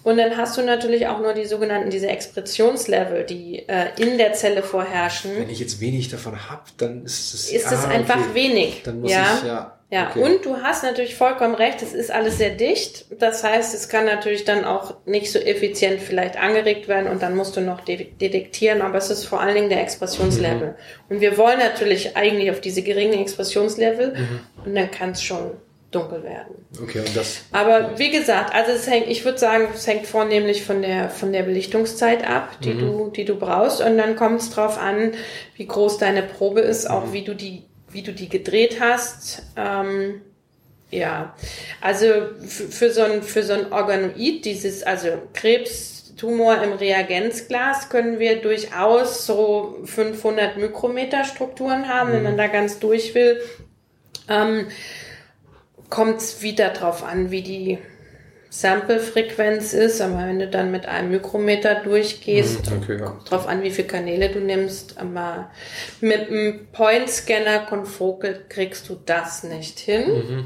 Und 0.02 0.16
dann 0.16 0.36
hast 0.36 0.56
du 0.56 0.62
natürlich 0.62 1.06
auch 1.06 1.20
nur 1.20 1.32
die 1.32 1.44
sogenannten, 1.44 1.90
diese 1.90 2.08
Expressionslevel, 2.08 3.24
die 3.24 3.68
äh, 3.68 3.86
in 3.98 4.18
der 4.18 4.32
Zelle 4.32 4.62
vorherrschen. 4.62 5.32
Wenn 5.38 5.50
ich 5.50 5.60
jetzt 5.60 5.80
wenig 5.80 6.08
davon 6.08 6.50
habe, 6.50 6.62
dann 6.78 7.04
ist 7.04 7.34
es 7.34 7.50
ist 7.50 7.70
es 7.70 7.84
ah, 7.84 7.88
einfach 7.88 8.18
okay. 8.18 8.34
wenig. 8.34 8.82
Dann 8.84 9.00
muss 9.00 9.12
ja. 9.12 9.38
ich 9.38 9.46
ja. 9.46 9.75
Ja, 9.88 10.08
okay. 10.10 10.20
und 10.20 10.44
du 10.44 10.56
hast 10.62 10.82
natürlich 10.82 11.14
vollkommen 11.14 11.54
recht, 11.54 11.80
es 11.80 11.92
ist 11.94 12.10
alles 12.10 12.38
sehr 12.38 12.50
dicht. 12.50 13.06
Das 13.20 13.44
heißt, 13.44 13.72
es 13.72 13.88
kann 13.88 14.04
natürlich 14.04 14.44
dann 14.44 14.64
auch 14.64 14.94
nicht 15.06 15.30
so 15.30 15.38
effizient 15.38 16.00
vielleicht 16.00 16.36
angeregt 16.36 16.88
werden 16.88 17.08
und 17.08 17.22
dann 17.22 17.36
musst 17.36 17.56
du 17.56 17.60
noch 17.60 17.80
de 17.82 18.08
detektieren, 18.20 18.82
aber 18.82 18.98
es 18.98 19.10
ist 19.10 19.26
vor 19.26 19.40
allen 19.40 19.54
Dingen 19.54 19.68
der 19.68 19.80
Expressionslevel. 19.82 20.70
Mhm. 20.70 20.74
Und 21.14 21.20
wir 21.20 21.38
wollen 21.38 21.60
natürlich 21.60 22.16
eigentlich 22.16 22.50
auf 22.50 22.60
diese 22.60 22.82
geringen 22.82 23.20
Expressionslevel 23.20 24.14
Mhm. 24.14 24.40
und 24.64 24.74
dann 24.74 24.90
kann 24.90 25.10
es 25.12 25.22
schon 25.22 25.52
dunkel 25.92 26.24
werden. 26.24 26.66
Okay, 26.82 26.98
und 26.98 27.16
das. 27.16 27.42
Aber 27.52 27.96
wie 27.96 28.10
gesagt, 28.10 28.52
also 28.56 28.72
es 28.72 28.88
hängt, 28.90 29.06
ich 29.06 29.24
würde 29.24 29.38
sagen, 29.38 29.68
es 29.72 29.86
hängt 29.86 30.08
vornehmlich 30.08 30.64
von 30.64 30.82
der 30.82 31.10
von 31.10 31.32
der 31.32 31.44
Belichtungszeit 31.44 32.28
ab, 32.28 32.58
die 32.60 32.76
du 32.76 33.12
die 33.14 33.24
du 33.24 33.36
brauchst 33.36 33.80
und 33.80 33.96
dann 33.96 34.16
kommt 34.16 34.40
es 34.40 34.50
drauf 34.50 34.78
an, 34.78 35.12
wie 35.54 35.66
groß 35.66 35.98
deine 35.98 36.22
Probe 36.24 36.60
ist, 36.60 36.90
auch 36.90 37.12
wie 37.12 37.22
du 37.22 37.34
die 37.34 37.62
wie 37.90 38.02
du 38.02 38.12
die 38.12 38.28
gedreht 38.28 38.78
hast. 38.80 39.42
Ähm, 39.56 40.20
ja, 40.90 41.34
also 41.80 42.06
für 42.46 42.90
so 42.90 43.02
ein 43.02 43.22
für 43.22 43.42
so 43.42 43.54
ein 43.54 43.72
Organoid, 43.72 44.44
dieses 44.44 44.84
also 44.84 45.08
Krebstumor 45.34 46.62
im 46.62 46.72
Reagenzglas 46.72 47.88
können 47.88 48.18
wir 48.18 48.40
durchaus 48.40 49.26
so 49.26 49.78
500 49.84 50.58
Mikrometer 50.58 51.24
Strukturen 51.24 51.88
haben, 51.88 52.12
wenn 52.12 52.22
man 52.22 52.36
da 52.36 52.46
ganz 52.46 52.78
durch 52.78 53.14
will. 53.14 53.40
Ähm, 54.28 54.68
kommt 55.90 56.18
es 56.18 56.42
wieder 56.42 56.70
drauf 56.70 57.04
an, 57.04 57.30
wie 57.30 57.42
die 57.42 57.78
Sample-Frequenz 58.60 59.74
ist, 59.74 60.00
aber 60.00 60.18
wenn 60.26 60.38
du 60.38 60.48
dann 60.48 60.70
mit 60.70 60.86
einem 60.86 61.10
Mikrometer 61.10 61.74
durchgehst, 61.76 62.70
Mhm, 62.70 62.82
okay, 62.82 62.98
ja. 62.98 63.18
drauf 63.28 63.46
an, 63.46 63.62
wie 63.62 63.70
viele 63.70 63.86
Kanäle 63.88 64.30
du 64.30 64.40
nimmst, 64.40 64.98
aber 64.98 65.50
mit 66.00 66.28
einem 66.28 66.66
Point-Scanner 66.72 67.60
konfokel 67.60 68.44
kriegst 68.48 68.88
du 68.88 68.96
das 69.04 69.42
nicht 69.44 69.78
hin. 69.78 70.08
Mhm. 70.08 70.44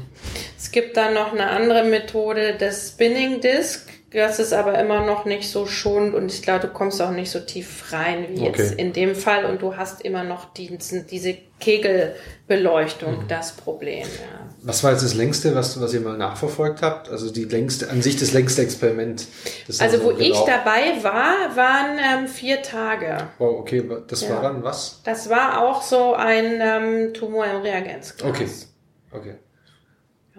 Es 0.57 0.71
gibt 0.71 0.97
dann 0.97 1.13
noch 1.13 1.31
eine 1.31 1.49
andere 1.49 1.83
Methode, 1.85 2.55
das 2.57 2.89
Spinning 2.89 3.39
Disk. 3.39 3.87
Das 4.13 4.39
ist 4.39 4.51
aber 4.51 4.77
immer 4.77 5.05
noch 5.05 5.23
nicht 5.25 5.49
so 5.49 5.65
schonend 5.65 6.13
und 6.15 6.31
ich 6.33 6.41
glaube, 6.41 6.67
du 6.67 6.73
kommst 6.73 7.01
auch 7.01 7.11
nicht 7.11 7.31
so 7.31 7.39
tief 7.39 7.93
rein 7.93 8.25
wie 8.29 8.41
Okay. 8.41 8.61
jetzt 8.61 8.73
in 8.73 8.91
dem 8.91 9.15
Fall 9.15 9.45
und 9.45 9.61
du 9.61 9.77
hast 9.77 10.01
immer 10.01 10.23
noch 10.25 10.53
diesen, 10.53 11.07
diese 11.07 11.37
Kegelbeleuchtung, 11.59 13.23
Mhm. 13.23 13.27
das 13.27 13.53
Problem. 13.53 13.99
Ja. 14.01 14.49
Was 14.63 14.83
war 14.83 14.91
jetzt 14.91 15.03
das 15.03 15.13
längste, 15.13 15.55
was, 15.55 15.79
was 15.79 15.93
ihr 15.93 16.01
mal 16.01 16.17
nachverfolgt 16.17 16.81
habt? 16.81 17.09
Also 17.09 17.31
die 17.31 17.45
längste, 17.45 17.89
an 17.89 18.01
sich 18.01 18.17
das 18.17 18.33
längste 18.33 18.61
Experiment. 18.61 19.27
das 19.67 19.79
Also 19.79 20.03
wo 20.03 20.11
so 20.11 20.19
ich 20.19 20.37
dabei 20.39 21.01
war, 21.03 21.55
waren 21.55 21.97
ähm, 21.97 22.27
vier 22.27 22.61
Tage. 22.61 23.17
Oh, 23.39 23.45
okay, 23.45 23.83
das 24.07 24.23
war 24.29 24.37
Ja. 24.37 24.41
dann 24.41 24.63
was? 24.63 25.01
Das 25.03 25.29
war 25.29 25.61
auch 25.63 25.81
so 25.81 26.13
ein 26.13 26.59
ähm, 26.61 27.13
Tumor 27.13 27.45
im 27.45 27.61
Reagenzglas. 27.61 28.29
Okay. 28.29 28.47
Okay. 29.13 29.35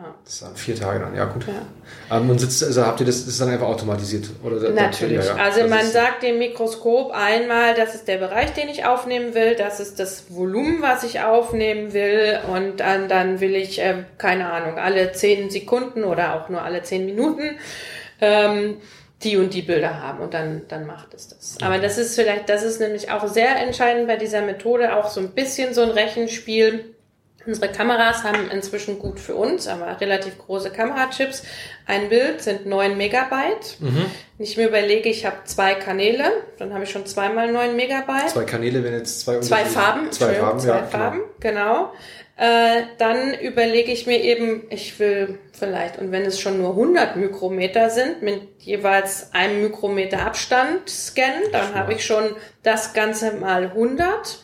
Ja. 0.02 0.14
Das 0.24 0.42
waren 0.42 0.56
vier 0.56 0.74
Tage 0.74 0.98
dann, 0.98 1.14
ja 1.14 1.26
gut. 1.26 1.46
Ja. 1.46 2.16
Ähm, 2.16 2.28
und 2.28 2.38
sitzt, 2.38 2.64
also 2.64 2.84
habt 2.84 2.98
ihr 3.00 3.06
das, 3.06 3.20
das 3.20 3.34
ist 3.34 3.40
dann 3.40 3.50
einfach 3.50 3.68
automatisiert? 3.68 4.28
Oder 4.42 4.70
Natürlich. 4.70 5.24
Ja, 5.24 5.36
ja. 5.36 5.42
Also 5.42 5.60
Das 5.60 5.70
man 5.70 5.86
sagt 5.86 6.24
dem 6.24 6.38
Mikroskop 6.38 7.12
einmal, 7.12 7.74
das 7.74 7.94
ist 7.94 8.08
der 8.08 8.18
Bereich, 8.18 8.52
den 8.52 8.68
ich 8.68 8.84
aufnehmen 8.84 9.34
will, 9.34 9.54
das 9.54 9.78
ist 9.78 10.00
das 10.00 10.24
Volumen, 10.30 10.82
was 10.82 11.04
ich 11.04 11.20
aufnehmen 11.20 11.92
will 11.92 12.40
und 12.52 12.80
dann, 12.80 13.08
dann 13.08 13.40
will 13.40 13.54
ich, 13.54 13.78
ähm, 13.78 14.04
keine 14.18 14.50
Ahnung, 14.50 14.78
alle 14.78 15.12
zehn 15.12 15.50
Sekunden 15.50 16.02
oder 16.02 16.34
auch 16.34 16.48
nur 16.48 16.62
alle 16.62 16.82
zehn 16.82 17.06
Minuten 17.06 17.58
ähm, 18.20 18.78
die 19.22 19.36
und 19.36 19.54
die 19.54 19.62
Bilder 19.62 20.02
haben 20.02 20.20
und 20.20 20.34
dann, 20.34 20.62
dann 20.68 20.86
macht 20.86 21.14
es 21.14 21.28
das. 21.28 21.56
Aber 21.62 21.78
das 21.78 21.98
ist 21.98 22.16
vielleicht, 22.16 22.48
das 22.48 22.62
ist 22.62 22.80
nämlich 22.80 23.10
auch 23.10 23.26
sehr 23.28 23.56
entscheidend 23.56 24.08
bei 24.08 24.16
dieser 24.16 24.42
Methode, 24.42 24.96
auch 24.96 25.08
so 25.08 25.20
ein 25.20 25.30
bisschen 25.30 25.74
so 25.74 25.82
ein 25.82 25.90
Rechenspiel. 25.90 26.94
Unsere 27.46 27.70
Kameras 27.70 28.24
haben 28.24 28.50
inzwischen 28.50 28.98
gut 28.98 29.18
für 29.18 29.34
uns, 29.34 29.66
aber 29.66 30.00
relativ 30.00 30.38
große 30.38 30.70
Kamerachips. 30.70 31.42
Ein 31.86 32.08
Bild 32.08 32.40
sind 32.40 32.66
9 32.66 32.96
Megabyte. 32.96 33.80
Mhm. 33.80 34.06
Wenn 34.38 34.46
ich 34.46 34.56
mir 34.56 34.68
überlege, 34.68 35.08
ich 35.08 35.26
habe 35.26 35.36
zwei 35.44 35.74
Kanäle, 35.74 36.24
dann 36.58 36.72
habe 36.72 36.84
ich 36.84 36.90
schon 36.90 37.06
zweimal 37.06 37.50
9 37.50 37.74
Megabyte. 37.74 38.30
Zwei 38.30 38.44
Kanäle, 38.44 38.84
wenn 38.84 38.92
jetzt 38.92 39.20
zwei 39.20 39.40
Zwei 39.40 39.64
Farben, 39.64 40.10
Zwei 40.12 40.34
Farben, 40.34 40.60
zwei 40.60 40.76
ja. 40.76 40.82
Farben, 40.84 41.20
genau. 41.40 41.92
Äh, 42.36 42.84
dann 42.98 43.34
überlege 43.34 43.92
ich 43.92 44.06
mir 44.06 44.20
eben, 44.20 44.64
ich 44.70 44.98
will 44.98 45.38
vielleicht, 45.52 45.98
und 45.98 46.12
wenn 46.12 46.22
es 46.22 46.40
schon 46.40 46.58
nur 46.58 46.70
100 46.70 47.16
Mikrometer 47.16 47.90
sind, 47.90 48.22
mit 48.22 48.40
jeweils 48.58 49.32
einem 49.32 49.62
Mikrometer 49.62 50.26
Abstand 50.26 50.88
scannen, 50.88 51.44
dann 51.52 51.74
habe 51.74 51.92
ich 51.92 52.04
schon 52.04 52.34
das 52.62 52.94
Ganze 52.94 53.32
mal 53.34 53.66
100. 53.66 54.42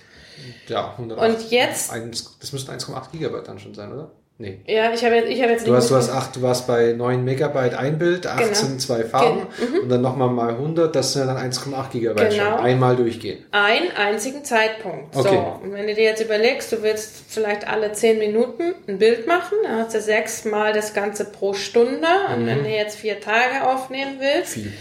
Ja, 0.69 0.95
108. 0.97 1.29
Und 1.43 1.51
jetzt- 1.51 1.93
das 2.41 2.53
müssten 2.53 2.71
1,8 2.71 3.13
Gigabyte 3.13 3.47
dann 3.49 3.59
schon 3.59 3.75
sein, 3.75 3.93
oder? 3.93 4.11
Nee. 4.41 4.61
Ja, 4.69 4.93
ich 4.93 5.05
habe 5.05 5.17
jetzt, 5.17 5.29
ich 5.31 5.43
habe 5.43 5.51
jetzt 5.51 5.67
Du 5.67 5.75
hast, 5.75 5.85
nicht 5.87 5.91
du 5.91 5.97
hast 5.97 6.11
acht, 6.11 6.37
du 6.37 6.43
warst 6.43 6.69
bei 6.69 6.93
9 6.97 7.25
Megabyte 7.25 7.75
ein 7.75 7.99
Bild, 7.99 8.25
8 8.25 8.39
Genau. 8.39 8.77
zwei 8.79 9.03
Farben 9.03 9.49
Gen- 9.59 9.81
und 9.81 9.89
dann 9.89 10.01
nochmal 10.01 10.29
mal 10.31 10.55
100, 10.57 10.95
das 10.95 11.13
sind 11.13 11.27
ja 11.27 11.35
dann 11.35 11.43
1,8 11.43 11.91
Gigabyte 11.91 12.31
Genau. 12.31 12.45
schon. 12.57 12.61
Einmal 12.61 12.95
durchgehen. 12.95 13.45
einen 13.51 13.91
einzigen 13.97 14.45
Zeitpunkt. 14.45 15.17
Okay. 15.17 15.29
So, 15.29 15.61
und 15.65 15.73
wenn 15.73 15.89
du 15.89 15.95
dir 15.97 16.05
jetzt 16.05 16.23
überlegst, 16.23 16.71
du 16.71 16.81
willst 16.85 17.11
vielleicht 17.27 17.67
alle 17.67 17.91
zehn 17.95 18.21
Minuten 18.21 18.75
ein 18.87 18.99
Bild 18.99 19.27
machen, 19.27 19.59
dann 19.65 19.81
hast 19.81 19.97
du 19.97 20.01
sechsmal 20.01 20.73
das 20.73 20.95
Ganze 20.95 21.25
pro 21.25 21.53
Stunde. 21.55 22.07
Und 22.33 22.47
wenn 22.47 22.63
du 22.63 22.71
jetzt 22.71 22.97
vier 22.97 23.21
Tage 23.21 23.67
aufnehmen 23.67 24.21
willst, 24.21 24.53
Viel. 24.55 24.73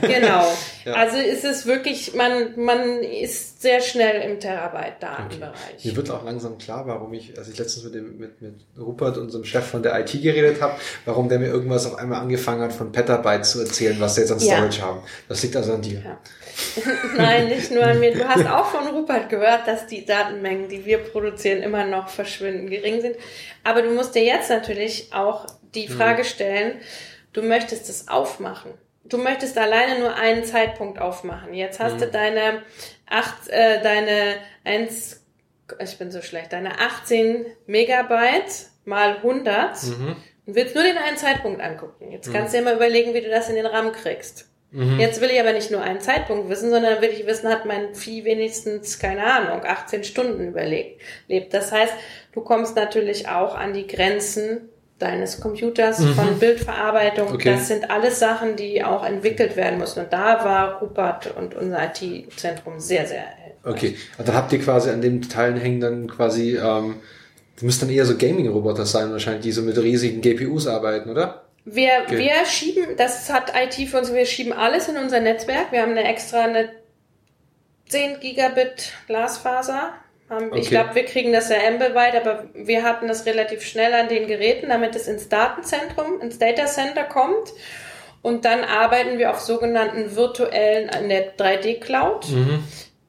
genau. 0.00 0.44
Ja. 0.84 0.92
Also 0.94 1.16
ist 1.16 1.44
es 1.44 1.66
wirklich, 1.66 2.14
man, 2.14 2.52
man 2.56 3.02
ist 3.02 3.62
sehr 3.62 3.80
schnell 3.80 4.20
im 4.30 4.38
Terabyte-Datenbereich. 4.38 5.84
Mir 5.84 5.96
wird 5.96 6.10
auch 6.10 6.24
langsam 6.24 6.58
klar, 6.58 6.86
warum 6.86 7.12
ich, 7.14 7.36
als 7.38 7.48
ich 7.48 7.58
letztens 7.58 7.84
mit, 7.84 7.94
dem, 7.94 8.18
mit, 8.18 8.42
mit 8.42 8.54
Rupert, 8.78 9.16
unserem 9.16 9.44
Chef 9.44 9.64
von 9.64 9.82
der 9.82 9.98
IT 10.00 10.12
geredet 10.12 10.60
habe, 10.60 10.74
warum 11.04 11.28
der 11.28 11.38
mir 11.38 11.48
irgendwas 11.48 11.86
auf 11.86 11.96
einmal 11.96 12.20
angefangen 12.20 12.62
hat, 12.62 12.72
von 12.72 12.92
Petabyte 12.92 13.46
zu 13.46 13.60
erzählen, 13.60 13.96
was 13.98 14.14
sie 14.14 14.22
jetzt 14.22 14.32
an 14.32 14.38
Ja. 14.40 14.56
Storage 14.56 14.82
haben. 14.82 15.00
Das 15.28 15.42
liegt 15.42 15.56
also 15.56 15.72
an 15.74 15.82
dir. 15.82 16.02
Ja. 16.04 16.18
Nein, 17.16 17.48
nicht 17.48 17.70
nur 17.70 17.84
an 17.84 17.98
mir. 17.98 18.12
Du 18.12 18.28
hast 18.28 18.46
auch 18.46 18.66
von 18.66 18.86
Rupert 18.88 19.28
gehört, 19.28 19.66
dass 19.66 19.86
die 19.86 20.04
Datenmengen, 20.04 20.68
die 20.68 20.84
wir 20.84 20.98
produzieren, 20.98 21.62
immer 21.62 21.84
noch 21.84 22.08
verschwindend 22.08 22.70
gering 22.70 23.00
sind. 23.00 23.16
Aber 23.64 23.82
du 23.82 23.90
musst 23.90 24.14
dir 24.14 24.24
jetzt 24.24 24.50
natürlich 24.50 25.12
auch 25.12 25.46
die 25.74 25.88
Frage 25.88 26.24
stellen, 26.24 26.74
du 27.32 27.42
möchtest 27.42 27.88
es 27.88 28.08
aufmachen. 28.08 28.70
Du 29.04 29.18
möchtest 29.18 29.58
alleine 29.58 30.00
nur 30.00 30.14
einen 30.14 30.44
Zeitpunkt 30.44 30.98
aufmachen. 30.98 31.52
Jetzt 31.54 31.78
hast 31.78 32.00
du 32.00 32.06
deine 32.06 32.62
acht, 33.08 33.48
äh, 33.48 33.82
deine 33.82 34.36
eins, 34.64 35.22
ich 35.78 35.98
bin 35.98 36.10
so 36.10 36.22
schlecht, 36.22 36.52
deine 36.52 36.80
18 36.80 37.44
Megabyte 37.66 38.66
mal 38.84 39.16
100 39.18 39.76
und 40.46 40.54
willst 40.54 40.74
nur 40.74 40.84
den 40.84 40.96
einen 40.98 41.16
Zeitpunkt 41.16 41.60
angucken. 41.60 42.10
Jetzt 42.10 42.32
kannst 42.32 42.54
du 42.54 42.58
dir 42.58 42.64
mal 42.64 42.74
überlegen, 42.76 43.14
wie 43.14 43.20
du 43.20 43.28
das 43.30 43.48
in 43.48 43.56
den 43.56 43.66
RAM 43.66 43.92
kriegst. 43.92 44.48
Jetzt 44.98 45.20
will 45.20 45.30
ich 45.30 45.38
aber 45.38 45.52
nicht 45.52 45.70
nur 45.70 45.82
einen 45.82 46.00
Zeitpunkt 46.00 46.48
wissen, 46.48 46.68
sondern 46.68 47.00
will 47.00 47.10
ich 47.10 47.26
wissen, 47.26 47.48
hat 47.48 47.64
mein 47.64 47.94
Vieh 47.94 48.24
wenigstens, 48.24 48.98
keine 48.98 49.24
Ahnung, 49.24 49.64
18 49.64 50.02
Stunden 50.02 50.48
überlebt. 50.48 51.00
lebt. 51.28 51.54
Das 51.54 51.70
heißt, 51.70 51.92
du 52.32 52.40
kommst 52.40 52.74
natürlich 52.74 53.28
auch 53.28 53.54
an 53.54 53.72
die 53.72 53.86
Grenzen 53.86 54.68
deines 54.98 55.40
Computers 55.40 56.04
von 56.04 56.38
Bildverarbeitung. 56.38 57.32
Okay. 57.32 57.52
Das 57.52 57.68
sind 57.68 57.90
alles 57.90 58.18
Sachen, 58.20 58.56
die 58.56 58.82
auch 58.84 59.04
entwickelt 59.04 59.56
werden 59.56 59.78
müssen. 59.78 60.00
Und 60.04 60.12
da 60.12 60.44
war 60.44 60.78
Rupert 60.80 61.34
und 61.36 61.54
unser 61.54 61.78
IT-Zentrum 61.84 62.78
sehr, 62.78 63.06
sehr. 63.06 63.24
Okay, 63.64 63.96
und 64.18 64.28
dann 64.28 64.34
habt 64.34 64.52
ihr 64.52 64.60
quasi 64.60 64.90
an 64.90 65.00
den 65.00 65.22
Teilen 65.22 65.56
hängen 65.56 65.80
dann 65.80 66.06
quasi, 66.06 66.56
ähm, 66.56 66.96
das 67.54 67.62
müssten 67.62 67.86
dann 67.86 67.94
eher 67.94 68.04
so 68.04 68.16
Gaming-Roboter 68.16 68.84
sein 68.84 69.10
wahrscheinlich, 69.10 69.42
die 69.42 69.52
so 69.52 69.62
mit 69.62 69.76
riesigen 69.78 70.20
GPUs 70.20 70.66
arbeiten, 70.66 71.10
oder? 71.10 71.44
Wir, 71.64 71.90
Okay. 72.04 72.18
wir 72.18 72.44
schieben, 72.46 72.96
das 72.98 73.32
hat 73.32 73.52
IT 73.56 73.88
für 73.88 73.98
uns, 73.98 74.12
wir 74.12 74.26
schieben 74.26 74.52
alles 74.52 74.88
in 74.88 74.98
unser 74.98 75.20
Netzwerk. 75.20 75.72
Wir 75.72 75.80
haben 75.80 75.92
eine 75.92 76.04
extra 76.04 76.44
eine 76.44 76.68
10 77.88 78.20
Gigabit 78.20 78.92
Glasfaser. 79.06 79.94
Haben- 80.28 80.46
Ich 80.54 80.66
Okay. 80.66 80.70
glaube, 80.70 80.94
wir 80.94 81.04
kriegen 81.04 81.32
das 81.32 81.50
ja 81.50 81.56
weit, 81.94 82.16
aber 82.16 82.44
wir 82.54 82.82
hatten 82.82 83.08
das 83.08 83.26
relativ 83.26 83.62
schnell 83.62 83.92
an 83.92 84.08
den 84.08 84.26
Geräten, 84.26 84.68
damit 84.70 84.96
es 84.96 85.06
ins 85.06 85.28
Datenzentrum, 85.28 86.20
ins 86.20 86.38
Data 86.38 86.66
Center 86.66 87.04
kommt. 87.04 87.52
Und 88.22 88.46
dann 88.46 88.64
arbeiten 88.64 89.18
wir 89.18 89.30
auf 89.30 89.40
sogenannten 89.40 90.16
virtuellen, 90.16 90.88
in 90.88 91.08
der 91.10 91.36
3D 91.36 91.78
Cloud. 91.78 92.26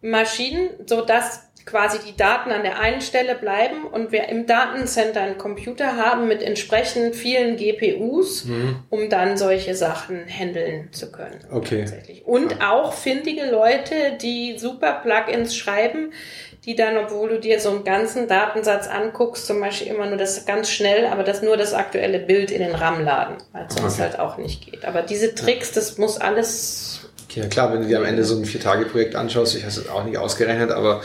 Maschinen, 0.01 0.69
so 0.85 1.01
dass 1.01 1.41
quasi 1.65 1.97
die 2.05 2.15
Daten 2.15 2.51
an 2.51 2.61
der 2.61 2.79
einen 2.79 3.01
Stelle 3.01 3.33
bleiben 3.33 3.85
und 3.85 4.11
wir 4.11 4.29
im 4.29 4.45
Datencenter 4.45 5.21
einen 5.21 5.39
Computer 5.39 5.95
haben 5.97 6.27
mit 6.27 6.43
entsprechend 6.43 7.15
vielen 7.15 7.57
GPUs, 7.57 8.45
um 8.91 9.09
dann 9.09 9.35
solche 9.35 9.73
Sachen 9.73 10.27
handeln 10.27 10.89
zu 10.91 11.11
können. 11.11 11.39
Okay. 11.51 11.79
Tatsächlich. 11.79 12.23
Und 12.25 12.61
auch 12.61 12.93
findige 12.93 13.45
Leute, 13.49 13.95
die 14.21 14.59
super 14.59 15.01
Plugins 15.03 15.55
schreiben, 15.55 16.11
die 16.65 16.75
dann, 16.75 16.97
obwohl 16.97 17.29
du 17.29 17.39
dir 17.39 17.59
so 17.59 17.69
einen 17.69 17.83
ganzen 17.83 18.27
Datensatz 18.27 18.87
anguckst, 18.87 19.45
zum 19.45 19.59
Beispiel 19.59 19.87
immer 19.87 20.07
nur 20.07 20.17
das 20.17 20.45
ganz 20.45 20.69
schnell, 20.69 21.05
aber 21.07 21.23
das 21.23 21.41
nur 21.41 21.57
das 21.57 21.73
aktuelle 21.73 22.19
Bild 22.19 22.49
in 22.51 22.59
den 22.59 22.73
RAM 22.73 23.03
laden, 23.03 23.37
weil 23.51 23.65
es 23.67 23.75
sonst 23.75 23.93
Okay. 23.95 24.01
halt 24.03 24.19
auch 24.19 24.37
nicht 24.37 24.65
geht. 24.71 24.83
Aber 24.85 25.01
diese 25.03 25.35
Tricks, 25.35 25.71
das 25.71 25.97
muss 25.97 26.17
alles 26.17 26.91
Okay, 27.29 27.41
ja 27.41 27.47
klar, 27.47 27.73
wenn 27.73 27.81
du 27.81 27.87
dir 27.87 27.97
am 27.97 28.05
Ende 28.05 28.23
so 28.23 28.37
ein 28.37 28.45
Vier-Tage-Projekt 28.45 29.15
anschaust, 29.15 29.55
ich 29.55 29.63
habe 29.63 29.69
es 29.71 29.89
auch 29.89 30.05
nicht 30.05 30.17
ausgerechnet, 30.17 30.71
aber 30.71 31.01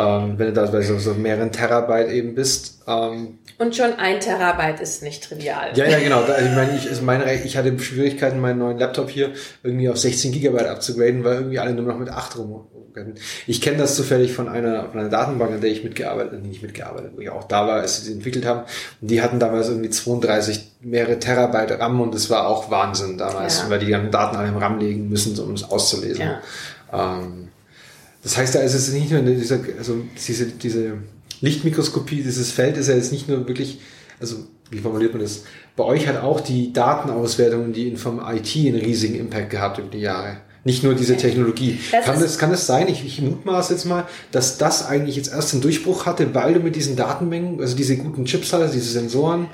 ähm, 0.00 0.34
wenn 0.38 0.46
du 0.48 0.52
da 0.52 0.66
bei 0.66 0.82
so, 0.82 0.98
so 0.98 1.14
mehreren 1.14 1.52
Terabyte 1.52 2.08
eben 2.10 2.34
bist, 2.34 2.82
ähm, 2.86 3.38
und 3.58 3.76
schon 3.76 3.92
ein 3.98 4.20
Terabyte 4.20 4.80
ist 4.80 5.02
nicht 5.02 5.22
trivial. 5.22 5.72
ja, 5.74 5.84
ja, 5.86 5.98
genau. 5.98 6.22
Da, 6.22 6.38
ich 6.38 6.50
meine, 6.54 6.74
ich, 6.74 6.88
also 6.88 7.02
meine, 7.02 7.34
ich 7.34 7.58
hatte 7.58 7.78
Schwierigkeiten, 7.78 8.40
meinen 8.40 8.58
neuen 8.58 8.78
Laptop 8.78 9.10
hier 9.10 9.32
irgendwie 9.62 9.90
auf 9.90 9.98
16 9.98 10.32
Gigabyte 10.32 10.66
abzugraden, 10.66 11.24
weil 11.24 11.34
irgendwie 11.34 11.58
alle 11.58 11.74
nur 11.74 11.84
noch 11.84 11.98
mit 11.98 12.08
8 12.08 12.38
rum. 12.38 12.66
Ich 13.46 13.60
kenne 13.60 13.76
das 13.76 13.96
zufällig 13.96 14.32
von 14.32 14.48
einer, 14.48 14.88
von 14.88 14.98
einer 15.00 15.10
Datenbank, 15.10 15.52
an 15.52 15.60
der 15.60 15.70
ich 15.70 15.84
mitgearbeitet, 15.84 16.40
nee, 16.42 16.48
nicht 16.48 16.62
mitgearbeitet, 16.62 17.12
wo 17.14 17.20
ich 17.20 17.28
auch 17.28 17.44
da 17.44 17.66
war, 17.66 17.80
als 17.80 17.98
sie 17.98 18.06
sie 18.06 18.12
entwickelt 18.14 18.46
haben. 18.46 18.62
Und 19.02 19.10
die 19.10 19.20
hatten 19.20 19.38
damals 19.38 19.68
irgendwie 19.68 19.90
32 19.90 20.72
mehrere 20.80 21.18
Terabyte 21.18 21.78
RAM 21.78 22.00
und 22.00 22.14
das 22.14 22.30
war 22.30 22.48
auch 22.48 22.70
Wahnsinn 22.70 23.18
damals, 23.18 23.58
Ja. 23.62 23.70
weil 23.70 23.78
die 23.78 23.88
ganzen 23.88 24.10
Daten 24.10 24.36
alle 24.36 24.48
im 24.48 24.56
RAM 24.56 24.78
legen 24.78 25.10
müssen, 25.10 25.38
um 25.38 25.52
es 25.52 25.64
auszulesen. 25.70 26.24
Ja. 26.24 26.40
Ähm, 27.18 27.48
das 28.22 28.36
heißt, 28.36 28.54
da 28.54 28.60
ist 28.60 28.74
es 28.74 28.92
nicht 28.92 29.10
nur 29.10 29.22
diese, 29.22 29.60
also 29.78 29.96
diese, 30.26 30.46
diese 30.46 30.98
Lichtmikroskopie, 31.40 32.22
dieses 32.22 32.50
Feld 32.50 32.76
ist 32.76 32.88
ja 32.88 32.94
jetzt 32.94 33.12
nicht 33.12 33.28
nur 33.28 33.46
wirklich, 33.48 33.80
also 34.20 34.36
wie 34.70 34.78
formuliert 34.78 35.12
man 35.12 35.22
das? 35.22 35.44
Bei 35.76 35.84
euch 35.84 36.06
hat 36.06 36.18
auch 36.22 36.40
die 36.40 36.72
Datenauswertung 36.72 37.64
und 37.64 37.72
die 37.74 37.88
Inform 37.88 38.20
IT 38.20 38.54
einen 38.56 38.80
riesigen 38.80 39.14
Impact 39.14 39.50
gehabt 39.50 39.78
über 39.78 39.88
die 39.88 40.00
Jahre. 40.00 40.38
Nicht 40.62 40.84
nur 40.84 40.94
diese 40.94 41.16
Technologie. 41.16 41.78
Das 41.90 42.04
kann, 42.04 42.20
das, 42.20 42.38
kann 42.38 42.52
es 42.52 42.66
sein, 42.66 42.86
ich, 42.88 43.04
ich 43.04 43.22
mutmaße 43.22 43.72
jetzt 43.72 43.86
mal, 43.86 44.06
dass 44.30 44.58
das 44.58 44.86
eigentlich 44.86 45.16
jetzt 45.16 45.32
erst 45.32 45.54
den 45.54 45.62
Durchbruch 45.62 46.04
hatte, 46.04 46.34
weil 46.34 46.52
du 46.52 46.60
mit 46.60 46.76
diesen 46.76 46.96
Datenmengen, 46.96 47.60
also 47.60 47.74
diese 47.74 47.96
guten 47.96 48.26
Chips 48.26 48.52
hattest, 48.52 48.74
diese 48.74 48.90
Sensoren, 48.90 49.46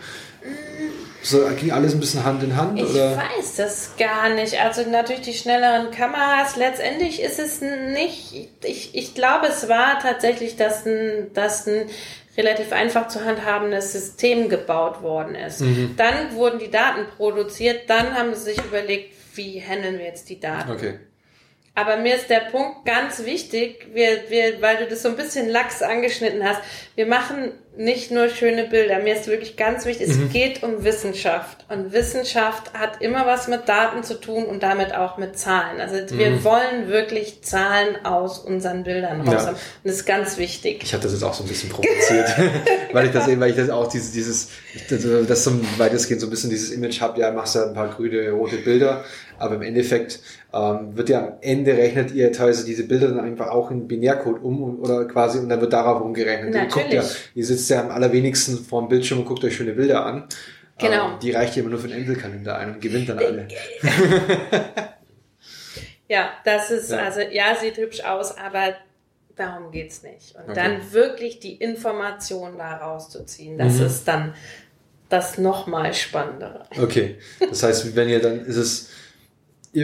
so 1.26 1.44
ging 1.58 1.72
alles 1.72 1.92
ein 1.92 2.00
bisschen 2.00 2.24
Hand 2.24 2.42
in 2.42 2.56
Hand? 2.56 2.78
Ich 2.78 2.90
oder? 2.90 3.16
weiß 3.16 3.56
das 3.56 3.90
gar 3.98 4.30
nicht. 4.30 4.60
Also 4.60 4.88
natürlich 4.88 5.22
die 5.22 5.34
schnelleren 5.34 5.90
Kameras. 5.90 6.56
Letztendlich 6.56 7.20
ist 7.20 7.38
es 7.38 7.60
nicht. 7.60 8.50
Ich, 8.62 8.94
ich 8.94 9.14
glaube, 9.14 9.46
es 9.48 9.68
war 9.68 9.98
tatsächlich, 10.00 10.56
dass 10.56 10.86
ein, 10.86 11.32
dass 11.34 11.66
ein 11.66 11.88
relativ 12.36 12.72
einfach 12.72 13.08
zu 13.08 13.24
handhabendes 13.24 13.92
System 13.92 14.48
gebaut 14.48 15.02
worden 15.02 15.34
ist. 15.34 15.62
Mhm. 15.62 15.94
Dann 15.96 16.34
wurden 16.34 16.58
die 16.58 16.70
Daten 16.70 17.06
produziert. 17.16 17.90
Dann 17.90 18.14
haben 18.14 18.34
sie 18.34 18.42
sich 18.52 18.58
überlegt, 18.64 19.14
wie 19.34 19.60
handeln 19.60 19.98
wir 19.98 20.06
jetzt 20.06 20.28
die 20.28 20.38
Daten. 20.38 20.70
Okay. 20.70 20.98
Aber 21.76 21.98
mir 21.98 22.16
ist 22.16 22.28
der 22.30 22.40
Punkt 22.50 22.84
ganz 22.86 23.24
wichtig, 23.24 23.86
wir, 23.92 24.08
wir, 24.30 24.60
weil 24.62 24.78
du 24.78 24.86
das 24.86 25.02
so 25.02 25.08
ein 25.10 25.16
bisschen 25.16 25.48
lax 25.48 25.82
angeschnitten 25.82 26.42
hast. 26.42 26.60
Wir 26.94 27.06
machen 27.06 27.52
nicht 27.76 28.10
nur 28.10 28.30
schöne 28.30 28.64
Bilder. 28.64 29.00
Mir 29.00 29.14
ist 29.14 29.26
wirklich 29.26 29.58
ganz 29.58 29.84
wichtig, 29.84 30.08
Mhm. 30.08 30.24
es 30.28 30.32
geht 30.32 30.62
um 30.62 30.82
Wissenschaft. 30.84 31.66
Und 31.68 31.92
Wissenschaft 31.92 32.72
hat 32.72 33.02
immer 33.02 33.26
was 33.26 33.48
mit 33.48 33.68
Daten 33.68 34.02
zu 34.02 34.14
tun 34.18 34.46
und 34.46 34.62
damit 34.62 34.94
auch 34.94 35.18
mit 35.18 35.38
Zahlen. 35.38 35.78
Also 35.78 35.96
wir 36.16 36.42
wollen 36.42 36.88
wirklich 36.88 37.42
Zahlen 37.42 38.02
aus 38.06 38.38
unseren 38.38 38.82
Bildern 38.82 39.18
Mhm. 39.20 39.26
Ja. 39.26 39.32
raus 39.34 39.46
haben. 39.48 39.56
Und 39.56 39.60
das 39.84 39.96
ist 39.96 40.06
ganz 40.06 40.38
wichtig. 40.38 40.82
Ich 40.82 40.94
habe 40.94 41.02
das 41.02 41.12
jetzt 41.12 41.22
auch 41.22 41.34
so 41.34 41.44
ein 41.44 41.48
bisschen 41.48 41.68
provoziert, 41.68 42.28
weil 42.92 43.04
ich 43.06 43.12
das 43.12 43.28
eben, 43.28 43.38
weil 43.42 43.50
ich 43.50 43.56
das 43.56 43.68
auch 43.68 43.88
dieses, 43.88 44.12
dieses, 44.12 44.48
das, 44.88 45.04
das 45.28 45.44
so 45.44 45.52
weitestgehend 45.76 46.22
so 46.22 46.26
ein 46.28 46.30
bisschen 46.30 46.48
dieses 46.48 46.70
Image 46.70 47.02
habe, 47.02 47.20
ja, 47.20 47.30
machst 47.30 47.54
ja 47.56 47.66
ein 47.66 47.74
paar 47.74 47.88
grüne, 47.88 48.30
rote 48.30 48.56
Bilder, 48.56 49.04
aber 49.38 49.56
im 49.56 49.62
Endeffekt 49.62 50.20
ähm, 50.52 50.96
wird 50.96 51.08
ja 51.08 51.18
am 51.26 51.32
Ende 51.40 51.76
rechnet 51.76 52.12
ihr 52.12 52.32
teilweise 52.32 52.64
diese 52.64 52.84
Bilder 52.86 53.08
dann 53.08 53.20
einfach 53.20 53.48
auch 53.48 53.70
in 53.70 53.86
Binärcode 53.88 54.42
um 54.42 54.62
und, 54.62 54.78
oder 54.80 55.04
quasi 55.06 55.38
und 55.38 55.48
dann 55.48 55.60
wird 55.60 55.72
darauf 55.72 56.00
umgerechnet. 56.02 56.54
Ihr, 56.54 56.60
guckt 56.66 56.92
ja, 56.92 57.02
Natürlich. 57.02 57.30
ihr 57.34 57.44
sitzt 57.44 57.68
ja 57.70 57.80
am 57.82 57.90
allerwenigsten 57.90 58.58
vor 58.64 58.82
dem 58.82 58.88
Bildschirm 58.88 59.20
und 59.20 59.26
guckt 59.26 59.44
euch 59.44 59.56
schöne 59.56 59.72
Bilder 59.72 60.04
an. 60.06 60.24
Genau. 60.78 61.12
Ähm, 61.12 61.18
die 61.22 61.30
reicht 61.30 61.56
ja 61.56 61.62
immer 61.62 61.70
nur 61.70 61.78
für 61.80 61.88
den 61.88 61.98
Endelkalender 61.98 62.56
ein 62.58 62.74
und 62.74 62.80
gewinnt 62.80 63.08
dann 63.08 63.18
alle. 63.18 63.48
Ja, 66.08 66.30
das 66.44 66.70
ist, 66.70 66.90
Ja. 66.90 66.98
also 66.98 67.20
ja, 67.20 67.56
sieht 67.60 67.78
hübsch 67.78 68.00
aus, 68.04 68.36
aber 68.38 68.74
darum 69.34 69.72
geht's 69.72 70.02
nicht. 70.02 70.36
Und 70.36 70.42
Okay. 70.50 70.54
dann 70.54 70.92
wirklich 70.92 71.40
die 71.40 71.54
Information 71.56 72.58
da 72.58 72.76
rauszuziehen, 72.76 73.58
das 73.58 73.74
Mhm. 73.80 73.86
ist 73.86 74.04
dann 74.06 74.34
das 75.08 75.38
nochmal 75.38 75.92
Spannendere. 75.94 76.62
Okay. 76.80 77.18
Das 77.40 77.62
heißt, 77.62 77.94
wenn 77.96 78.08
ihr 78.08 78.20
dann 78.20 78.44
ist 78.44 78.56
es, 78.56 78.90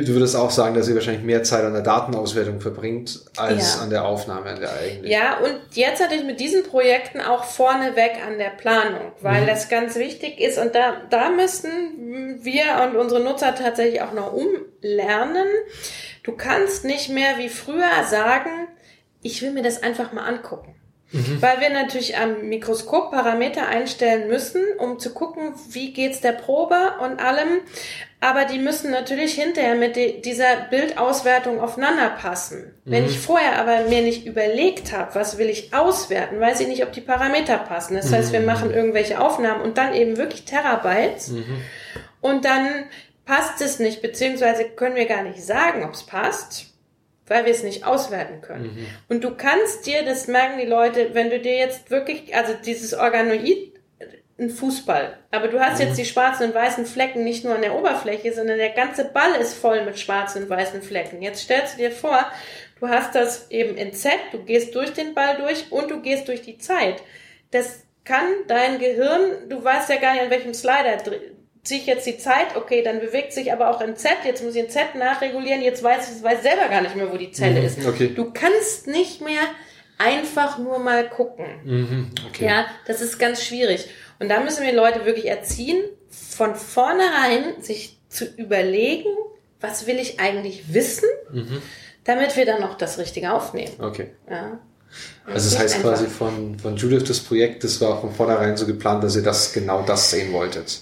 du 0.01 0.09
würdest 0.15 0.35
auch 0.37 0.51
sagen, 0.51 0.75
dass 0.75 0.89
ihr 0.89 0.95
wahrscheinlich 0.95 1.23
mehr 1.23 1.43
Zeit 1.43 1.65
an 1.65 1.75
der 1.75 1.83
Datenauswertung 1.83 2.61
verbringt, 2.61 3.21
als 3.37 3.77
Ja. 3.77 3.83
an 3.83 3.91
der 3.91 4.05
Aufnahme 4.05 4.51
an 4.51 4.61
der 4.61 4.71
eigentlich. 4.73 5.13
Ja, 5.13 5.39
und 5.39 5.55
jetzt 5.73 6.01
natürlich 6.01 6.25
mit 6.25 6.41
diesen 6.41 6.63
Projekten 6.65 7.21
auch 7.21 7.45
vorneweg 7.45 8.13
an 8.27 8.39
der 8.39 8.51
Planung, 8.51 9.13
weil 9.21 9.45
das 9.47 9.69
ganz 9.69 9.97
wichtig 9.97 10.41
ist 10.41 10.59
und 10.59 10.75
da, 10.75 11.03
da 11.11 11.29
müssen 11.31 12.41
wir 12.43 12.63
und 12.85 12.97
unsere 12.97 13.23
Nutzer 13.23 13.55
tatsächlich 13.55 14.01
auch 14.01 14.13
noch 14.13 14.33
umlernen. 14.33 15.47
Du 16.23 16.33
kannst 16.33 16.85
nicht 16.85 17.11
mehr 17.11 17.39
wie 17.39 17.49
früher 17.49 18.05
sagen, 18.09 18.69
ich 19.23 19.43
will 19.43 19.51
mir 19.53 19.63
das 19.63 19.83
einfach 19.83 20.13
mal 20.13 20.25
angucken. 20.25 20.72
Weil 21.41 21.61
wir 21.61 21.71
natürlich 21.71 22.17
am 22.17 22.49
Mikroskop 22.49 23.11
Parameter 23.11 23.69
einstellen 23.69 24.29
müssen, 24.29 24.63
um 24.79 24.99
zu 24.99 25.13
gucken, 25.13 25.53
wie 25.71 25.93
geht's 25.93 26.21
der 26.21 26.33
Probe 26.33 26.95
und 27.01 27.21
allem. 27.23 27.61
Aber 28.21 28.45
die 28.45 28.59
müssen 28.59 28.91
natürlich 28.93 29.35
hinterher 29.35 29.75
mit 29.75 29.97
di- 29.97 30.21
dieser 30.23 30.57
Bildauswertung 30.71 31.61
aufeinander 31.61 32.09
passen. 32.11 32.73
Wenn 32.85 33.05
ich 33.07 33.19
vorher 33.19 33.59
aber 33.59 33.89
mir 33.89 34.01
nicht 34.03 34.27
überlegt 34.27 34.93
habe, 34.93 35.15
was 35.15 35.39
will 35.39 35.49
ich 35.51 35.75
auswerten, 35.75 36.39
weiß 36.41 36.61
ich 36.61 36.69
nicht, 36.69 36.85
ob 36.85 36.93
die 36.93 37.01
Parameter 37.01 37.59
passen. 37.59 37.95
Das 37.97 38.13
heißt, 38.13 38.33
wir 38.33 38.41
machen 38.41 38.73
irgendwelche 38.73 39.21
Aufnahmen 39.21 39.61
und 39.63 39.77
dann 39.77 39.93
eben 39.95 40.17
wirklich 40.17 40.45
Terabytes. 40.45 41.33
Und 42.21 42.45
dann 42.45 42.85
passt 43.27 43.61
es 43.61 43.81
nicht, 43.81 44.03
beziehungsweise 44.03 44.65
können 44.65 44.95
wir 44.97 45.07
gar 45.07 45.23
nicht 45.25 45.43
sagen, 45.45 45.85
ob 45.85 45.93
es 45.95 46.05
passt 46.05 46.67
weil 47.33 47.45
wir 47.47 47.53
es 47.53 47.63
nicht 47.63 47.85
auswerten 47.85 48.43
können. 48.43 48.87
Und 49.09 49.25
du 49.25 49.35
kannst 49.35 49.87
dir, 49.87 50.05
das 50.05 50.29
merken 50.29 50.59
die 50.59 50.67
Leute, 50.67 51.11
wenn 51.15 51.31
du 51.31 51.41
dir 51.41 51.57
jetzt 51.57 51.91
wirklich, 51.91 52.35
also 52.37 52.53
dieses 52.65 52.95
Organoid, 52.95 53.73
ein 54.39 54.51
Fußball, 54.51 55.19
aber 55.31 55.49
du 55.49 55.61
hast 55.61 55.81
jetzt 55.81 55.99
die 55.99 56.05
schwarzen 56.05 56.49
und 56.49 56.55
weißen 56.55 56.87
Flecken 56.87 57.23
nicht 57.23 57.45
nur 57.45 57.55
an 57.55 57.63
der 57.63 57.75
Oberfläche, 57.75 58.33
sondern 58.33 58.59
der 58.59 58.71
ganze 58.71 59.05
Ball 59.05 59.35
ist 59.41 59.55
voll 59.55 59.85
mit 59.85 59.99
schwarzen 59.99 60.43
und 60.43 60.51
weißen 60.51 60.83
Flecken. 60.83 61.23
Jetzt 61.23 61.43
stellst 61.43 61.75
du 61.75 61.79
dir 61.79 61.93
vor, 61.93 62.27
du 62.81 62.89
hast 62.89 63.15
das 63.15 63.51
eben 63.51 63.77
in 63.77 63.93
Z, 63.93 64.13
du 64.33 64.43
gehst 64.43 64.75
durch 64.75 64.93
den 64.93 65.15
Ball 65.15 65.37
durch 65.37 65.71
und 65.71 65.91
du 65.91 66.01
gehst 66.01 66.29
durch 66.29 66.43
die 66.43 66.59
Zeit. 66.59 67.03
Das 67.51 67.85
kann 68.05 68.27
dein 68.49 68.79
Gehirn, 68.79 69.49
du 69.49 69.63
weißt 69.63 69.91
ja 69.91 69.97
gar 69.97 70.15
nicht, 70.15 70.23
an 70.23 70.31
welchem 70.31 70.55
Slider 70.55 70.97
ziehe 71.65 71.81
ich 71.81 71.87
jetzt 71.87 72.07
die 72.07 72.19
Zeit, 72.19 72.57
okay, 72.57 72.83
dann 72.83 72.99
bewegt 73.01 73.33
sich 73.33 73.53
aber 73.53 73.71
auch 73.71 73.81
in 73.81 73.95
Z, 73.97 74.11
jetzt 74.25 74.43
muss 74.43 74.55
ich 74.57 74.65
in 74.65 74.71
Z 74.71 74.97
nachregulieren, 74.97 75.63
jetzt 75.63 75.83
weiß 75.83 76.17
ich 76.17 76.23
weiß 76.23 76.43
selber 76.43 76.69
gar 76.69 76.81
nicht 76.83 76.97
mehr, 76.97 77.13
wo 77.13 77.17
die 77.17 77.31
Zelle 77.31 77.61
Mhm, 77.61 77.67
ist. 77.67 77.87
okay. 77.87 78.09
Du 78.15 78.33
kannst 78.33 78.89
nicht 78.89 79.21
mehr 79.21 79.43
einfach 79.99 80.59
nur 80.59 80.81
mal 80.81 81.09
gucken. 81.09 81.47
Mhm, 81.65 82.11
okay. 82.29 82.47
Ja, 82.47 82.67
das 82.89 83.01
ist 83.01 83.19
ganz 83.19 83.45
schwierig. 83.45 83.89
Und 84.19 84.29
da 84.29 84.41
müssen 84.41 84.65
wir 84.67 84.73
Leute 84.73 85.05
wirklich 85.05 85.27
erziehen, 85.27 85.85
von 86.11 86.57
vornherein 86.57 87.63
sich 87.63 87.99
zu 88.09 88.25
überlegen, 88.25 89.09
was 89.61 89.87
will 89.87 89.99
ich 90.01 90.19
eigentlich 90.19 90.75
wissen, 90.75 91.09
Mhm. 91.31 91.63
damit 92.03 92.37
wir 92.37 92.45
dann 92.45 92.61
noch 92.61 92.77
das 92.77 92.99
Richtige 92.99 93.33
aufnehmen. 93.33 93.73
Okay. 93.79 94.09
Ja. 94.29 94.59
Also 95.25 95.49
das 95.51 95.59
heißt 95.59 95.77
einfach- 95.77 95.91
quasi 95.91 96.07
von, 96.07 96.59
von 96.59 96.77
Judith 96.77 97.05
das 97.09 97.21
Projekt, 97.21 97.63
das 97.65 97.81
war 97.81 98.01
von 98.01 98.13
vornherein 98.13 98.57
so 98.59 98.67
geplant, 98.67 99.03
dass 99.05 99.15
ihr 99.17 99.23
das 99.23 99.53
genau 99.53 99.83
das 99.83 100.11
sehen 100.11 100.33
wolltet. 100.33 100.81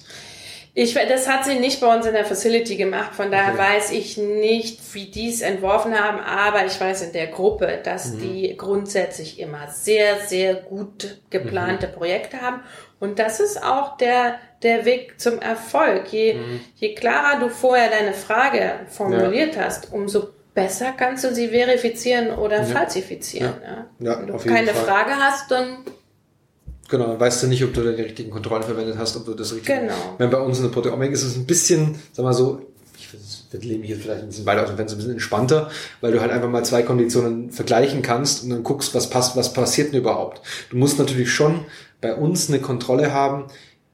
Ich, 0.83 0.95
das 0.95 1.28
hat 1.28 1.45
sie 1.45 1.57
nicht 1.59 1.78
bei 1.83 1.95
uns 1.95 2.07
in 2.07 2.14
der 2.14 2.24
Facility 2.24 2.76
gemacht, 2.76 3.14
von 3.14 3.31
daher 3.31 3.53
Okay. 3.53 3.62
weiß 3.76 3.91
ich 3.91 4.16
nicht, 4.16 4.81
wie 4.95 5.11
die 5.11 5.28
es 5.28 5.43
entworfen 5.43 5.93
haben, 5.99 6.20
aber 6.20 6.64
ich 6.64 6.81
weiß 6.81 7.03
in 7.03 7.12
der 7.12 7.26
Gruppe, 7.26 7.81
dass 7.85 8.12
Mhm. 8.14 8.18
die 8.20 8.57
grundsätzlich 8.57 9.39
immer 9.41 9.68
sehr, 9.68 10.20
sehr 10.20 10.55
gut 10.55 11.18
geplante 11.28 11.87
Mhm. 11.89 11.93
Projekte 11.93 12.41
haben. 12.41 12.62
Und 12.99 13.18
das 13.18 13.41
ist 13.41 13.62
auch 13.62 13.99
der, 13.99 14.37
der 14.62 14.87
Weg 14.87 15.20
zum 15.20 15.41
Erfolg. 15.43 16.11
Je, 16.12 16.35
Mhm. 16.35 16.61
je 16.76 16.95
klarer 16.95 17.41
du 17.41 17.51
vorher 17.51 17.91
deine 17.91 18.14
Frage 18.14 18.72
formuliert 18.89 19.59
hast, 19.59 19.93
umso 19.93 20.28
besser 20.55 20.93
kannst 20.97 21.24
du 21.24 21.35
sie 21.35 21.49
verifizieren 21.49 22.31
oder 22.39 22.64
falsifizieren. 22.64 23.55
Ja. 23.62 23.87
Ja, 24.12 24.18
Wenn 24.20 24.26
du 24.28 24.37
keine 24.39 24.68
Fall. 24.68 24.85
Frage 24.87 25.12
hast, 25.16 25.51
dann 25.51 25.85
Genau, 26.91 27.07
dann 27.07 27.20
weißt 27.20 27.43
du 27.43 27.47
nicht, 27.47 27.62
ob 27.64 27.72
du 27.72 27.82
die 27.82 28.03
richtigen 28.03 28.30
Kontrollen 28.30 28.64
verwendet 28.64 28.97
hast, 28.99 29.16
ob 29.16 29.24
du 29.24 29.34
das 29.34 29.53
richtig. 29.55 29.66
Genau. 29.66 29.95
Wenn 30.18 30.30
bei 30.30 30.41
uns 30.41 30.59
in 30.59 30.64
der 30.64 30.70
Proteomik 30.70 31.12
ist 31.12 31.22
es 31.22 31.36
ein 31.36 31.47
bisschen, 31.47 31.97
sag 32.12 32.24
mal 32.24 32.34
so, 32.34 32.61
ich 33.53 33.64
lehnen 33.64 33.80
mich 33.80 33.91
jetzt 33.91 34.03
vielleicht 34.03 34.22
ein 34.22 34.28
bisschen 34.28 34.47
weiter 34.47 34.62
aus 34.62 34.68
dem 34.68 34.76
Fenster, 34.76 34.97
ein 34.97 34.99
bisschen 34.99 35.12
entspannter, 35.12 35.70
weil 36.01 36.12
du 36.12 36.20
halt 36.20 36.30
einfach 36.30 36.49
mal 36.49 36.64
zwei 36.64 36.82
Konditionen 36.82 37.51
vergleichen 37.51 38.03
kannst 38.03 38.45
und 38.45 38.51
dann 38.51 38.62
guckst, 38.62 38.95
was 38.95 39.09
passt, 39.09 39.36
was 39.36 39.53
passiert 39.53 39.93
denn 39.93 40.01
überhaupt. 40.01 40.43
Du 40.70 40.76
musst 40.76 40.99
natürlich 40.99 41.32
schon 41.32 41.64
bei 42.01 42.14
uns 42.14 42.49
eine 42.49 42.61
Kontrolle 42.61 43.12
haben, 43.12 43.45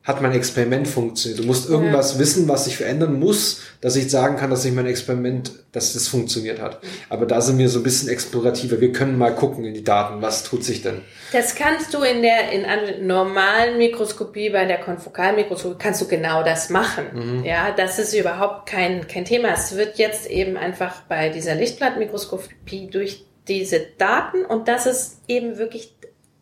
hat 0.07 0.23
mein 0.23 0.33
Experiment 0.33 0.87
funktioniert. 0.87 1.43
Du 1.43 1.47
musst 1.47 1.69
irgendwas 1.69 2.21
wissen, 2.21 2.49
was 2.49 2.67
sich 2.67 2.77
verändern 2.77 3.19
muss, 3.19 3.63
dass 3.81 3.97
ich 3.97 4.09
sagen 4.09 4.37
kann, 4.37 4.51
dass 4.51 4.63
sich 4.63 4.73
mein 4.73 4.87
Experiment, 4.87 5.51
dass 5.73 5.95
das 5.95 6.07
funktioniert 6.07 6.61
hat. 6.61 6.79
Aber 7.09 7.27
da 7.27 7.41
sind 7.41 7.59
wir 7.59 7.69
so 7.69 7.81
ein 7.81 7.83
bisschen 7.83 8.09
explorativer. 8.09 8.81
Wir 8.81 8.93
können 8.93 9.19
mal 9.19 9.35
gucken 9.35 9.65
in 9.65 9.75
die 9.75 9.83
Daten, 9.83 10.23
was 10.23 10.45
tut 10.45 10.63
sich 10.63 10.83
denn. 10.83 11.03
Das 11.33 11.57
kannst 11.57 11.93
du 11.93 12.03
in 12.03 12.23
der 12.23 12.53
in 12.53 12.65
einer 12.65 12.99
normalen 12.99 13.79
Mikroskopie 13.79 14.51
bei 14.51 14.65
der 14.65 14.79
Konfokalmikroskopie 14.79 15.77
kannst 15.77 16.01
du 16.03 16.07
genau 16.07 16.45
das 16.45 16.71
machen. 16.71 17.43
Ja, 17.45 17.73
das 17.73 17.99
ist 17.99 18.15
überhaupt 18.15 18.67
kein 18.67 19.09
kein 19.09 19.25
Thema. 19.25 19.49
Es 19.55 19.75
wird 19.75 19.99
jetzt 19.99 20.31
eben 20.31 20.57
einfach 20.57 21.01
bei 21.09 21.31
dieser 21.31 21.57
Lichtblattmikroskopie 21.57 22.89
durch 22.93 23.25
diese 23.49 23.81
Daten 23.99 24.45
und 24.45 24.69
das 24.69 24.87
ist 24.87 25.23
eben 25.27 25.59
wirklich 25.59 25.93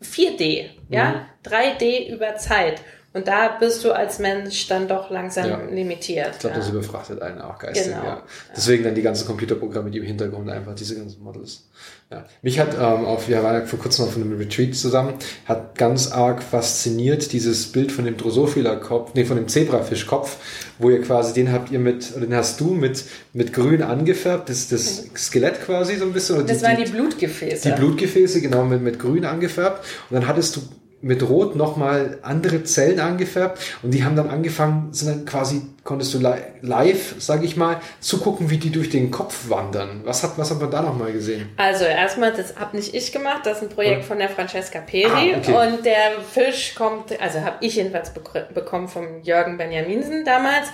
4D, 0.03 0.65
ja, 0.89 1.25
3D 1.43 2.13
über 2.13 2.35
Zeit. 2.35 2.81
Und 3.15 3.29
da 3.29 3.55
bist 3.57 3.81
du 3.85 3.93
als 3.93 4.19
Mensch 4.19 4.67
dann 4.67 4.89
doch 4.89 5.09
langsam 5.09 5.47
Ja. 5.47 5.61
limitiert. 5.71 6.31
Ich 6.33 6.39
glaube, 6.39 6.55
ja. 6.55 6.59
das 6.59 6.69
überfrachtet 6.69 7.21
einen 7.21 7.39
auch 7.39 7.57
geistig. 7.57 7.93
Genau. 7.93 8.03
Ja. 8.03 8.23
Deswegen 8.53 8.83
dann 8.83 8.93
die 8.93 9.03
ganzen 9.03 9.25
Computerprogramme, 9.25 9.89
die 9.89 9.99
im 9.99 10.03
Hintergrund 10.03 10.49
einfach 10.49 10.75
diese 10.75 10.97
ganzen 10.97 11.23
Models. 11.23 11.63
Ja. 12.11 12.25
Mich 12.41 12.59
hat 12.59 12.73
ähm, 12.73 13.05
auf, 13.05 13.29
wir 13.29 13.41
waren 13.41 13.61
ja 13.61 13.65
vor 13.65 13.79
kurzem 13.79 14.09
von 14.09 14.21
einem 14.21 14.37
Retreat 14.37 14.75
zusammen, 14.75 15.13
hat 15.45 15.77
ganz 15.77 16.11
arg 16.11 16.43
fasziniert 16.43 17.31
dieses 17.31 17.71
Bild 17.71 17.93
von 17.93 18.03
dem 18.03 18.17
Drosophila-Kopf, 18.17 19.13
nee, 19.13 19.23
von 19.23 19.37
dem 19.37 19.47
Zebrafischkopf, 19.47 20.35
wo 20.77 20.89
ihr 20.89 21.01
quasi, 21.01 21.33
den 21.33 21.53
habt 21.53 21.71
ihr 21.71 21.79
mit, 21.79 22.13
oder 22.17 22.25
den 22.25 22.35
hast 22.35 22.59
du 22.59 22.73
mit, 22.73 23.05
mit 23.31 23.53
grün 23.53 23.81
angefärbt, 23.81 24.49
das, 24.49 24.67
das 24.67 25.05
Skelett 25.15 25.61
quasi 25.61 25.95
so 25.95 26.03
ein 26.03 26.11
bisschen. 26.11 26.39
Mhm. 26.39 26.47
das 26.47 26.61
waren 26.61 26.83
die 26.83 26.91
Blutgefäße. 26.91 27.69
die 27.69 27.75
Blutgefäße, 27.75 28.41
genau, 28.41 28.65
mit, 28.65 28.81
mit 28.81 28.99
grün 28.99 29.23
angefärbt. 29.23 29.85
Und 30.09 30.15
dann 30.15 30.27
hattest 30.27 30.57
du 30.57 30.61
mit 31.05 31.21
Rot 31.29 31.55
nochmal 31.55 32.17
andere 32.23 32.63
Zellen 32.63 32.99
angefärbt 32.99 33.59
und 33.83 33.91
die 33.91 34.03
haben 34.03 34.15
dann 34.15 34.29
angefangen, 34.31 34.91
sind 34.91 35.07
dann 35.09 35.25
quasi, 35.25 35.61
konntest 35.83 36.15
du 36.15 36.17
li 36.17 36.33
live, 36.61 37.13
sage 37.19 37.45
ich 37.45 37.55
mal, 37.55 37.79
zugucken, 37.99 38.49
wie 38.49 38.57
die 38.57 38.71
durch 38.71 38.89
den 38.89 39.11
Kopf 39.11 39.49
wandern. 39.49 40.01
Was 40.03 40.23
hat, 40.23 40.31
was 40.37 40.49
hat 40.49 40.59
man 40.59 40.71
da 40.71 40.81
nochmal 40.81 41.11
gesehen? 41.11 41.49
Also 41.57 41.85
erstmal, 41.85 42.33
das 42.33 42.55
habe 42.55 42.75
nicht 42.75 42.95
ich 42.95 43.11
gemacht, 43.11 43.41
das 43.43 43.57
ist 43.57 43.63
ein 43.63 43.69
Projekt 43.69 44.03
von 44.05 44.17
der 44.17 44.29
Francesca 44.29 44.79
Peri 44.79 45.35
Ah, 45.35 45.37
okay. 45.37 45.73
und 45.75 45.85
der 45.85 46.21
Fisch 46.33 46.73
kommt, 46.73 47.21
also 47.21 47.41
habe 47.41 47.57
ich 47.61 47.75
jedenfalls 47.75 48.11
bek- 48.15 48.51
bekommen 48.53 48.87
vom 48.87 49.21
Jürgen 49.21 49.57
Benjaminsen 49.57 50.25
damals, 50.25 50.69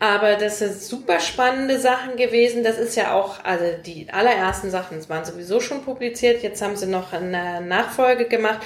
aber 0.00 0.36
das 0.36 0.60
sind 0.60 0.80
super 0.80 1.20
spannende 1.20 1.78
Sachen 1.78 2.16
gewesen. 2.16 2.64
Das 2.64 2.78
ist 2.78 2.96
ja 2.96 3.12
auch, 3.12 3.44
also 3.44 3.66
die 3.84 4.06
allerersten 4.10 4.70
Sachen 4.70 5.06
waren 5.10 5.26
sowieso 5.26 5.60
schon 5.60 5.82
publiziert, 5.82 6.42
jetzt 6.42 6.62
haben 6.62 6.74
sie 6.76 6.86
noch 6.86 7.12
eine 7.12 7.60
Nachfolge 7.60 8.24
gemacht. 8.24 8.60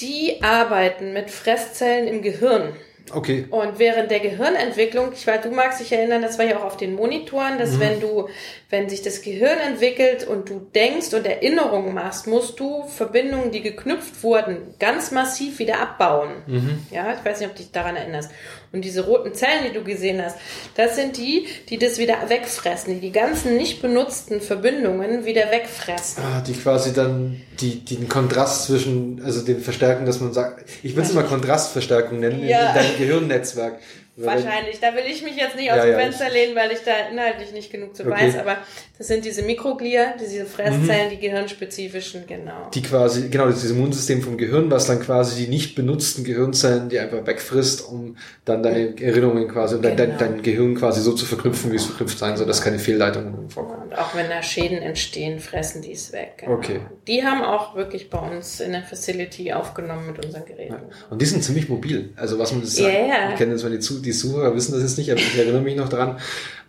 Die 0.00 0.42
arbeiten 0.42 1.12
mit 1.12 1.30
Fresszellen 1.30 2.06
im 2.06 2.22
Gehirn. 2.22 2.74
Okay. 3.12 3.46
Und 3.50 3.78
während 3.78 4.10
der 4.10 4.20
Gehirnentwicklung, 4.20 5.12
ich 5.12 5.26
weiß, 5.26 5.42
du 5.42 5.50
magst 5.50 5.80
dich 5.80 5.92
erinnern, 5.92 6.22
das 6.22 6.38
war 6.38 6.44
ja 6.44 6.58
auch 6.58 6.64
auf 6.64 6.76
den 6.76 6.94
Monitoren, 6.94 7.56
dass 7.56 7.78
wenn 7.78 8.00
du, 8.00 8.28
wenn 8.68 8.88
sich 8.88 9.02
das 9.02 9.22
Gehirn 9.22 9.58
entwickelt 9.58 10.26
und 10.26 10.50
du 10.50 10.58
denkst 10.74 11.14
und 11.14 11.24
Erinnerungen 11.24 11.94
machst, 11.94 12.26
musst 12.26 12.58
du 12.58 12.84
Verbindungen, 12.88 13.52
die 13.52 13.62
geknüpft 13.62 14.22
wurden, 14.24 14.74
ganz 14.80 15.12
massiv 15.12 15.60
wieder 15.60 15.78
abbauen. 15.80 16.30
Ja, 16.90 17.14
ich 17.14 17.24
weiß 17.24 17.38
nicht, 17.38 17.48
ob 17.48 17.54
du 17.54 17.62
dich 17.62 17.70
daran 17.70 17.94
erinnerst. 17.96 18.32
Und 18.76 18.82
diese 18.84 19.04
roten 19.06 19.34
Zellen, 19.34 19.64
die 19.68 19.72
du 19.72 19.82
gesehen 19.82 20.22
hast, 20.22 20.36
das 20.76 20.96
sind 20.96 21.16
die, 21.16 21.46
die 21.68 21.78
das 21.78 21.98
wieder 21.98 22.16
wegfressen, 22.28 22.94
die 22.94 23.00
die 23.00 23.12
ganzen 23.12 23.56
nicht 23.56 23.80
benutzten 23.82 24.40
Verbindungen 24.40 25.24
wieder 25.24 25.50
wegfressen. 25.50 26.22
Ah, 26.22 26.40
die 26.42 26.52
quasi 26.52 26.92
dann 26.92 27.40
die, 27.60 27.84
die 27.84 27.96
den 27.96 28.08
Kontrast 28.08 28.66
zwischen, 28.66 29.22
also 29.24 29.40
den 29.44 29.60
Verstärken, 29.60 30.04
dass 30.06 30.20
man 30.20 30.32
sagt, 30.32 30.64
ich 30.82 30.94
will 30.94 31.02
es 31.02 31.10
immer 31.10 31.22
Kontrastverstärkung 31.22 32.20
nennen, 32.20 32.46
Ja. 32.46 32.68
in 32.68 32.74
deinem 32.74 32.98
Gehirnnetzwerk. 32.98 33.78
Wahrscheinlich. 34.16 34.80
Da 34.80 34.94
will 34.94 35.04
ich 35.10 35.22
mich 35.22 35.36
jetzt 35.36 35.56
nicht 35.56 35.70
aus 35.70 35.76
Ja, 35.78 35.84
dem 35.84 35.92
ja, 35.92 35.98
Fenster 35.98 36.30
lehnen, 36.30 36.56
weil 36.56 36.72
ich 36.72 36.78
da 36.80 36.92
inhaltlich 37.12 37.52
nicht 37.52 37.70
genug 37.70 37.94
zu 37.94 38.02
Okay. 38.04 38.12
weiß. 38.12 38.36
Aber 38.38 38.56
das 38.96 39.08
sind 39.08 39.24
diese 39.24 39.42
Mikroglia, 39.42 40.14
diese 40.18 40.46
Fresszellen, 40.46 41.10
die 41.10 41.18
gehirnspezifischen, 41.18 42.24
genau. 42.26 42.70
die 42.74 42.82
quasi, 42.82 43.28
genau, 43.28 43.46
das 43.46 43.64
Immunsystem 43.64 44.22
vom 44.22 44.36
Gehirn, 44.38 44.70
was 44.70 44.86
dann 44.86 45.00
quasi 45.00 45.44
die 45.44 45.50
nicht 45.50 45.74
benutzten 45.74 46.24
Gehirnzellen, 46.24 46.88
die 46.88 46.98
einfach 46.98 47.26
wegfrisst, 47.26 47.86
um 47.86 48.16
dann 48.44 48.62
deine 48.62 48.94
Erinnerungen 49.00 49.48
quasi, 49.48 49.74
um 49.76 49.82
dein, 49.82 49.96
dein, 49.96 50.06
Genau. 50.16 50.18
dein 50.18 50.42
Gehirn 50.42 50.74
quasi 50.76 51.00
so 51.00 51.12
zu 51.12 51.26
verknüpfen, 51.26 51.72
wie 51.72 51.76
es 51.76 51.84
verknüpft 51.84 52.18
sein 52.18 52.36
soll, 52.36 52.46
dass 52.46 52.62
keine 52.62 52.78
Fehlleitungen 52.78 53.50
vorkommen. 53.50 53.82
Und 53.90 53.98
auch 53.98 54.14
wenn 54.14 54.28
da 54.28 54.42
Schäden 54.42 54.78
entstehen, 54.78 55.40
fressen 55.40 55.82
die 55.82 55.92
es 55.92 56.12
weg. 56.12 56.34
Genau. 56.38 56.52
Okay. 56.54 56.80
Die 57.06 57.24
haben 57.24 57.42
auch 57.42 57.74
wirklich 57.76 58.08
bei 58.10 58.18
uns 58.18 58.60
in 58.60 58.72
der 58.72 58.82
Facility 58.82 59.52
aufgenommen 59.52 60.06
mit 60.06 60.24
unseren 60.24 60.44
Geräten. 60.44 60.76
Und 61.10 61.20
die 61.20 61.26
sind 61.26 61.42
ziemlich 61.44 61.68
mobil. 61.68 62.12
Also 62.16 62.38
was 62.38 62.52
man 62.52 62.62
das 62.62 62.78
Ja, 62.78 62.84
sagt, 62.86 62.94
ja. 63.08 63.30
ich 63.30 63.36
kenne 63.36 63.52
jetzt 63.52 63.62
mal 63.62 63.70
die, 63.70 63.78
Zu- 63.80 64.00
die 64.06 64.12
Zuhörer 64.12 64.54
wissen 64.54 64.72
das 64.72 64.82
jetzt 64.82 64.98
nicht, 64.98 65.10
aber 65.10 65.20
ich 65.20 65.36
erinnere 65.36 65.60
mich 65.60 65.76
noch 65.76 65.88
dran, 65.88 66.18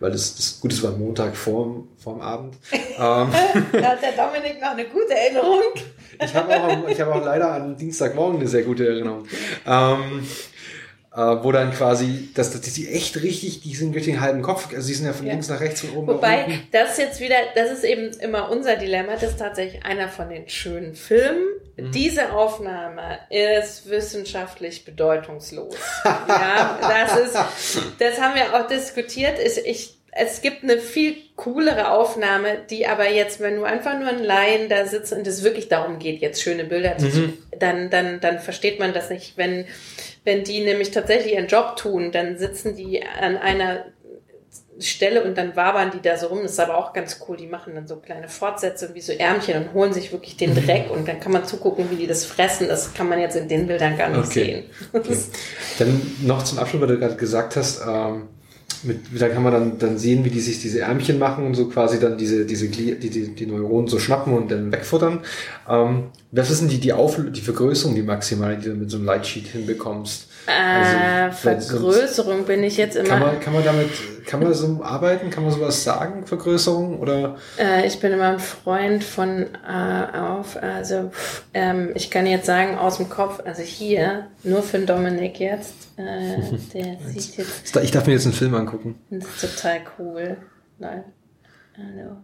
weil 0.00 0.10
das, 0.10 0.36
das 0.36 0.60
gut, 0.60 0.72
das 0.72 0.82
war 0.82 0.92
Montag 0.92 1.36
vorm, 1.36 1.88
vorm 1.96 2.20
Abend. 2.20 2.56
ähm, 2.72 2.88
Da 2.98 3.28
hat 3.30 4.02
der 4.02 4.12
Dominik 4.12 4.60
noch 4.60 4.72
eine 4.72 4.84
gute 4.86 5.14
Erinnerung. 5.14 5.62
ich 6.22 6.34
habe 6.34 6.60
auch, 6.60 6.88
ich 6.88 7.00
habe 7.00 7.14
auch 7.14 7.24
leider 7.24 7.52
an 7.52 7.76
Dienstagmorgen 7.76 8.40
eine 8.40 8.48
sehr 8.48 8.62
gute 8.62 8.86
Erinnerung. 8.86 9.24
Ähm, 9.66 10.00
äh, 10.20 10.57
wo 11.42 11.52
dann 11.52 11.72
quasi, 11.72 12.28
dass, 12.34 12.50
dass 12.52 12.60
die 12.60 12.88
echt 12.88 13.16
richtig, 13.22 13.60
die 13.62 13.74
sind 13.74 13.92
durch 13.94 14.04
den 14.04 14.20
halben 14.20 14.42
Kopf, 14.42 14.68
also 14.74 14.86
die 14.86 14.94
sind 14.94 15.06
ja 15.06 15.12
von 15.12 15.26
Ja. 15.26 15.32
links 15.32 15.48
nach 15.48 15.60
rechts, 15.60 15.80
von 15.80 15.90
oben 15.96 16.06
nach 16.06 16.14
Wobei, 16.14 16.44
unten. 16.44 16.68
das 16.72 16.96
jetzt 16.98 17.20
wieder, 17.20 17.36
das 17.54 17.70
ist 17.72 17.84
eben 17.84 18.10
immer 18.20 18.50
unser 18.50 18.76
Dilemma, 18.76 19.14
das 19.14 19.30
ist 19.30 19.38
tatsächlich 19.38 19.84
einer 19.84 20.08
von 20.08 20.28
den 20.28 20.48
schönen 20.48 20.94
Filmen. 20.94 21.44
Mhm. 21.76 21.92
Diese 21.92 22.32
Aufnahme 22.32 23.18
ist 23.30 23.88
wissenschaftlich 23.88 24.84
bedeutungslos. 24.84 25.74
ja, 26.04 26.78
das 26.80 27.16
ist, 27.18 27.36
das 27.98 28.20
haben 28.20 28.34
wir 28.34 28.54
auch 28.54 28.66
diskutiert. 28.66 29.38
Ich, 29.38 29.64
ich, 29.66 29.97
es 30.20 30.42
gibt 30.42 30.62
eine 30.64 30.78
viel 30.78 31.16
coolere 31.36 31.90
Aufnahme, 31.92 32.58
die 32.70 32.86
aber 32.86 33.08
jetzt, 33.10 33.40
wenn 33.40 33.56
du 33.56 33.64
einfach 33.64 33.98
nur 33.98 34.08
ein 34.08 34.22
Laien 34.22 34.68
da 34.68 34.86
sitzt 34.86 35.12
und 35.12 35.26
es 35.26 35.44
wirklich 35.44 35.68
darum 35.68 35.98
geht, 35.98 36.20
jetzt 36.20 36.42
schöne 36.42 36.64
Bilder 36.64 36.98
zu, 36.98 37.06
Mhm. 37.06 37.38
dann, 37.58 37.90
dann, 37.90 38.20
dann 38.20 38.38
versteht 38.40 38.78
man 38.80 38.92
das 38.92 39.10
nicht. 39.10 39.36
Wenn, 39.36 39.64
wenn 40.24 40.44
die 40.44 40.60
nämlich 40.60 40.90
tatsächlich 40.90 41.34
ihren 41.34 41.46
Job 41.46 41.76
tun, 41.76 42.10
dann 42.12 42.36
sitzen 42.38 42.74
die 42.76 43.02
an 43.04 43.36
einer 43.36 43.84
Stelle 44.80 45.24
und 45.24 45.36
dann 45.36 45.56
wabern 45.56 45.90
die 45.92 46.00
da 46.00 46.16
so 46.16 46.28
rum. 46.28 46.40
Das 46.42 46.52
ist 46.52 46.60
aber 46.60 46.78
auch 46.78 46.92
ganz 46.92 47.20
cool. 47.28 47.36
Die 47.36 47.48
machen 47.48 47.74
dann 47.74 47.88
so 47.88 47.96
kleine 47.96 48.28
Fortsätze 48.28 48.90
wie 48.94 49.00
so 49.00 49.12
Ärmchen 49.12 49.56
und 49.56 49.72
holen 49.74 49.92
sich 49.92 50.12
wirklich 50.12 50.36
den 50.36 50.50
Mhm. 50.54 50.64
Dreck 50.66 50.90
und 50.90 51.08
dann 51.08 51.18
kann 51.18 51.32
man 51.32 51.44
zugucken, 51.44 51.90
wie 51.90 51.96
die 51.96 52.06
das 52.06 52.24
fressen. 52.24 52.68
Das 52.68 52.94
kann 52.94 53.08
man 53.08 53.20
jetzt 53.20 53.34
in 53.36 53.48
den 53.48 53.66
Bildern 53.66 53.96
gar 53.98 54.08
nicht 54.08 54.26
Okay. 54.28 54.44
sehen. 54.44 54.64
Okay. 54.92 55.16
Dann 55.80 56.00
noch 56.22 56.44
zum 56.44 56.58
Abschluss, 56.60 56.80
weil 56.80 56.88
du 56.88 56.98
gerade 56.98 57.16
gesagt 57.16 57.56
hast, 57.56 57.80
ähm, 57.86 58.28
mit, 58.84 59.00
da 59.18 59.28
kann 59.28 59.42
man 59.42 59.52
dann, 59.52 59.78
dann 59.78 59.98
sehen, 59.98 60.24
wie 60.24 60.30
die 60.30 60.40
sich 60.40 60.60
diese 60.60 60.80
Ärmchen 60.80 61.18
machen 61.18 61.46
und 61.46 61.54
so 61.54 61.68
quasi 61.68 61.98
dann 61.98 62.16
diese, 62.18 62.46
diese 62.46 62.68
die, 62.68 62.98
die, 62.98 63.34
die 63.34 63.46
Neuronen 63.46 63.88
so 63.88 63.98
schnappen 63.98 64.32
und 64.32 64.50
dann 64.50 64.72
wegfuttern. 64.72 65.20
Ähm, 65.68 66.04
was 66.30 66.50
ist 66.50 66.60
denn 66.60 66.68
die, 66.68 66.78
die, 66.78 66.92
Auf 66.92 67.18
die 67.18 67.40
Vergrößerung, 67.40 67.94
die 67.94 68.02
maximale, 68.02 68.56
die 68.58 68.68
du 68.68 68.74
mit 68.74 68.90
so 68.90 68.96
einem 68.96 69.06
Lightsheet 69.06 69.48
hinbekommst? 69.48 70.27
Äh, 70.46 70.50
Also, 71.30 71.60
so- 71.78 71.90
Vergrößerung 71.90 72.44
bin 72.44 72.62
ich 72.62 72.76
jetzt 72.76 72.96
immer. 72.96 73.08
Kann 73.08 73.20
man, 73.20 73.40
kann 73.40 73.52
man 73.52 73.64
damit, 73.64 73.88
kann 74.26 74.40
man 74.42 74.54
so 74.54 74.82
arbeiten? 74.82 75.28
Kann 75.30 75.42
man 75.44 75.52
sowas 75.52 75.84
sagen? 75.84 76.26
Vergrößerung? 76.26 77.00
Oder? 77.00 77.36
Äh, 77.58 77.86
ich 77.86 78.00
bin 78.00 78.12
immer 78.12 78.28
ein 78.28 78.38
Freund 78.38 79.04
von 79.04 79.46
äh, 79.66 80.16
auf, 80.18 80.56
also 80.56 81.10
ähm, 81.52 81.90
ich 81.94 82.10
kann 82.10 82.26
jetzt 82.26 82.46
sagen 82.46 82.78
aus 82.78 82.96
dem 82.96 83.08
Kopf, 83.10 83.40
also 83.44 83.62
hier, 83.62 84.28
nur 84.42 84.62
für 84.62 84.78
den 84.78 84.86
Dominik 84.86 85.38
jetzt, 85.38 85.74
äh, 85.96 86.36
der 86.74 86.96
sieht 87.10 87.36
jetzt, 87.36 87.76
Ich 87.76 87.90
darf 87.90 88.06
mir 88.06 88.14
jetzt 88.14 88.24
einen 88.24 88.34
Film 88.34 88.54
angucken. 88.54 88.94
das 89.10 89.24
ist 89.44 89.56
total 89.56 89.80
cool. 89.98 90.36
Nein. 90.78 91.04
Hallo. 91.76 92.16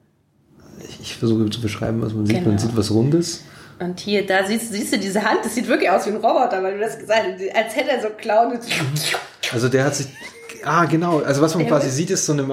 Ich, 0.80 1.00
ich 1.00 1.16
versuche 1.16 1.48
zu 1.50 1.60
beschreiben, 1.60 2.00
was 2.02 2.12
man 2.14 2.26
sieht. 2.26 2.36
Man 2.36 2.44
Genau. 2.56 2.58
sieht 2.58 2.76
was 2.76 2.90
Rundes. 2.90 3.42
Und 3.84 4.00
hier, 4.00 4.24
da 4.26 4.46
siehst, 4.46 4.72
siehst 4.72 4.94
du 4.94 4.98
diese 4.98 5.22
Hand, 5.22 5.40
das 5.44 5.54
sieht 5.54 5.68
wirklich 5.68 5.90
aus 5.90 6.06
wie 6.06 6.10
ein 6.10 6.16
Roboter, 6.16 6.62
weil 6.62 6.74
du 6.74 6.80
das 6.80 6.98
gesagt 6.98 7.20
hast, 7.22 7.54
als 7.54 7.76
hätte 7.76 7.90
er 7.90 8.00
so 8.00 8.08
Klauen. 8.16 8.58
Also 9.52 9.68
der 9.68 9.84
hat 9.84 9.94
sich. 9.94 10.06
Ah, 10.64 10.86
genau. 10.86 11.20
Also 11.20 11.42
was 11.42 11.54
man 11.54 11.64
Der 11.64 11.72
quasi 11.72 11.90
sieht, 11.90 12.10
ist 12.10 12.24
so 12.24 12.32
eine 12.32 12.44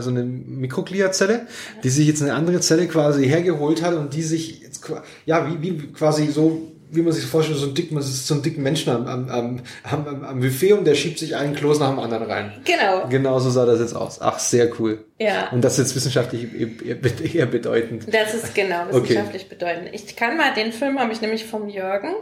so 0.00 0.10
eine 0.10 0.22
Mikroglia-Zelle, 0.22 1.48
die 1.82 1.90
sich 1.90 2.06
jetzt 2.06 2.22
eine 2.22 2.34
andere 2.34 2.60
Zelle 2.60 2.86
quasi 2.86 3.26
hergeholt 3.26 3.82
hat 3.82 3.94
und 3.94 4.14
die 4.14 4.22
sich 4.22 4.60
jetzt 4.60 4.88
ja 5.26 5.48
wie, 5.48 5.60
wie 5.60 5.92
quasi 5.92 6.28
so 6.28 6.71
wie 6.92 7.00
man 7.00 7.12
sich 7.12 7.24
vorstellt, 7.24 7.58
so 7.58 7.66
ein 7.66 7.74
dick, 7.74 7.90
man 7.90 8.02
ist 8.02 8.26
so 8.26 8.34
einen 8.34 8.42
dicken 8.42 8.62
Menschen 8.62 8.92
am, 8.92 9.06
am, 9.06 9.60
am, 9.82 10.24
am, 10.24 10.40
Buffet 10.40 10.74
und 10.74 10.84
der 10.84 10.94
schiebt 10.94 11.18
sich 11.18 11.34
einen 11.34 11.54
Kloß 11.54 11.80
nach 11.80 11.88
dem 11.88 11.98
anderen 11.98 12.24
rein. 12.24 12.52
Genau. 12.64 13.08
Genau 13.08 13.38
so 13.38 13.48
sah 13.48 13.64
das 13.64 13.80
jetzt 13.80 13.96
aus. 13.96 14.20
Ach, 14.20 14.38
sehr 14.38 14.68
cool. 14.78 15.04
Ja. 15.18 15.48
Und 15.50 15.62
das 15.62 15.78
ist 15.78 15.86
jetzt 15.86 15.96
wissenschaftlich 15.96 16.48
eher, 17.34 17.46
bedeutend. 17.46 18.04
Das 18.12 18.34
ist 18.34 18.54
genau 18.54 18.88
wissenschaftlich 18.90 19.48
bedeutend. 19.48 19.88
Ich 19.92 20.16
kann 20.16 20.36
mal, 20.36 20.52
den 20.54 20.72
Film 20.72 20.98
habe 20.98 21.12
ich 21.12 21.22
nämlich 21.22 21.46
vom 21.46 21.68
Jürgen. 21.68 22.12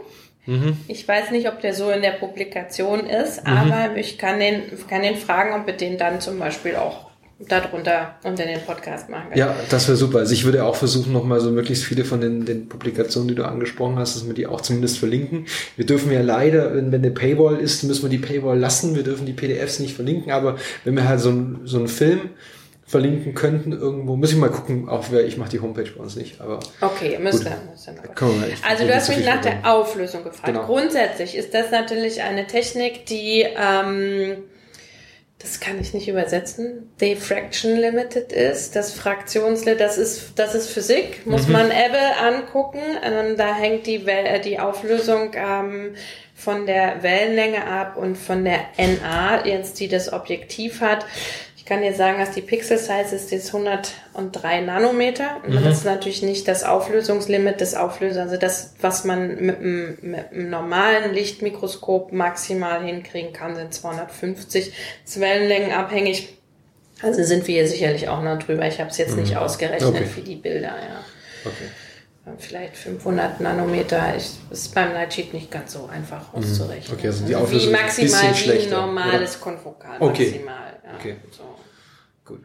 Mhm. 0.45 0.77
Ich 0.87 1.07
weiß 1.07 1.31
nicht, 1.31 1.49
ob 1.49 1.59
der 1.59 1.73
so 1.73 1.91
in 1.91 2.01
der 2.01 2.11
Publikation 2.11 3.01
ist, 3.01 3.45
aber 3.45 3.97
ich 3.97 4.17
kann 4.17 4.39
den, 4.39 4.63
kann 4.89 5.01
den 5.01 5.17
fragen, 5.17 5.53
ob 5.53 5.67
wir 5.67 5.75
den 5.75 5.97
dann 5.97 6.21
zum 6.21 6.39
Beispiel 6.39 6.77
auch 6.77 7.10
darunter 7.47 8.15
unter 8.23 8.45
den 8.45 8.61
Podcast 8.61 9.09
machen 9.09 9.29
können. 9.29 9.39
Ja, 9.39 9.55
das 9.69 9.87
wäre 9.87 9.97
super. 9.97 10.19
Also 10.19 10.33
ich 10.33 10.45
würde 10.45 10.63
auch 10.63 10.75
versuchen, 10.75 11.11
nochmal 11.11 11.39
so 11.39 11.51
möglichst 11.51 11.83
viele 11.83 12.05
von 12.05 12.21
den, 12.21 12.45
den 12.45 12.69
Publikationen, 12.69 13.27
die 13.27 13.35
du 13.35 13.45
angesprochen 13.45 13.97
hast, 13.97 14.15
dass 14.15 14.27
wir 14.27 14.33
die 14.33 14.47
auch 14.47 14.61
zumindest 14.61 14.97
verlinken. 14.97 15.45
Wir 15.75 15.85
dürfen 15.85 16.11
ja 16.11 16.21
leider, 16.21 16.75
wenn, 16.75 16.91
wenn 16.91 17.01
eine 17.01 17.11
Paywall 17.11 17.57
ist, 17.57 17.83
müssen 17.83 18.03
wir 18.03 18.09
die 18.09 18.17
Paywall 18.17 18.59
lassen. 18.59 18.95
Wir 18.95 19.03
dürfen 19.03 19.25
die 19.25 19.33
PDFs 19.33 19.79
nicht 19.79 19.95
verlinken, 19.95 20.31
aber 20.31 20.57
wenn 20.83 20.95
wir 20.95 21.07
halt 21.07 21.19
so, 21.19 21.29
ein, 21.29 21.61
so 21.65 21.77
einen 21.77 21.87
Film 21.87 22.29
verlinken 22.91 23.33
könnten 23.33 23.71
irgendwo, 23.71 24.17
muss 24.17 24.31
ich 24.31 24.37
mal 24.37 24.49
gucken, 24.49 24.89
auch 24.89 25.05
wer, 25.11 25.25
ich 25.25 25.37
mache 25.37 25.49
die 25.49 25.61
Homepage 25.61 25.89
bei 25.95 26.03
uns 26.03 26.17
nicht, 26.17 26.41
aber 26.41 26.59
Okay, 26.81 27.17
müsst 27.19 27.45
ihr. 27.45 27.57
Also 28.67 28.85
du 28.85 28.93
hast 28.93 29.09
mich 29.09 29.25
nach 29.25 29.39
der. 29.41 29.61
Auflösung 29.63 30.23
gefragt. 30.23 30.45
Genau. 30.45 30.65
Grundsätzlich 30.65 31.35
ist 31.35 31.53
das 31.53 31.71
natürlich 31.71 32.21
eine 32.21 32.47
Technik, 32.47 33.05
die, 33.05 33.45
ähm, 33.55 34.43
das 35.41 35.59
kann 35.59 35.79
ich 35.81 35.93
nicht 35.93 36.07
übersetzen, 36.07 36.91
Diffraction 36.99 37.75
Limited 37.77 38.31
ist. 38.31 38.75
Das 38.75 38.93
Fraktionslit, 38.93 39.79
das 39.79 39.97
ist, 39.97 40.33
das 40.35 40.53
ist 40.55 40.69
Physik, 40.69 41.25
muss 41.25 41.47
Mhm. 41.47 41.53
man 41.53 41.71
Ebbe 41.71 41.99
angucken. 42.21 42.81
Ähm, 43.03 43.37
da 43.37 43.53
hängt 43.55 43.87
die, 43.87 44.05
Wel 44.05 44.25
äh, 44.25 44.39
die 44.39 44.59
Auflösung 44.59 45.31
ähm, 45.35 45.95
von 46.35 46.65
der 46.65 47.03
Wellenlänge 47.03 47.65
ab 47.65 47.97
und 47.97 48.17
von 48.17 48.43
der 48.43 48.59
NA, 48.77 49.45
jetzt 49.45 49.79
die 49.79 49.87
das 49.87 50.11
Objektiv 50.13 50.81
hat. 50.81 51.05
Ich 51.61 51.65
kann 51.67 51.83
dir 51.83 51.93
sagen, 51.93 52.17
dass 52.17 52.31
die 52.31 52.41
Pixel 52.41 52.79
Size 52.79 53.15
ist 53.15 53.29
jetzt 53.29 53.53
103 53.53 54.61
Nanometer. 54.61 55.37
Mhm. 55.45 55.63
Das 55.63 55.77
ist 55.77 55.85
natürlich 55.85 56.23
nicht 56.23 56.47
das 56.47 56.63
Auflösungslimit 56.63 57.61
des 57.61 57.75
Auflösers, 57.75 58.17
also 58.17 58.37
das, 58.37 58.73
was 58.81 59.03
man 59.03 59.35
mit 59.35 59.59
einem, 59.59 59.95
mit 60.01 60.31
einem 60.31 60.49
normalen 60.49 61.13
Lichtmikroskop 61.13 62.13
maximal 62.13 62.83
hinkriegen 62.83 63.31
kann, 63.31 63.55
sind 63.55 63.75
250 63.75 64.73
Wellenlängen 65.17 65.71
abhängig. 65.71 66.33
Also 67.03 67.21
sind 67.23 67.45
wir 67.47 67.53
hier 67.61 67.67
sicherlich 67.67 68.09
auch 68.09 68.23
noch 68.23 68.39
drüber. 68.39 68.65
Ich 68.67 68.79
habe 68.79 68.89
es 68.89 68.97
jetzt 68.97 69.15
nicht 69.15 69.37
ausgerechnet 69.37 69.91
Mhm. 69.91 69.97
Okay. 69.97 70.05
für 70.05 70.21
die 70.21 70.37
Bilder. 70.37 70.69
Ja. 70.69 71.05
Okay. 71.45 71.69
Vielleicht 72.37 72.75
500 72.77 73.39
Nanometer. 73.41 74.15
Ich, 74.17 74.31
ist 74.49 74.73
beim 74.75 74.93
Lightsheet 74.93 75.33
nicht 75.33 75.49
ganz 75.51 75.73
so 75.73 75.87
einfach 75.87 76.33
auszurechnen. 76.33 76.93
Mhm. 76.93 76.97
Okay, 76.99 77.07
also 77.07 77.23
die 77.25 77.29
wie 77.31 77.35
Auflösung 77.35 77.69
ist 77.73 77.75
ein 77.79 77.85
maximal 77.85 78.07
bisschen 78.09 78.21
wie 78.23 78.27
ein 78.27 78.35
schlechter, 78.35 78.81
normales 78.81 79.39
Konfokal. 79.39 79.97
Okay. 79.99 80.25
Maximal. 80.31 80.79
Ja, 80.83 80.95
Okay. 80.99 81.15
So. 81.31 81.43
Gut. 82.25 82.41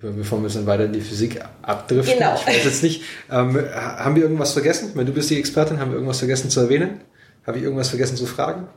Bevor 0.00 0.42
wir 0.42 0.48
dann 0.50 0.66
weiter 0.66 0.84
in 0.84 0.92
die 0.92 1.00
Physik 1.00 1.40
abdriften, 1.62 2.18
Genau. 2.18 2.34
ich 2.36 2.46
weiß 2.46 2.64
jetzt 2.64 2.82
nicht, 2.82 3.02
ähm, 3.30 3.56
ha- 3.56 4.04
haben 4.04 4.14
wir 4.16 4.22
irgendwas 4.24 4.52
vergessen? 4.52 4.90
Weil 4.94 5.04
du 5.06 5.12
bist 5.12 5.30
die 5.30 5.38
Expertin, 5.38 5.78
haben 5.80 5.90
wir 5.90 5.96
irgendwas 5.96 6.18
vergessen 6.18 6.50
zu 6.50 6.60
erwähnen? 6.60 7.00
Habe 7.46 7.58
ich 7.58 7.64
irgendwas 7.64 7.88
vergessen 7.88 8.16
zu 8.16 8.26
fragen? 8.26 8.68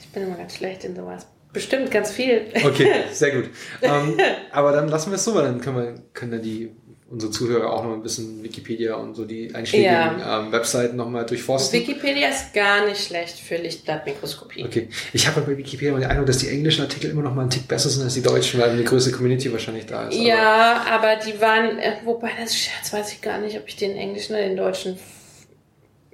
Ich 0.00 0.08
bin 0.08 0.22
immer 0.24 0.36
ganz 0.36 0.54
schlecht 0.56 0.84
in 0.84 0.94
sowas. 0.94 1.26
Bestimmt 1.52 1.90
ganz 1.90 2.10
viel. 2.10 2.42
Okay, 2.64 2.88
sehr 3.12 3.30
gut. 3.32 3.50
Ähm, 3.82 4.18
aber 4.52 4.72
dann 4.72 4.88
lassen 4.88 5.10
wir 5.10 5.16
es 5.16 5.24
so, 5.24 5.34
weil 5.34 5.44
dann 5.44 5.60
können 5.60 5.76
wir, 5.76 5.94
können 6.12 6.32
dann 6.32 6.42
die, 6.42 6.70
unsere 7.10 7.32
Zuhörer 7.32 7.72
auch 7.72 7.84
noch 7.84 7.94
ein 7.94 8.02
bisschen 8.02 8.42
Wikipedia 8.42 8.94
und 8.96 9.14
so 9.14 9.24
die 9.24 9.54
einschlägigen 9.54 10.22
ähm, 10.26 10.52
Webseiten 10.52 10.96
nochmal 10.96 11.24
durchforsten. 11.24 11.80
Wikipedia 11.80 12.28
ist 12.28 12.52
gar 12.52 12.84
nicht 12.86 13.02
schlecht 13.02 13.38
für 13.38 13.56
Lichtblattmikroskopie. 13.56 14.64
Okay. 14.64 14.88
Ich 15.14 15.26
habe 15.26 15.40
bei 15.40 15.56
Wikipedia 15.56 15.92
mal 15.92 16.00
den 16.00 16.10
Eindruck, 16.10 16.26
dass 16.26 16.38
die 16.38 16.48
englischen 16.48 16.82
Artikel 16.82 17.10
immer 17.10 17.22
noch 17.22 17.34
mal 17.34 17.42
einen 17.42 17.50
Tick 17.50 17.66
besser 17.66 17.88
sind 17.88 18.02
als 18.02 18.14
die 18.14 18.22
deutschen, 18.22 18.60
weil 18.60 18.70
eine 18.70 18.84
größere 18.84 19.14
Community 19.14 19.50
wahrscheinlich 19.50 19.86
da 19.86 20.08
ist. 20.08 20.18
Ja, 20.18 20.84
aber 20.90 21.16
die 21.16 21.40
waren, 21.40 21.78
äh, 21.78 21.92
wobei 22.04 22.30
das 22.38 22.54
Scherz 22.54 22.92
weiß 22.92 23.12
ich 23.12 23.22
gar 23.22 23.38
nicht, 23.38 23.56
ob 23.56 23.66
ich 23.66 23.76
den 23.76 23.96
englischen 23.96 24.34
oder 24.34 24.42
den 24.42 24.56
deutschen. 24.56 24.98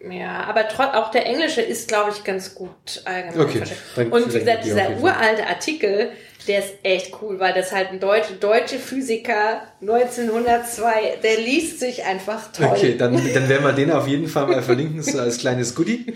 Ja, 0.08 0.44
aber 0.44 0.68
trotz, 0.68 0.94
auch 0.94 1.10
der 1.10 1.26
englische 1.26 1.62
ist, 1.62 1.88
glaube 1.88 2.12
ich, 2.14 2.22
ganz 2.24 2.54
gut 2.54 3.02
allgemein 3.04 3.40
Okay, 3.40 3.62
Und 4.10 4.34
wie 4.34 4.38
gesagt, 4.38 4.64
dieser 4.64 4.98
uralte 5.00 5.46
Artikel, 5.46 6.10
der 6.46 6.58
ist 6.60 6.74
echt 6.82 7.12
cool, 7.22 7.40
weil 7.40 7.54
das 7.54 7.72
halt 7.72 7.90
ein 7.90 8.00
deutsche, 8.00 8.34
deutsche 8.34 8.78
Physiker 8.78 9.62
1902, 9.80 11.18
der 11.22 11.38
liest 11.38 11.80
sich 11.80 12.04
einfach 12.04 12.52
toll. 12.52 12.66
Okay, 12.70 12.96
dann, 12.96 13.14
dann 13.32 13.48
werden 13.48 13.64
wir 13.64 13.72
den 13.72 13.90
auf 13.90 14.06
jeden 14.06 14.28
Fall 14.28 14.46
mal 14.46 14.62
verlinken, 14.62 15.02
so 15.02 15.18
als 15.18 15.38
kleines 15.38 15.74
Goodie. 15.74 16.14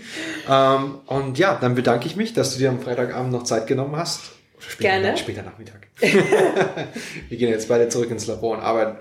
Ähm, 0.49 0.99
und 1.07 1.37
ja, 1.37 1.57
dann 1.59 1.75
bedanke 1.75 2.07
ich 2.07 2.15
mich, 2.15 2.33
dass 2.33 2.53
du 2.53 2.59
dir 2.59 2.69
am 2.69 2.79
Freitagabend 2.79 3.31
noch 3.31 3.43
Zeit 3.43 3.67
genommen 3.67 3.95
hast. 3.95 4.21
Später, 4.59 4.89
Gerne. 4.89 5.17
Später 5.17 5.41
Nachmittag. 5.41 5.87
wir 5.99 7.37
gehen 7.37 7.49
jetzt 7.49 7.69
beide 7.69 7.87
zurück 7.87 8.11
ins 8.11 8.27
Labor 8.27 8.57
und 8.57 8.63
arbeiten. 8.63 8.97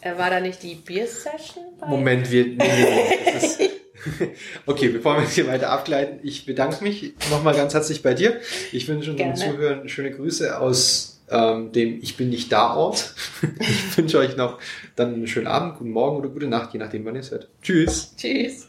Äh, 0.00 0.18
War 0.18 0.30
da 0.30 0.40
nicht 0.40 0.62
die 0.62 0.74
Bier-Session? 0.74 1.64
Moment, 1.86 2.30
wir. 2.30 2.44
Nee, 2.44 2.56
nee, 2.56 3.46
nee, 3.58 3.70
okay, 4.66 4.88
bevor 4.88 5.16
wir 5.16 5.22
jetzt 5.22 5.34
hier 5.34 5.46
weiter 5.46 5.70
abgleiten, 5.70 6.20
ich 6.22 6.46
bedanke 6.46 6.82
mich 6.82 7.14
nochmal 7.30 7.54
ganz 7.54 7.74
herzlich 7.74 8.02
bei 8.02 8.14
dir. 8.14 8.40
Ich 8.72 8.88
wünsche 8.88 9.12
unseren. 9.12 9.36
Zuhörern 9.36 9.88
schöne 9.88 10.10
Grüße 10.10 10.58
aus 10.58 11.16
ähm, 11.28 11.72
dem 11.72 12.00
Ich 12.02 12.16
bin 12.16 12.30
nicht 12.30 12.52
da 12.52 12.74
Ort. 12.74 13.14
Ich 13.60 13.96
wünsche 13.96 14.18
euch 14.18 14.36
noch 14.36 14.58
dann 14.94 15.14
einen 15.14 15.26
schönen 15.26 15.46
Abend, 15.46 15.78
guten 15.78 15.90
Morgen 15.90 16.18
oder 16.18 16.28
gute 16.28 16.46
Nacht, 16.46 16.72
je 16.72 16.78
nachdem, 16.78 17.04
wann 17.04 17.14
ihr 17.14 17.20
es 17.20 17.30
hört. 17.30 17.48
Tschüss. 17.62 18.14
Tschüss. 18.16 18.68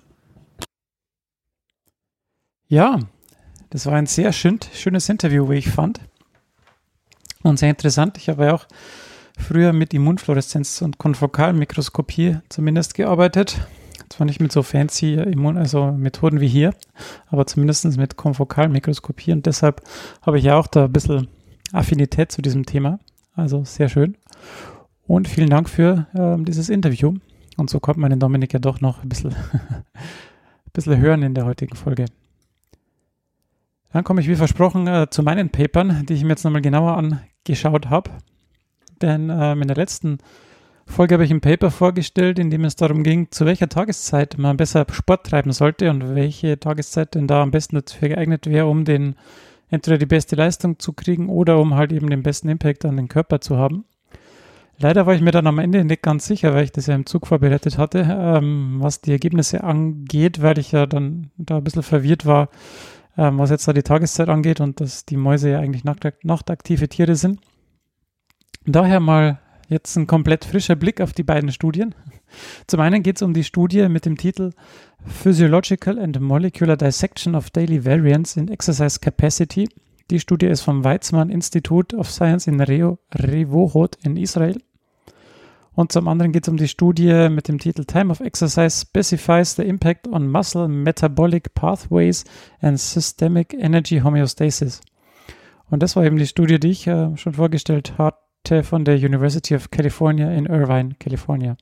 Ja, 2.70 3.00
das 3.70 3.86
war 3.86 3.94
ein 3.94 4.08
sehr 4.08 4.32
schön, 4.34 4.60
schönes 4.74 5.10
Interview, 5.10 5.50
wie 5.50 5.58
ich 5.58 5.70
fand. 5.70 6.00
Und 7.44 7.60
sehr 7.60 7.70
interessant. 7.70 8.18
Ich 8.18 8.30
habe 8.30 8.46
ja 8.46 8.56
auch 8.56 8.66
früher 9.38 9.74
mit 9.74 9.94
Immunfluoreszenz 9.94 10.82
und 10.82 10.98
Konfokalmikroskopie 10.98 12.40
zumindest 12.50 12.94
gearbeitet. 12.94 13.58
Zwar 14.10 14.26
nicht 14.26 14.40
mit 14.40 14.52
so 14.52 14.64
fancy 14.64 15.16
Immun 15.16 15.58
also 15.58 15.92
Methoden 15.92 16.40
wie 16.40 16.48
hier, 16.48 16.74
aber 17.28 17.46
zumindest 17.46 17.98
mit 17.98 18.16
Konfokalmikroskopie. 18.16 19.34
Und 19.34 19.46
deshalb 19.46 19.82
habe 20.22 20.38
ich 20.38 20.46
ja 20.46 20.58
auch 20.58 20.68
da 20.68 20.86
ein 20.86 20.94
bisschen 20.94 21.28
Affinität 21.74 22.32
zu 22.32 22.42
diesem 22.42 22.66
Thema. 22.66 23.00
Also 23.36 23.64
sehr 23.66 23.90
schön. 23.90 24.18
Und 25.06 25.28
vielen 25.28 25.50
Dank 25.50 25.70
für 25.70 26.08
ähm, 26.16 26.46
dieses 26.46 26.70
Interview. 26.70 27.16
Und 27.58 27.70
so 27.70 27.80
konnte 27.80 28.00
man 28.00 28.18
Dominik 28.20 28.54
ja 28.54 28.60
doch 28.60 28.82
noch 28.82 29.04
ein 29.04 29.10
bisschen, 29.10 29.34
ein 29.64 30.72
bisschen 30.74 30.98
hören 30.98 31.24
in 31.24 31.34
der 31.34 31.46
heutigen 31.46 31.76
Folge. 31.76 32.06
Dann 33.92 34.04
komme 34.04 34.22
ich 34.22 34.28
wie 34.28 34.36
versprochen 34.36 34.88
äh, 34.88 35.08
zu 35.10 35.24
meinen 35.24 35.50
Papern, 35.50 36.06
die 36.06 36.14
ich 36.14 36.24
mir 36.24 36.30
jetzt 36.30 36.44
nochmal 36.44 36.62
genauer 36.62 36.98
angeschaut 36.98 37.90
habe. 37.90 38.12
Denn 39.02 39.30
ähm, 39.30 39.62
in 39.62 39.68
der 39.68 39.78
letzten 39.78 40.18
Folge 40.18 40.47
habe 40.98 41.26
ich 41.26 41.32
ein 41.32 41.42
Paper 41.42 41.70
vorgestellt, 41.70 42.40
in 42.40 42.50
dem 42.50 42.64
es 42.64 42.76
darum 42.76 43.04
ging, 43.04 43.28
zu 43.30 43.46
welcher 43.46 43.70
Tageszeit 43.70 44.38
man 44.38 44.58
besser 44.58 44.86
Sport 44.92 45.28
treiben 45.28 45.52
sollte 45.52 45.90
und 45.90 46.16
welche 46.16 46.60
Tageszeit 46.60 47.16
denn 47.16 47.28
da 47.28 47.44
am 47.44 47.52
besten 47.52 47.80
dafür 47.80 48.10
geeignet 48.10 48.48
wäre, 48.48 48.66
um 48.66 48.84
den 48.84 49.16
entweder 49.70 49.98
die 49.98 50.06
beste 50.06 50.36
Leistung 50.36 50.80
zu 50.80 50.94
kriegen 50.94 51.30
oder 51.30 51.60
um 51.60 51.76
halt 51.76 51.92
eben 51.92 52.10
den 52.10 52.24
besten 52.24 52.50
Impact 52.50 52.86
an 52.86 52.98
den 52.98 53.08
Körper 53.08 53.42
zu 53.42 53.58
haben. 53.58 53.86
Leider 54.80 55.06
war 55.06 55.16
ich 55.16 55.22
mir 55.22 55.32
dann 55.32 55.48
am 55.48 55.58
Ende 55.58 55.84
nicht 55.84 56.04
ganz 56.04 56.28
sicher, 56.28 56.54
weil 56.54 56.64
ich 56.64 56.72
das 56.72 56.86
ja 56.86 56.96
im 56.96 57.08
Zug 57.08 57.28
vorbereitet 57.28 57.78
hatte, 57.78 58.06
ähm, 58.10 58.76
was 58.80 59.02
die 59.02 59.12
Ergebnisse 59.12 59.64
angeht, 59.64 60.42
weil 60.42 60.60
ich 60.60 60.72
ja 60.72 60.86
dann 60.86 61.32
da 61.38 61.58
ein 61.58 61.64
bisschen 61.64 61.84
verwirrt 61.84 62.26
war, 62.26 62.50
ähm, 63.18 63.40
was 63.40 63.50
jetzt 63.50 63.68
da 63.68 63.74
die 63.74 63.82
Tageszeit 63.82 64.30
angeht 64.30 64.62
und 64.62 64.80
dass 64.80 65.06
die 65.06 65.18
Mäuse 65.18 65.50
ja 65.50 65.60
eigentlich 65.60 65.84
nacht 65.84 66.08
nachtaktive 66.24 66.88
Tiere 66.90 67.16
sind. 67.16 67.40
Daher 68.66 69.00
mal 69.00 69.40
jetzt 69.70 69.96
ein 69.96 70.08
komplett 70.08 70.46
frischer 70.46 70.76
Blick 70.76 71.02
auf 71.02 71.14
die 71.14 71.24
beiden 71.24 71.52
Studien. 71.52 71.94
Zum 72.68 72.80
einen 72.80 73.04
geht 73.04 73.18
es 73.18 73.22
um 73.22 73.34
die 73.34 73.44
Studie 73.44 73.88
mit 73.90 74.06
dem 74.06 74.18
Titel 74.18 74.52
Physiological 75.06 76.00
and 76.00 76.20
Molecular 76.20 76.78
Dissection 76.78 77.36
of 77.36 77.50
Daily 77.50 77.86
Variance 77.86 78.40
in 78.40 78.50
Exercise 78.50 79.00
Capacity. 79.00 79.70
Die 80.10 80.20
Studie 80.20 80.48
ist 80.48 80.62
vom 80.62 80.84
Weizmann 80.84 81.30
Institute 81.30 81.96
of 81.96 82.10
Science 82.10 82.48
in 82.48 82.62
Reo, 82.62 83.00
Revohot 83.14 83.98
in 84.04 84.18
Israel. 84.18 84.58
Und 85.74 85.92
zum 85.92 86.08
anderen 86.08 86.32
geht 86.32 86.46
es 86.46 86.50
um 86.50 86.58
die 86.58 86.68
Studie 86.68 87.30
mit 87.30 87.48
dem 87.48 87.60
Titel 87.60 87.86
Time 87.86 88.12
of 88.12 88.20
Exercise 88.20 88.82
Specifies 88.82 89.56
the 89.56 89.64
Impact 89.64 90.08
on 90.08 90.28
Muscle 90.28 90.68
Metabolic 90.68 91.54
Pathways 91.54 92.24
and 92.62 92.80
Systemic 92.80 93.54
Energy 93.54 94.00
Homeostasis. 94.00 94.82
Und 95.70 95.84
das 95.84 95.96
war 95.96 96.06
eben 96.06 96.18
die 96.18 96.26
Studie, 96.26 96.60
die 96.60 96.70
ich 96.70 96.88
äh, 96.88 97.16
schon 97.18 97.34
vorgestellt 97.34 97.98
hatte 97.98 98.27
Leute 98.50 98.64
von 98.64 98.86
der 98.86 98.96
University 98.96 99.56
of 99.56 99.72
California 99.72 100.32
in 100.32 100.46
Irvine, 100.46 100.96
California. 101.00 101.58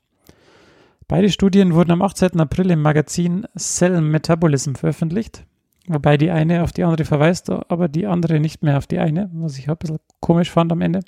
Beide 1.08 1.32
Studien 1.32 1.74
wurden 1.74 1.90
am 1.90 2.04
18. 2.04 2.40
April 2.40 2.70
im 2.70 2.84
Magazin 2.84 3.48
Cell 3.58 4.02
Metabolism 4.02 4.76
veröffentlicht, 4.76 5.48
wobei 5.88 6.18
die 6.18 6.30
eine 6.30 6.62
auf 6.62 6.74
die 6.74 6.84
andere 6.84 7.04
verweist, 7.04 7.50
aber 7.50 7.88
die 7.88 8.06
andere 8.06 8.40
nicht 8.40 8.62
mehr 8.62 8.78
auf 8.78 8.86
die 8.86 9.00
eine, 9.00 9.32
was 9.34 9.58
ich 9.58 9.68
ein 9.68 9.78
bisschen 9.78 9.98
komisch 10.20 10.52
fand 10.52 10.72
am 10.72 10.82
Ende. 10.82 11.00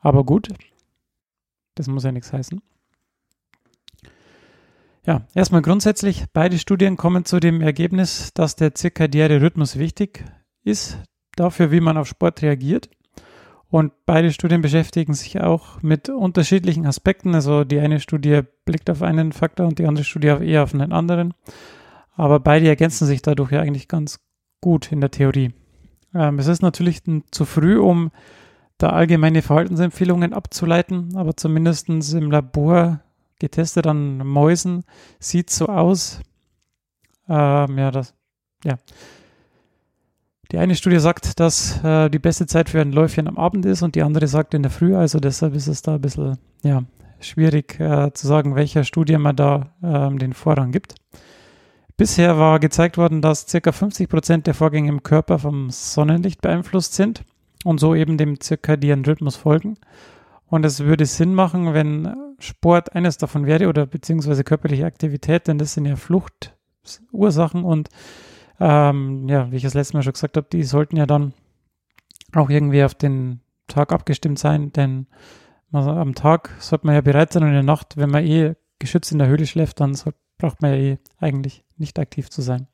Aber 0.00 0.24
gut, 0.24 0.48
das 1.76 1.86
muss 1.86 2.02
ja 2.02 2.10
nichts 2.10 2.32
heißen. 2.32 2.60
Ja, 5.06 5.28
erstmal 5.32 5.62
grundsätzlich, 5.62 6.24
beide 6.32 6.58
Studien 6.58 6.96
kommen 6.96 7.24
zu 7.24 7.38
dem 7.38 7.60
Ergebnis, 7.60 8.32
dass 8.34 8.56
der 8.56 8.74
zirkadiäre 8.74 9.40
Rhythmus 9.40 9.78
wichtig 9.78 10.24
ist 10.64 10.98
dafür, 11.36 11.70
wie 11.70 11.80
man 11.80 11.96
auf 11.96 12.08
Sport 12.08 12.42
reagiert. 12.42 12.90
Und 13.70 13.92
beide 14.06 14.32
Studien 14.32 14.62
beschäftigen 14.62 15.12
sich 15.12 15.40
auch 15.40 15.82
mit 15.82 16.08
unterschiedlichen 16.08 16.86
Aspekten. 16.86 17.34
Also 17.34 17.64
die 17.64 17.80
eine 17.80 18.00
Studie 18.00 18.40
blickt 18.64 18.88
auf 18.88 19.02
einen 19.02 19.32
Faktor 19.32 19.66
und 19.66 19.78
die 19.78 19.86
andere 19.86 20.04
Studie 20.04 20.28
eher 20.28 20.62
auf 20.62 20.72
einen 20.72 20.92
anderen. 20.92 21.34
Aber 22.16 22.40
beide 22.40 22.66
ergänzen 22.66 23.06
sich 23.06 23.20
dadurch 23.20 23.52
ja 23.52 23.60
eigentlich 23.60 23.88
ganz 23.88 24.20
gut 24.60 24.90
in 24.90 25.00
der 25.00 25.10
Theorie. 25.10 25.52
Ähm, 26.14 26.38
es 26.38 26.46
ist 26.46 26.62
natürlich 26.62 27.02
zu 27.30 27.44
früh, 27.44 27.78
um 27.78 28.10
da 28.78 28.90
allgemeine 28.90 29.42
Verhaltensempfehlungen 29.42 30.32
abzuleiten, 30.32 31.16
aber 31.16 31.36
zumindest 31.36 31.88
im 31.88 32.30
Labor 32.30 33.00
getestet 33.38 33.86
an 33.86 34.18
Mäusen 34.18 34.84
sieht 35.18 35.50
so 35.50 35.66
aus. 35.66 36.20
Ähm, 37.28 37.78
ja, 37.78 37.90
das, 37.90 38.14
ja. 38.64 38.76
Die 40.50 40.56
eine 40.56 40.74
Studie 40.74 40.98
sagt, 40.98 41.40
dass 41.40 41.82
äh, 41.84 42.08
die 42.08 42.18
beste 42.18 42.46
Zeit 42.46 42.70
für 42.70 42.80
ein 42.80 42.92
Läufchen 42.92 43.28
am 43.28 43.36
Abend 43.36 43.66
ist 43.66 43.82
und 43.82 43.94
die 43.94 44.02
andere 44.02 44.26
sagt 44.26 44.54
in 44.54 44.62
der 44.62 44.70
Früh. 44.70 44.96
Also 44.96 45.20
deshalb 45.20 45.54
ist 45.54 45.66
es 45.66 45.82
da 45.82 45.96
ein 45.96 46.00
bisschen 46.00 46.38
ja, 46.62 46.84
schwierig 47.20 47.78
äh, 47.78 48.12
zu 48.14 48.26
sagen, 48.26 48.54
welcher 48.54 48.84
Studie 48.84 49.18
man 49.18 49.36
da 49.36 49.74
ähm, 49.82 50.18
den 50.18 50.32
Vorrang 50.32 50.72
gibt. 50.72 50.94
Bisher 51.98 52.38
war 52.38 52.60
gezeigt 52.60 52.96
worden, 52.96 53.20
dass 53.20 53.44
ca. 53.44 53.72
50 53.72 54.08
Prozent 54.08 54.46
der 54.46 54.54
Vorgänge 54.54 54.88
im 54.88 55.02
Körper 55.02 55.38
vom 55.38 55.68
Sonnenlicht 55.68 56.40
beeinflusst 56.40 56.94
sind 56.94 57.24
und 57.64 57.78
so 57.78 57.94
eben 57.94 58.16
dem 58.16 58.40
zirkadieren 58.40 59.04
Rhythmus 59.04 59.36
folgen. 59.36 59.76
Und 60.46 60.64
es 60.64 60.80
würde 60.80 61.04
Sinn 61.04 61.34
machen, 61.34 61.74
wenn 61.74 62.14
Sport 62.38 62.94
eines 62.94 63.18
davon 63.18 63.44
wäre 63.44 63.68
oder 63.68 63.84
beziehungsweise 63.84 64.44
körperliche 64.44 64.86
Aktivität, 64.86 65.46
denn 65.46 65.58
das 65.58 65.74
sind 65.74 65.84
ja 65.84 65.96
Fluchtursachen 65.96 67.64
und 67.64 67.90
ähm, 68.60 69.28
ja, 69.28 69.50
wie 69.50 69.56
ich 69.56 69.62
das 69.62 69.74
letzte 69.74 69.96
Mal 69.96 70.02
schon 70.02 70.12
gesagt 70.12 70.36
habe, 70.36 70.48
die 70.50 70.64
sollten 70.64 70.96
ja 70.96 71.06
dann 71.06 71.32
auch 72.34 72.50
irgendwie 72.50 72.84
auf 72.84 72.94
den 72.94 73.40
Tag 73.66 73.92
abgestimmt 73.92 74.38
sein, 74.38 74.72
denn 74.72 75.06
also 75.72 75.90
am 75.90 76.14
Tag 76.14 76.50
sollte 76.58 76.86
man 76.86 76.94
ja 76.94 77.00
bereit 77.00 77.32
sein 77.32 77.42
und 77.42 77.50
in 77.50 77.54
der 77.54 77.62
Nacht, 77.62 77.96
wenn 77.96 78.10
man 78.10 78.24
eh 78.24 78.54
geschützt 78.78 79.12
in 79.12 79.18
der 79.18 79.28
Höhle 79.28 79.46
schläft, 79.46 79.80
dann 79.80 79.94
soll, 79.94 80.14
braucht 80.38 80.62
man 80.62 80.72
ja 80.72 80.78
eh 80.78 80.98
eigentlich 81.18 81.64
nicht 81.76 81.98
aktiv 81.98 82.30
zu 82.30 82.42
sein. 82.42 82.68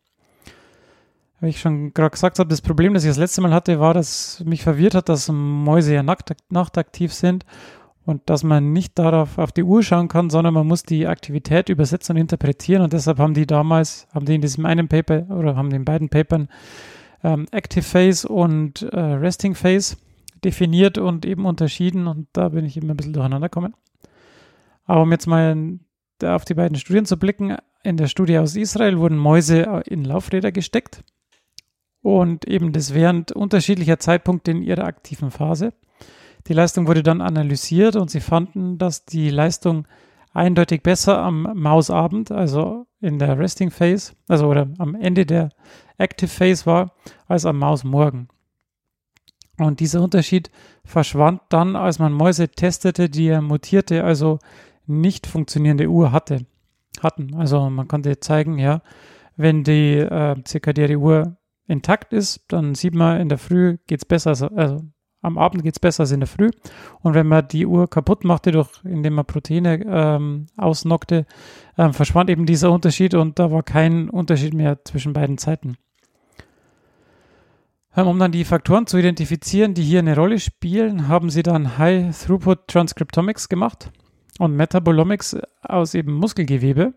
Wie 1.40 1.48
ich 1.48 1.60
schon 1.60 1.92
gerade 1.92 2.10
gesagt 2.10 2.38
habe, 2.38 2.48
das 2.48 2.62
Problem, 2.62 2.94
das 2.94 3.04
ich 3.04 3.10
das 3.10 3.18
letzte 3.18 3.40
Mal 3.40 3.52
hatte, 3.52 3.80
war, 3.80 3.92
dass 3.92 4.42
mich 4.44 4.62
verwirrt 4.62 4.94
hat, 4.94 5.08
dass 5.08 5.28
Mäuse 5.28 5.94
ja 5.94 6.02
nachtaktiv 6.02 7.12
sind 7.12 7.44
und 8.06 8.28
dass 8.28 8.42
man 8.44 8.72
nicht 8.72 8.98
darauf 8.98 9.38
auf 9.38 9.52
die 9.52 9.62
Uhr 9.62 9.82
schauen 9.82 10.08
kann, 10.08 10.30
sondern 10.30 10.54
man 10.54 10.66
muss 10.66 10.82
die 10.82 11.06
Aktivität 11.06 11.68
übersetzen 11.68 12.16
und 12.16 12.20
interpretieren 12.20 12.82
und 12.82 12.92
deshalb 12.92 13.18
haben 13.18 13.34
die 13.34 13.46
damals, 13.46 14.06
haben 14.12 14.26
die 14.26 14.34
in 14.34 14.40
diesem 14.40 14.66
einen 14.66 14.88
Paper 14.88 15.26
oder 15.30 15.56
haben 15.56 15.70
in 15.72 15.84
beiden 15.84 16.08
Papern 16.08 16.48
ähm, 17.22 17.46
Active 17.50 17.82
Phase 17.82 18.28
und 18.28 18.82
äh, 18.82 18.98
Resting 18.98 19.54
Phase 19.54 19.96
definiert 20.44 20.98
und 20.98 21.24
eben 21.24 21.46
unterschieden 21.46 22.06
und 22.06 22.28
da 22.34 22.50
bin 22.50 22.64
ich 22.66 22.76
eben 22.76 22.90
ein 22.90 22.96
bisschen 22.96 23.14
durcheinander 23.14 23.48
gekommen. 23.48 23.74
Aber 24.84 25.02
um 25.02 25.12
jetzt 25.12 25.26
mal 25.26 25.78
auf 26.22 26.44
die 26.44 26.54
beiden 26.54 26.76
Studien 26.76 27.06
zu 27.06 27.18
blicken, 27.18 27.56
in 27.82 27.96
der 27.96 28.06
Studie 28.06 28.38
aus 28.38 28.56
Israel 28.56 28.98
wurden 28.98 29.18
Mäuse 29.18 29.82
in 29.86 30.04
Laufräder 30.04 30.52
gesteckt 30.52 31.02
und 32.02 32.46
eben 32.46 32.72
das 32.72 32.92
während 32.92 33.32
unterschiedlicher 33.32 33.98
Zeitpunkte 33.98 34.50
in 34.50 34.62
ihrer 34.62 34.84
aktiven 34.84 35.30
Phase. 35.30 35.72
Die 36.46 36.52
Leistung 36.52 36.86
wurde 36.86 37.02
dann 37.02 37.20
analysiert 37.20 37.96
und 37.96 38.10
sie 38.10 38.20
fanden, 38.20 38.76
dass 38.78 39.04
die 39.04 39.30
Leistung 39.30 39.86
eindeutig 40.32 40.82
besser 40.82 41.18
am 41.18 41.48
Mausabend, 41.54 42.30
also 42.30 42.86
in 43.00 43.18
der 43.18 43.38
Resting 43.38 43.70
Phase, 43.70 44.12
also 44.28 44.48
oder 44.48 44.68
am 44.78 44.94
Ende 44.94 45.24
der 45.24 45.50
Active 45.96 46.28
Phase 46.28 46.66
war, 46.66 46.92
als 47.26 47.46
am 47.46 47.58
Mausmorgen. 47.58 48.28
Und 49.58 49.80
dieser 49.80 50.02
Unterschied 50.02 50.50
verschwand 50.84 51.40
dann, 51.48 51.76
als 51.76 51.98
man 51.98 52.12
Mäuse 52.12 52.48
testete, 52.48 53.08
die 53.08 53.30
eine 53.30 53.42
mutierte, 53.42 54.02
also 54.02 54.40
nicht 54.86 55.26
funktionierende 55.26 55.88
Uhr 55.88 56.12
hatte, 56.12 56.44
hatten. 57.00 57.34
Also 57.36 57.70
man 57.70 57.86
konnte 57.88 58.18
zeigen, 58.18 58.58
ja, 58.58 58.82
wenn 59.36 59.62
die 59.62 59.98
äh, 59.98 60.42
zirkadiäre 60.44 60.96
Uhr 60.96 61.36
intakt 61.66 62.12
ist, 62.12 62.44
dann 62.48 62.74
sieht 62.74 62.94
man 62.94 63.20
in 63.20 63.28
der 63.28 63.38
Früh 63.38 63.78
geht 63.86 64.00
es 64.00 64.04
besser, 64.04 64.50
also 64.54 64.82
am 65.24 65.38
Abend 65.38 65.62
geht 65.62 65.74
es 65.74 65.80
besser 65.80 66.02
als 66.02 66.12
in 66.12 66.20
der 66.20 66.26
Früh. 66.26 66.50
Und 67.00 67.14
wenn 67.14 67.26
man 67.26 67.48
die 67.48 67.66
Uhr 67.66 67.88
kaputt 67.88 68.24
machte, 68.24 68.52
durch, 68.52 68.68
indem 68.84 69.14
man 69.14 69.24
Proteine 69.24 69.82
ähm, 69.84 70.46
ausnockte, 70.56 71.26
ähm, 71.78 71.94
verschwand 71.94 72.28
eben 72.30 72.46
dieser 72.46 72.70
Unterschied 72.70 73.14
und 73.14 73.38
da 73.38 73.50
war 73.50 73.62
kein 73.62 74.10
Unterschied 74.10 74.54
mehr 74.54 74.84
zwischen 74.84 75.14
beiden 75.14 75.38
Zeiten. 75.38 75.76
Ähm, 77.96 78.06
um 78.06 78.18
dann 78.18 78.32
die 78.32 78.44
Faktoren 78.44 78.86
zu 78.86 78.98
identifizieren, 78.98 79.72
die 79.74 79.82
hier 79.82 80.00
eine 80.00 80.14
Rolle 80.14 80.38
spielen, 80.38 81.08
haben 81.08 81.30
sie 81.30 81.42
dann 81.42 81.78
High 81.78 82.16
Throughput 82.16 82.68
Transcriptomics 82.68 83.48
gemacht 83.48 83.90
und 84.38 84.54
Metabolomics 84.54 85.36
aus 85.62 85.94
eben 85.94 86.12
Muskelgewebe. 86.12 86.92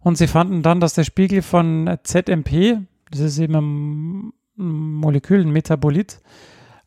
Und 0.00 0.16
sie 0.16 0.28
fanden 0.28 0.62
dann, 0.62 0.80
dass 0.80 0.94
der 0.94 1.04
Spiegel 1.04 1.42
von 1.42 1.98
ZMP, 2.04 2.78
das 3.10 3.20
ist 3.20 3.38
eben 3.38 3.56
ein 3.56 4.32
Molekül, 4.58 5.40
ein 5.40 5.50
Metabolit, 5.50 6.20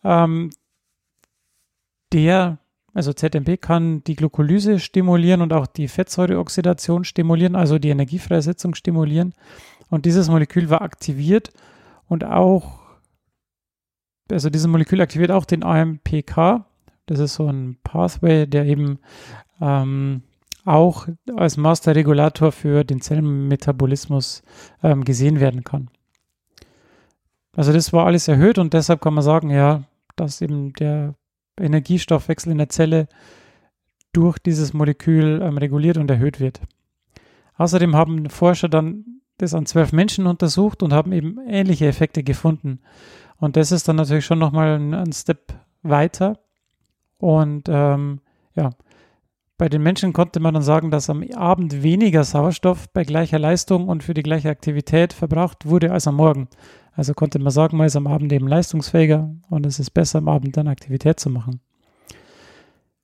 ähm, 0.03 0.49
der, 2.11 2.59
also 2.93 3.13
ZMP 3.13 3.59
kann 3.59 4.03
die 4.03 4.15
Glucolyse 4.15 4.79
stimulieren 4.79 5.41
und 5.41 5.53
auch 5.53 5.65
die 5.65 5.87
Fettsäureoxidation 5.87 7.05
stimulieren, 7.05 7.55
also 7.55 7.79
die 7.79 7.89
Energiefreisetzung 7.89 8.75
stimulieren. 8.75 9.33
Und 9.89 10.05
dieses 10.05 10.29
Molekül 10.29 10.69
war 10.69 10.81
aktiviert 10.81 11.51
und 12.07 12.23
auch, 12.23 12.81
also 14.29 14.49
dieses 14.49 14.67
Molekül 14.67 15.01
aktiviert 15.01 15.31
auch 15.31 15.45
den 15.45 15.63
AMPK. 15.63 16.65
Das 17.05 17.19
ist 17.19 17.35
so 17.35 17.47
ein 17.47 17.77
Pathway, 17.83 18.45
der 18.45 18.65
eben 18.65 18.99
ähm, 19.61 20.23
auch 20.65 21.07
als 21.35 21.57
Masterregulator 21.57 22.51
für 22.51 22.83
den 22.83 23.01
Zellmetabolismus 23.01 24.43
ähm, 24.83 25.03
gesehen 25.03 25.39
werden 25.39 25.63
kann. 25.63 25.89
Also 27.55 27.73
das 27.73 27.91
war 27.91 28.05
alles 28.05 28.27
erhöht 28.27 28.57
und 28.57 28.73
deshalb 28.73 29.01
kann 29.01 29.13
man 29.13 29.23
sagen, 29.23 29.49
ja, 29.49 29.83
dass 30.15 30.41
eben 30.41 30.73
der 30.73 31.15
Energiestoffwechsel 31.59 32.51
in 32.51 32.57
der 32.57 32.69
Zelle 32.69 33.07
durch 34.13 34.39
dieses 34.39 34.73
Molekül 34.73 35.41
ähm, 35.41 35.57
reguliert 35.57 35.97
und 35.97 36.09
erhöht 36.09 36.39
wird. 36.39 36.61
Außerdem 37.57 37.95
haben 37.95 38.29
Forscher 38.29 38.69
dann 38.69 39.21
das 39.37 39.53
an 39.53 39.65
zwölf 39.65 39.91
Menschen 39.91 40.27
untersucht 40.27 40.83
und 40.83 40.93
haben 40.93 41.11
eben 41.11 41.39
ähnliche 41.47 41.87
Effekte 41.87 42.23
gefunden. 42.23 42.79
Und 43.37 43.55
das 43.57 43.71
ist 43.71 43.87
dann 43.87 43.95
natürlich 43.95 44.25
schon 44.25 44.39
nochmal 44.39 44.79
ein, 44.79 44.93
ein 44.93 45.11
Step 45.13 45.53
weiter. 45.81 46.39
Und 47.17 47.67
ähm, 47.69 48.21
ja, 48.55 48.71
bei 49.57 49.69
den 49.69 49.83
Menschen 49.83 50.13
konnte 50.13 50.39
man 50.39 50.53
dann 50.53 50.63
sagen, 50.63 50.91
dass 50.91 51.09
am 51.09 51.23
Abend 51.35 51.83
weniger 51.83 52.23
Sauerstoff 52.23 52.89
bei 52.89 53.03
gleicher 53.03 53.39
Leistung 53.39 53.87
und 53.87 54.03
für 54.03 54.13
die 54.13 54.23
gleiche 54.23 54.49
Aktivität 54.49 55.13
verbraucht 55.13 55.65
wurde 55.65 55.91
als 55.91 56.07
am 56.07 56.15
Morgen. 56.15 56.47
Also 56.93 57.13
konnte 57.13 57.39
man 57.39 57.51
sagen, 57.51 57.77
man 57.77 57.87
ist 57.87 57.95
am 57.95 58.07
Abend 58.07 58.33
eben 58.33 58.47
leistungsfähiger 58.47 59.33
und 59.49 59.65
es 59.65 59.79
ist 59.79 59.91
besser, 59.91 60.19
am 60.19 60.27
Abend 60.27 60.57
dann 60.57 60.67
Aktivität 60.67 61.19
zu 61.19 61.29
machen. 61.29 61.61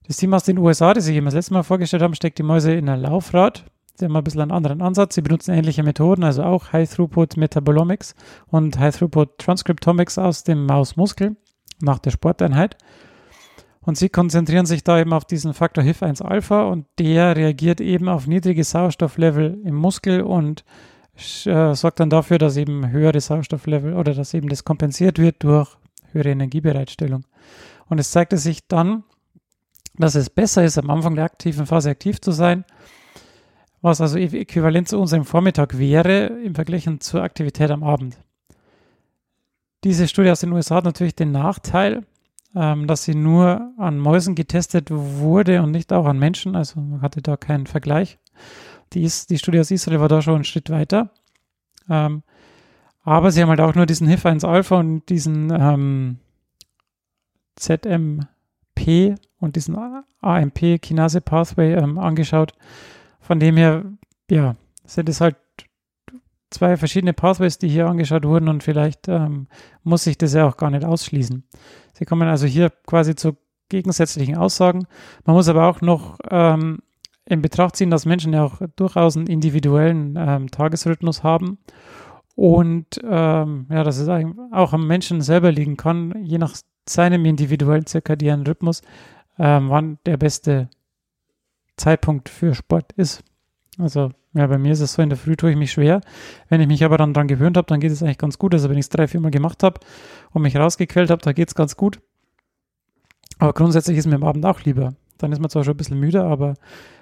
Das 0.06 0.16
Team 0.16 0.32
aus 0.34 0.44
den 0.44 0.58
USA, 0.58 0.94
das 0.94 1.06
ich 1.06 1.16
eben 1.16 1.26
das 1.26 1.34
letzte 1.34 1.54
Mal 1.54 1.62
vorgestellt 1.62 2.02
habe, 2.02 2.16
steckt 2.16 2.38
die 2.38 2.42
Mäuse 2.42 2.72
in 2.72 2.88
ein 2.88 3.00
Laufrad. 3.00 3.64
Sie 3.94 4.04
haben 4.04 4.16
ein 4.16 4.24
bisschen 4.24 4.40
einen 4.40 4.52
anderen 4.52 4.80
Ansatz. 4.80 5.14
Sie 5.14 5.22
benutzen 5.22 5.52
ähnliche 5.52 5.82
Methoden, 5.82 6.22
also 6.22 6.44
auch 6.44 6.72
High-Throughput 6.72 7.36
Metabolomics 7.36 8.14
und 8.46 8.78
High-Throughput 8.78 9.38
Transcriptomics 9.38 10.16
aus 10.18 10.44
dem 10.44 10.66
Mausmuskel 10.66 11.36
nach 11.80 11.98
der 11.98 12.10
Sporteinheit. 12.10 12.76
Und 13.80 13.96
sie 13.96 14.08
konzentrieren 14.08 14.66
sich 14.66 14.84
da 14.84 14.98
eben 15.00 15.12
auf 15.12 15.24
diesen 15.24 15.54
Faktor 15.54 15.82
HIF1-Alpha 15.82 16.68
und 16.68 16.86
der 16.98 17.36
reagiert 17.36 17.80
eben 17.80 18.08
auf 18.08 18.26
niedrige 18.26 18.62
Sauerstofflevel 18.62 19.60
im 19.64 19.74
Muskel 19.74 20.22
und 20.22 20.64
äh, 21.46 21.74
sorgt 21.74 22.00
dann 22.00 22.10
dafür, 22.10 22.38
dass 22.38 22.56
eben 22.56 22.90
höhere 22.90 23.20
Sauerstofflevel 23.20 23.94
oder 23.94 24.14
dass 24.14 24.34
eben 24.34 24.48
das 24.48 24.64
kompensiert 24.64 25.18
wird 25.18 25.42
durch 25.42 25.76
höhere 26.12 26.30
Energiebereitstellung. 26.30 27.24
Und 27.88 27.98
es 27.98 28.10
zeigte 28.10 28.36
sich 28.36 28.66
dann, 28.68 29.04
dass 29.96 30.14
es 30.14 30.30
besser 30.30 30.64
ist, 30.64 30.78
am 30.78 30.90
Anfang 30.90 31.14
der 31.16 31.24
aktiven 31.24 31.66
Phase 31.66 31.90
aktiv 31.90 32.20
zu 32.20 32.30
sein, 32.30 32.64
was 33.82 34.00
also 34.00 34.18
äquivalent 34.18 34.88
zu 34.88 34.98
unserem 34.98 35.24
Vormittag 35.24 35.78
wäre 35.78 36.26
im 36.44 36.54
Vergleich 36.54 36.88
zur 37.00 37.22
Aktivität 37.22 37.70
am 37.70 37.82
Abend. 37.82 38.18
Diese 39.84 40.08
Studie 40.08 40.30
aus 40.30 40.40
den 40.40 40.52
USA 40.52 40.76
hat 40.76 40.84
natürlich 40.84 41.14
den 41.14 41.30
Nachteil, 41.30 42.04
ähm, 42.54 42.86
dass 42.86 43.04
sie 43.04 43.14
nur 43.14 43.72
an 43.76 43.98
Mäusen 43.98 44.34
getestet 44.34 44.90
wurde 44.90 45.62
und 45.62 45.70
nicht 45.70 45.92
auch 45.92 46.06
an 46.06 46.18
Menschen. 46.18 46.56
Also 46.56 46.80
man 46.80 47.02
hatte 47.02 47.22
da 47.22 47.36
keinen 47.36 47.66
Vergleich. 47.66 48.18
Die, 48.92 49.02
ist, 49.02 49.30
die 49.30 49.38
Studie 49.38 49.60
aus 49.60 49.70
Israel 49.70 50.00
war 50.00 50.08
da 50.08 50.22
schon 50.22 50.36
einen 50.36 50.44
Schritt 50.44 50.70
weiter. 50.70 51.10
Ähm, 51.88 52.22
aber 53.02 53.30
sie 53.30 53.42
haben 53.42 53.48
halt 53.48 53.60
auch 53.60 53.74
nur 53.74 53.86
diesen 53.86 54.08
HIF1-Alpha 54.08 54.76
und 54.76 55.08
diesen 55.08 55.50
ähm, 55.50 56.18
ZMP 57.56 59.16
und 59.38 59.56
diesen 59.56 59.76
AMP-Kinase-Pathway 60.20 61.74
ähm, 61.74 61.98
angeschaut. 61.98 62.52
Von 63.20 63.40
dem 63.40 63.56
her, 63.56 63.84
ja, 64.30 64.56
sind 64.84 65.08
es 65.08 65.20
halt 65.20 65.36
zwei 66.50 66.76
verschiedene 66.76 67.12
Pathways, 67.12 67.58
die 67.58 67.68
hier 67.68 67.88
angeschaut 67.88 68.24
wurden 68.24 68.48
und 68.48 68.62
vielleicht 68.62 69.08
ähm, 69.08 69.48
muss 69.82 70.04
sich 70.04 70.18
das 70.18 70.34
ja 70.34 70.46
auch 70.46 70.56
gar 70.56 70.70
nicht 70.70 70.84
ausschließen. 70.84 71.44
Sie 71.94 72.04
kommen 72.04 72.28
also 72.28 72.46
hier 72.46 72.70
quasi 72.86 73.14
zu 73.14 73.36
gegensätzlichen 73.68 74.36
Aussagen. 74.36 74.86
Man 75.24 75.36
muss 75.36 75.48
aber 75.48 75.66
auch 75.66 75.80
noch 75.80 76.18
ähm, 76.30 76.78
in 77.28 77.42
Betracht 77.42 77.76
ziehen, 77.76 77.90
dass 77.90 78.06
Menschen 78.06 78.32
ja 78.32 78.44
auch 78.44 78.60
durchaus 78.76 79.16
einen 79.16 79.26
individuellen 79.26 80.16
ähm, 80.18 80.50
Tagesrhythmus 80.50 81.22
haben 81.22 81.58
und 82.34 83.00
ähm, 83.04 83.66
ja, 83.68 83.84
dass 83.84 83.98
es 83.98 84.08
auch 84.08 84.72
am 84.72 84.86
Menschen 84.86 85.20
selber 85.20 85.52
liegen 85.52 85.76
kann, 85.76 86.24
je 86.24 86.38
nach 86.38 86.54
seinem 86.88 87.24
individuellen 87.24 87.84
zirkadianen 87.84 88.46
Rhythmus, 88.46 88.82
ähm, 89.38 89.68
wann 89.68 89.98
der 90.06 90.16
beste 90.16 90.68
Zeitpunkt 91.76 92.28
für 92.28 92.54
Sport 92.54 92.92
ist. 92.92 93.22
Also 93.76 94.10
ja, 94.34 94.46
bei 94.46 94.56
mir 94.56 94.72
ist 94.72 94.80
es 94.80 94.94
so, 94.94 95.02
in 95.02 95.10
der 95.10 95.18
Früh 95.18 95.36
tue 95.36 95.50
ich 95.50 95.56
mich 95.56 95.72
schwer. 95.72 96.00
Wenn 96.48 96.60
ich 96.60 96.68
mich 96.68 96.84
aber 96.84 96.96
dann 96.96 97.12
daran 97.12 97.28
gewöhnt 97.28 97.56
habe, 97.56 97.66
dann 97.66 97.80
geht 97.80 97.92
es 97.92 98.02
eigentlich 98.02 98.18
ganz 98.18 98.38
gut. 98.38 98.54
Also 98.54 98.70
wenn 98.70 98.78
ich 98.78 98.84
es 98.84 98.88
drei, 98.88 99.06
vier 99.06 99.20
Mal 99.20 99.30
gemacht 99.30 99.62
habe 99.62 99.80
und 100.30 100.42
mich 100.42 100.56
rausgequält 100.56 101.10
habe, 101.10 101.22
da 101.22 101.32
geht 101.32 101.48
es 101.48 101.54
ganz 101.54 101.76
gut. 101.76 102.00
Aber 103.38 103.52
grundsätzlich 103.52 103.98
ist 103.98 104.06
mir 104.06 104.16
am 104.16 104.24
Abend 104.24 104.46
auch 104.46 104.62
lieber. 104.62 104.94
Dann 105.18 105.32
ist 105.32 105.40
man 105.40 105.50
zwar 105.50 105.64
schon 105.64 105.74
ein 105.74 105.76
bisschen 105.76 106.00
müde, 106.00 106.24
aber 106.24 106.54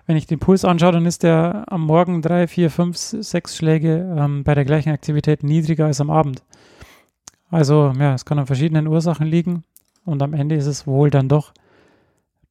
wenn 0.06 0.16
ich 0.16 0.26
den 0.26 0.38
Puls 0.38 0.64
anschaue, 0.64 0.92
dann 0.92 1.06
ist 1.06 1.22
der 1.22 1.64
am 1.68 1.82
Morgen 1.82 2.22
drei, 2.22 2.46
vier, 2.46 2.70
fünf, 2.70 2.96
sechs 2.96 3.56
Schläge 3.56 4.14
ähm, 4.18 4.44
bei 4.44 4.54
der 4.54 4.64
gleichen 4.64 4.90
Aktivität 4.90 5.42
niedriger 5.42 5.86
als 5.86 6.00
am 6.00 6.10
Abend. 6.10 6.42
Also 7.50 7.92
ja, 7.98 8.14
es 8.14 8.24
kann 8.24 8.38
an 8.38 8.46
verschiedenen 8.46 8.86
Ursachen 8.86 9.26
liegen 9.26 9.62
und 10.04 10.22
am 10.22 10.34
Ende 10.34 10.56
ist 10.56 10.66
es 10.66 10.86
wohl 10.86 11.10
dann 11.10 11.28
doch 11.28 11.52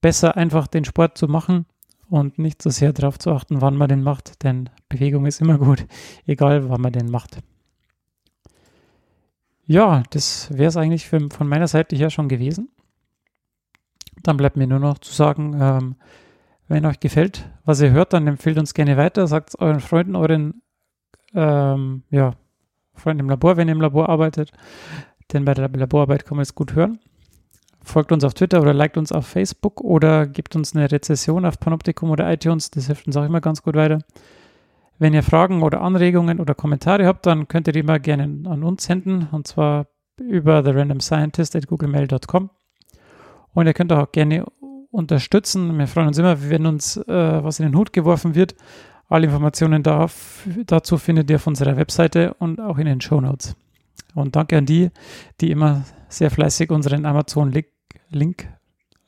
besser, 0.01 0.37
einfach 0.37 0.67
den 0.67 0.85
Sport 0.85 1.17
zu 1.17 1.27
machen 1.27 1.65
und 2.09 2.37
nicht 2.37 2.61
so 2.61 2.69
sehr 2.69 2.93
darauf 2.93 3.17
zu 3.19 3.31
achten, 3.31 3.61
wann 3.61 3.75
man 3.75 3.89
den 3.89 4.03
macht, 4.03 4.43
denn 4.43 4.69
Bewegung 4.89 5.25
ist 5.25 5.41
immer 5.41 5.57
gut, 5.57 5.85
egal 6.25 6.69
wann 6.69 6.81
man 6.81 6.93
den 6.93 7.09
macht. 7.09 7.39
Ja, 9.67 10.03
das 10.11 10.55
wäre 10.55 10.69
es 10.69 10.77
eigentlich 10.77 11.07
für, 11.07 11.27
von 11.29 11.47
meiner 11.47 11.67
Seite 11.67 11.95
hier 11.95 12.11
schon 12.11 12.29
gewesen. 12.29 12.69
Dann 14.27 14.37
bleibt 14.37 14.57
mir 14.57 14.67
nur 14.67 14.79
noch 14.79 14.99
zu 14.99 15.13
sagen, 15.13 15.55
ähm, 15.59 15.95
wenn 16.67 16.85
euch 16.85 16.99
gefällt, 16.99 17.49
was 17.63 17.81
ihr 17.81 17.91
hört, 17.91 18.13
dann 18.13 18.27
empfehlt 18.27 18.57
uns 18.57 18.73
gerne 18.73 18.97
weiter, 18.97 19.27
sagt 19.27 19.49
es 19.49 19.59
euren 19.59 19.79
Freunden, 19.79 20.15
euren 20.15 20.61
ähm, 21.33 22.03
ja, 22.09 22.33
Freunden 22.93 23.21
im 23.21 23.29
Labor, 23.29 23.57
wenn 23.57 23.67
ihr 23.67 23.73
im 23.73 23.81
Labor 23.81 24.09
arbeitet, 24.09 24.51
denn 25.31 25.45
bei 25.45 25.53
der 25.53 25.69
Laborarbeit 25.69 26.25
kann 26.25 26.37
man 26.37 26.43
es 26.43 26.55
gut 26.55 26.75
hören 26.75 26.99
folgt 27.85 28.11
uns 28.11 28.23
auf 28.23 28.33
Twitter 28.33 28.61
oder 28.61 28.73
liked 28.73 28.97
uns 28.97 29.11
auf 29.11 29.27
Facebook 29.27 29.81
oder 29.81 30.27
gebt 30.27 30.55
uns 30.55 30.75
eine 30.75 30.91
Rezession 30.91 31.45
auf 31.45 31.59
Panoptikum 31.59 32.09
oder 32.09 32.31
iTunes. 32.31 32.71
Das 32.71 32.87
hilft 32.87 33.07
uns 33.07 33.15
auch 33.15 33.23
immer 33.23 33.41
ganz 33.41 33.61
gut 33.61 33.75
weiter. 33.75 33.99
Wenn 34.97 35.13
ihr 35.13 35.23
Fragen 35.23 35.61
oder 35.61 35.81
Anregungen 35.81 36.39
oder 36.39 36.55
Kommentare 36.55 37.05
habt, 37.05 37.25
dann 37.25 37.47
könnt 37.47 37.67
ihr 37.67 37.73
die 37.73 37.83
mal 37.83 37.99
gerne 37.99 38.23
an 38.49 38.63
uns 38.63 38.85
senden 38.85 39.27
und 39.31 39.47
zwar 39.47 39.87
über 40.19 40.63
therandomscientist.googlemail.com. 40.63 42.49
Und 43.55 43.65
ihr 43.65 43.73
könnt 43.73 43.91
auch 43.91 44.11
gerne 44.11 44.45
unterstützen. 44.91 45.77
Wir 45.77 45.87
freuen 45.87 46.07
uns 46.07 46.17
immer, 46.17 46.49
wenn 46.49 46.65
uns 46.65 46.97
äh, 46.97 47.43
was 47.43 47.59
in 47.59 47.65
den 47.65 47.75
Hut 47.75 47.93
geworfen 47.93 48.35
wird. 48.35 48.53
Alle 49.07 49.25
Informationen 49.25 49.81
da, 49.81 50.07
dazu 50.65 50.97
findet 50.97 51.29
ihr 51.29 51.37
auf 51.37 51.47
unserer 51.47 51.77
Webseite 51.77 52.33
und 52.35 52.59
auch 52.59 52.77
in 52.77 52.85
den 52.85 53.01
Show 53.01 53.21
Notes. 53.21 53.55
Und 54.13 54.35
danke 54.35 54.57
an 54.57 54.65
die, 54.65 54.91
die 55.39 55.51
immer 55.51 55.85
sehr 56.09 56.29
fleißig 56.29 56.69
unseren 56.69 57.05
Amazon-Link 57.05 57.67
Link 58.09 58.47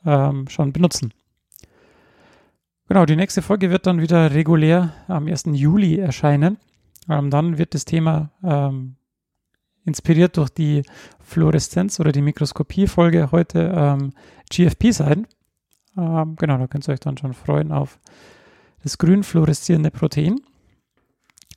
ähm, 0.04 0.48
schon 0.48 0.72
benutzen. 0.72 1.12
Genau, 2.88 3.04
die 3.04 3.16
nächste 3.16 3.42
Folge 3.42 3.70
wird 3.70 3.86
dann 3.86 4.00
wieder 4.00 4.32
regulär 4.32 4.94
am 5.08 5.26
1. 5.26 5.44
Juli 5.52 5.98
erscheinen. 5.98 6.58
Ähm, 7.08 7.30
dann 7.30 7.58
wird 7.58 7.74
das 7.74 7.84
Thema 7.84 8.30
ähm, 8.42 8.96
inspiriert 9.84 10.36
durch 10.36 10.50
die 10.50 10.82
Fluoreszenz 11.28 12.00
oder 12.00 12.10
die 12.10 12.22
Mikroskopie-Folge 12.22 13.30
heute 13.30 13.72
ähm, 13.74 14.12
GFP 14.50 14.92
sein. 14.92 15.26
Ähm, 15.96 16.36
genau, 16.36 16.56
da 16.56 16.66
könnt 16.66 16.88
ihr 16.88 16.92
euch 16.94 17.00
dann 17.00 17.18
schon 17.18 17.34
freuen 17.34 17.70
auf 17.70 17.98
das 18.82 18.96
grün 18.96 19.22
fluoreszierende 19.22 19.90
Protein. 19.90 20.40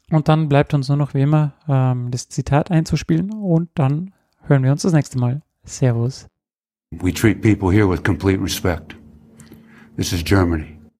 Und 0.09 0.28
dann 0.28 0.49
bleibt 0.49 0.74
uns 0.74 0.89
nur 0.89 0.97
noch 0.97 1.13
wie 1.13 1.22
immer 1.22 1.53
ähm, 1.69 2.11
das 2.11 2.28
Zitat 2.28 2.69
einzuspielen 2.69 3.32
und 3.32 3.69
dann 3.76 4.13
hören 4.41 4.63
wir 4.63 4.74
uns 4.74 4.82
das 4.82 4.91
nächste 4.91 5.17
Mal. 5.17 5.41
Servus. 5.63 6.28
We 6.91 7.13
treat 7.13 7.41
people 7.41 7.72
here 7.72 7.89
with 7.89 8.03
complete 8.03 8.43
respect. 8.43 8.97
This 9.95 10.11
is 10.11 10.22
Germany. 10.22 10.80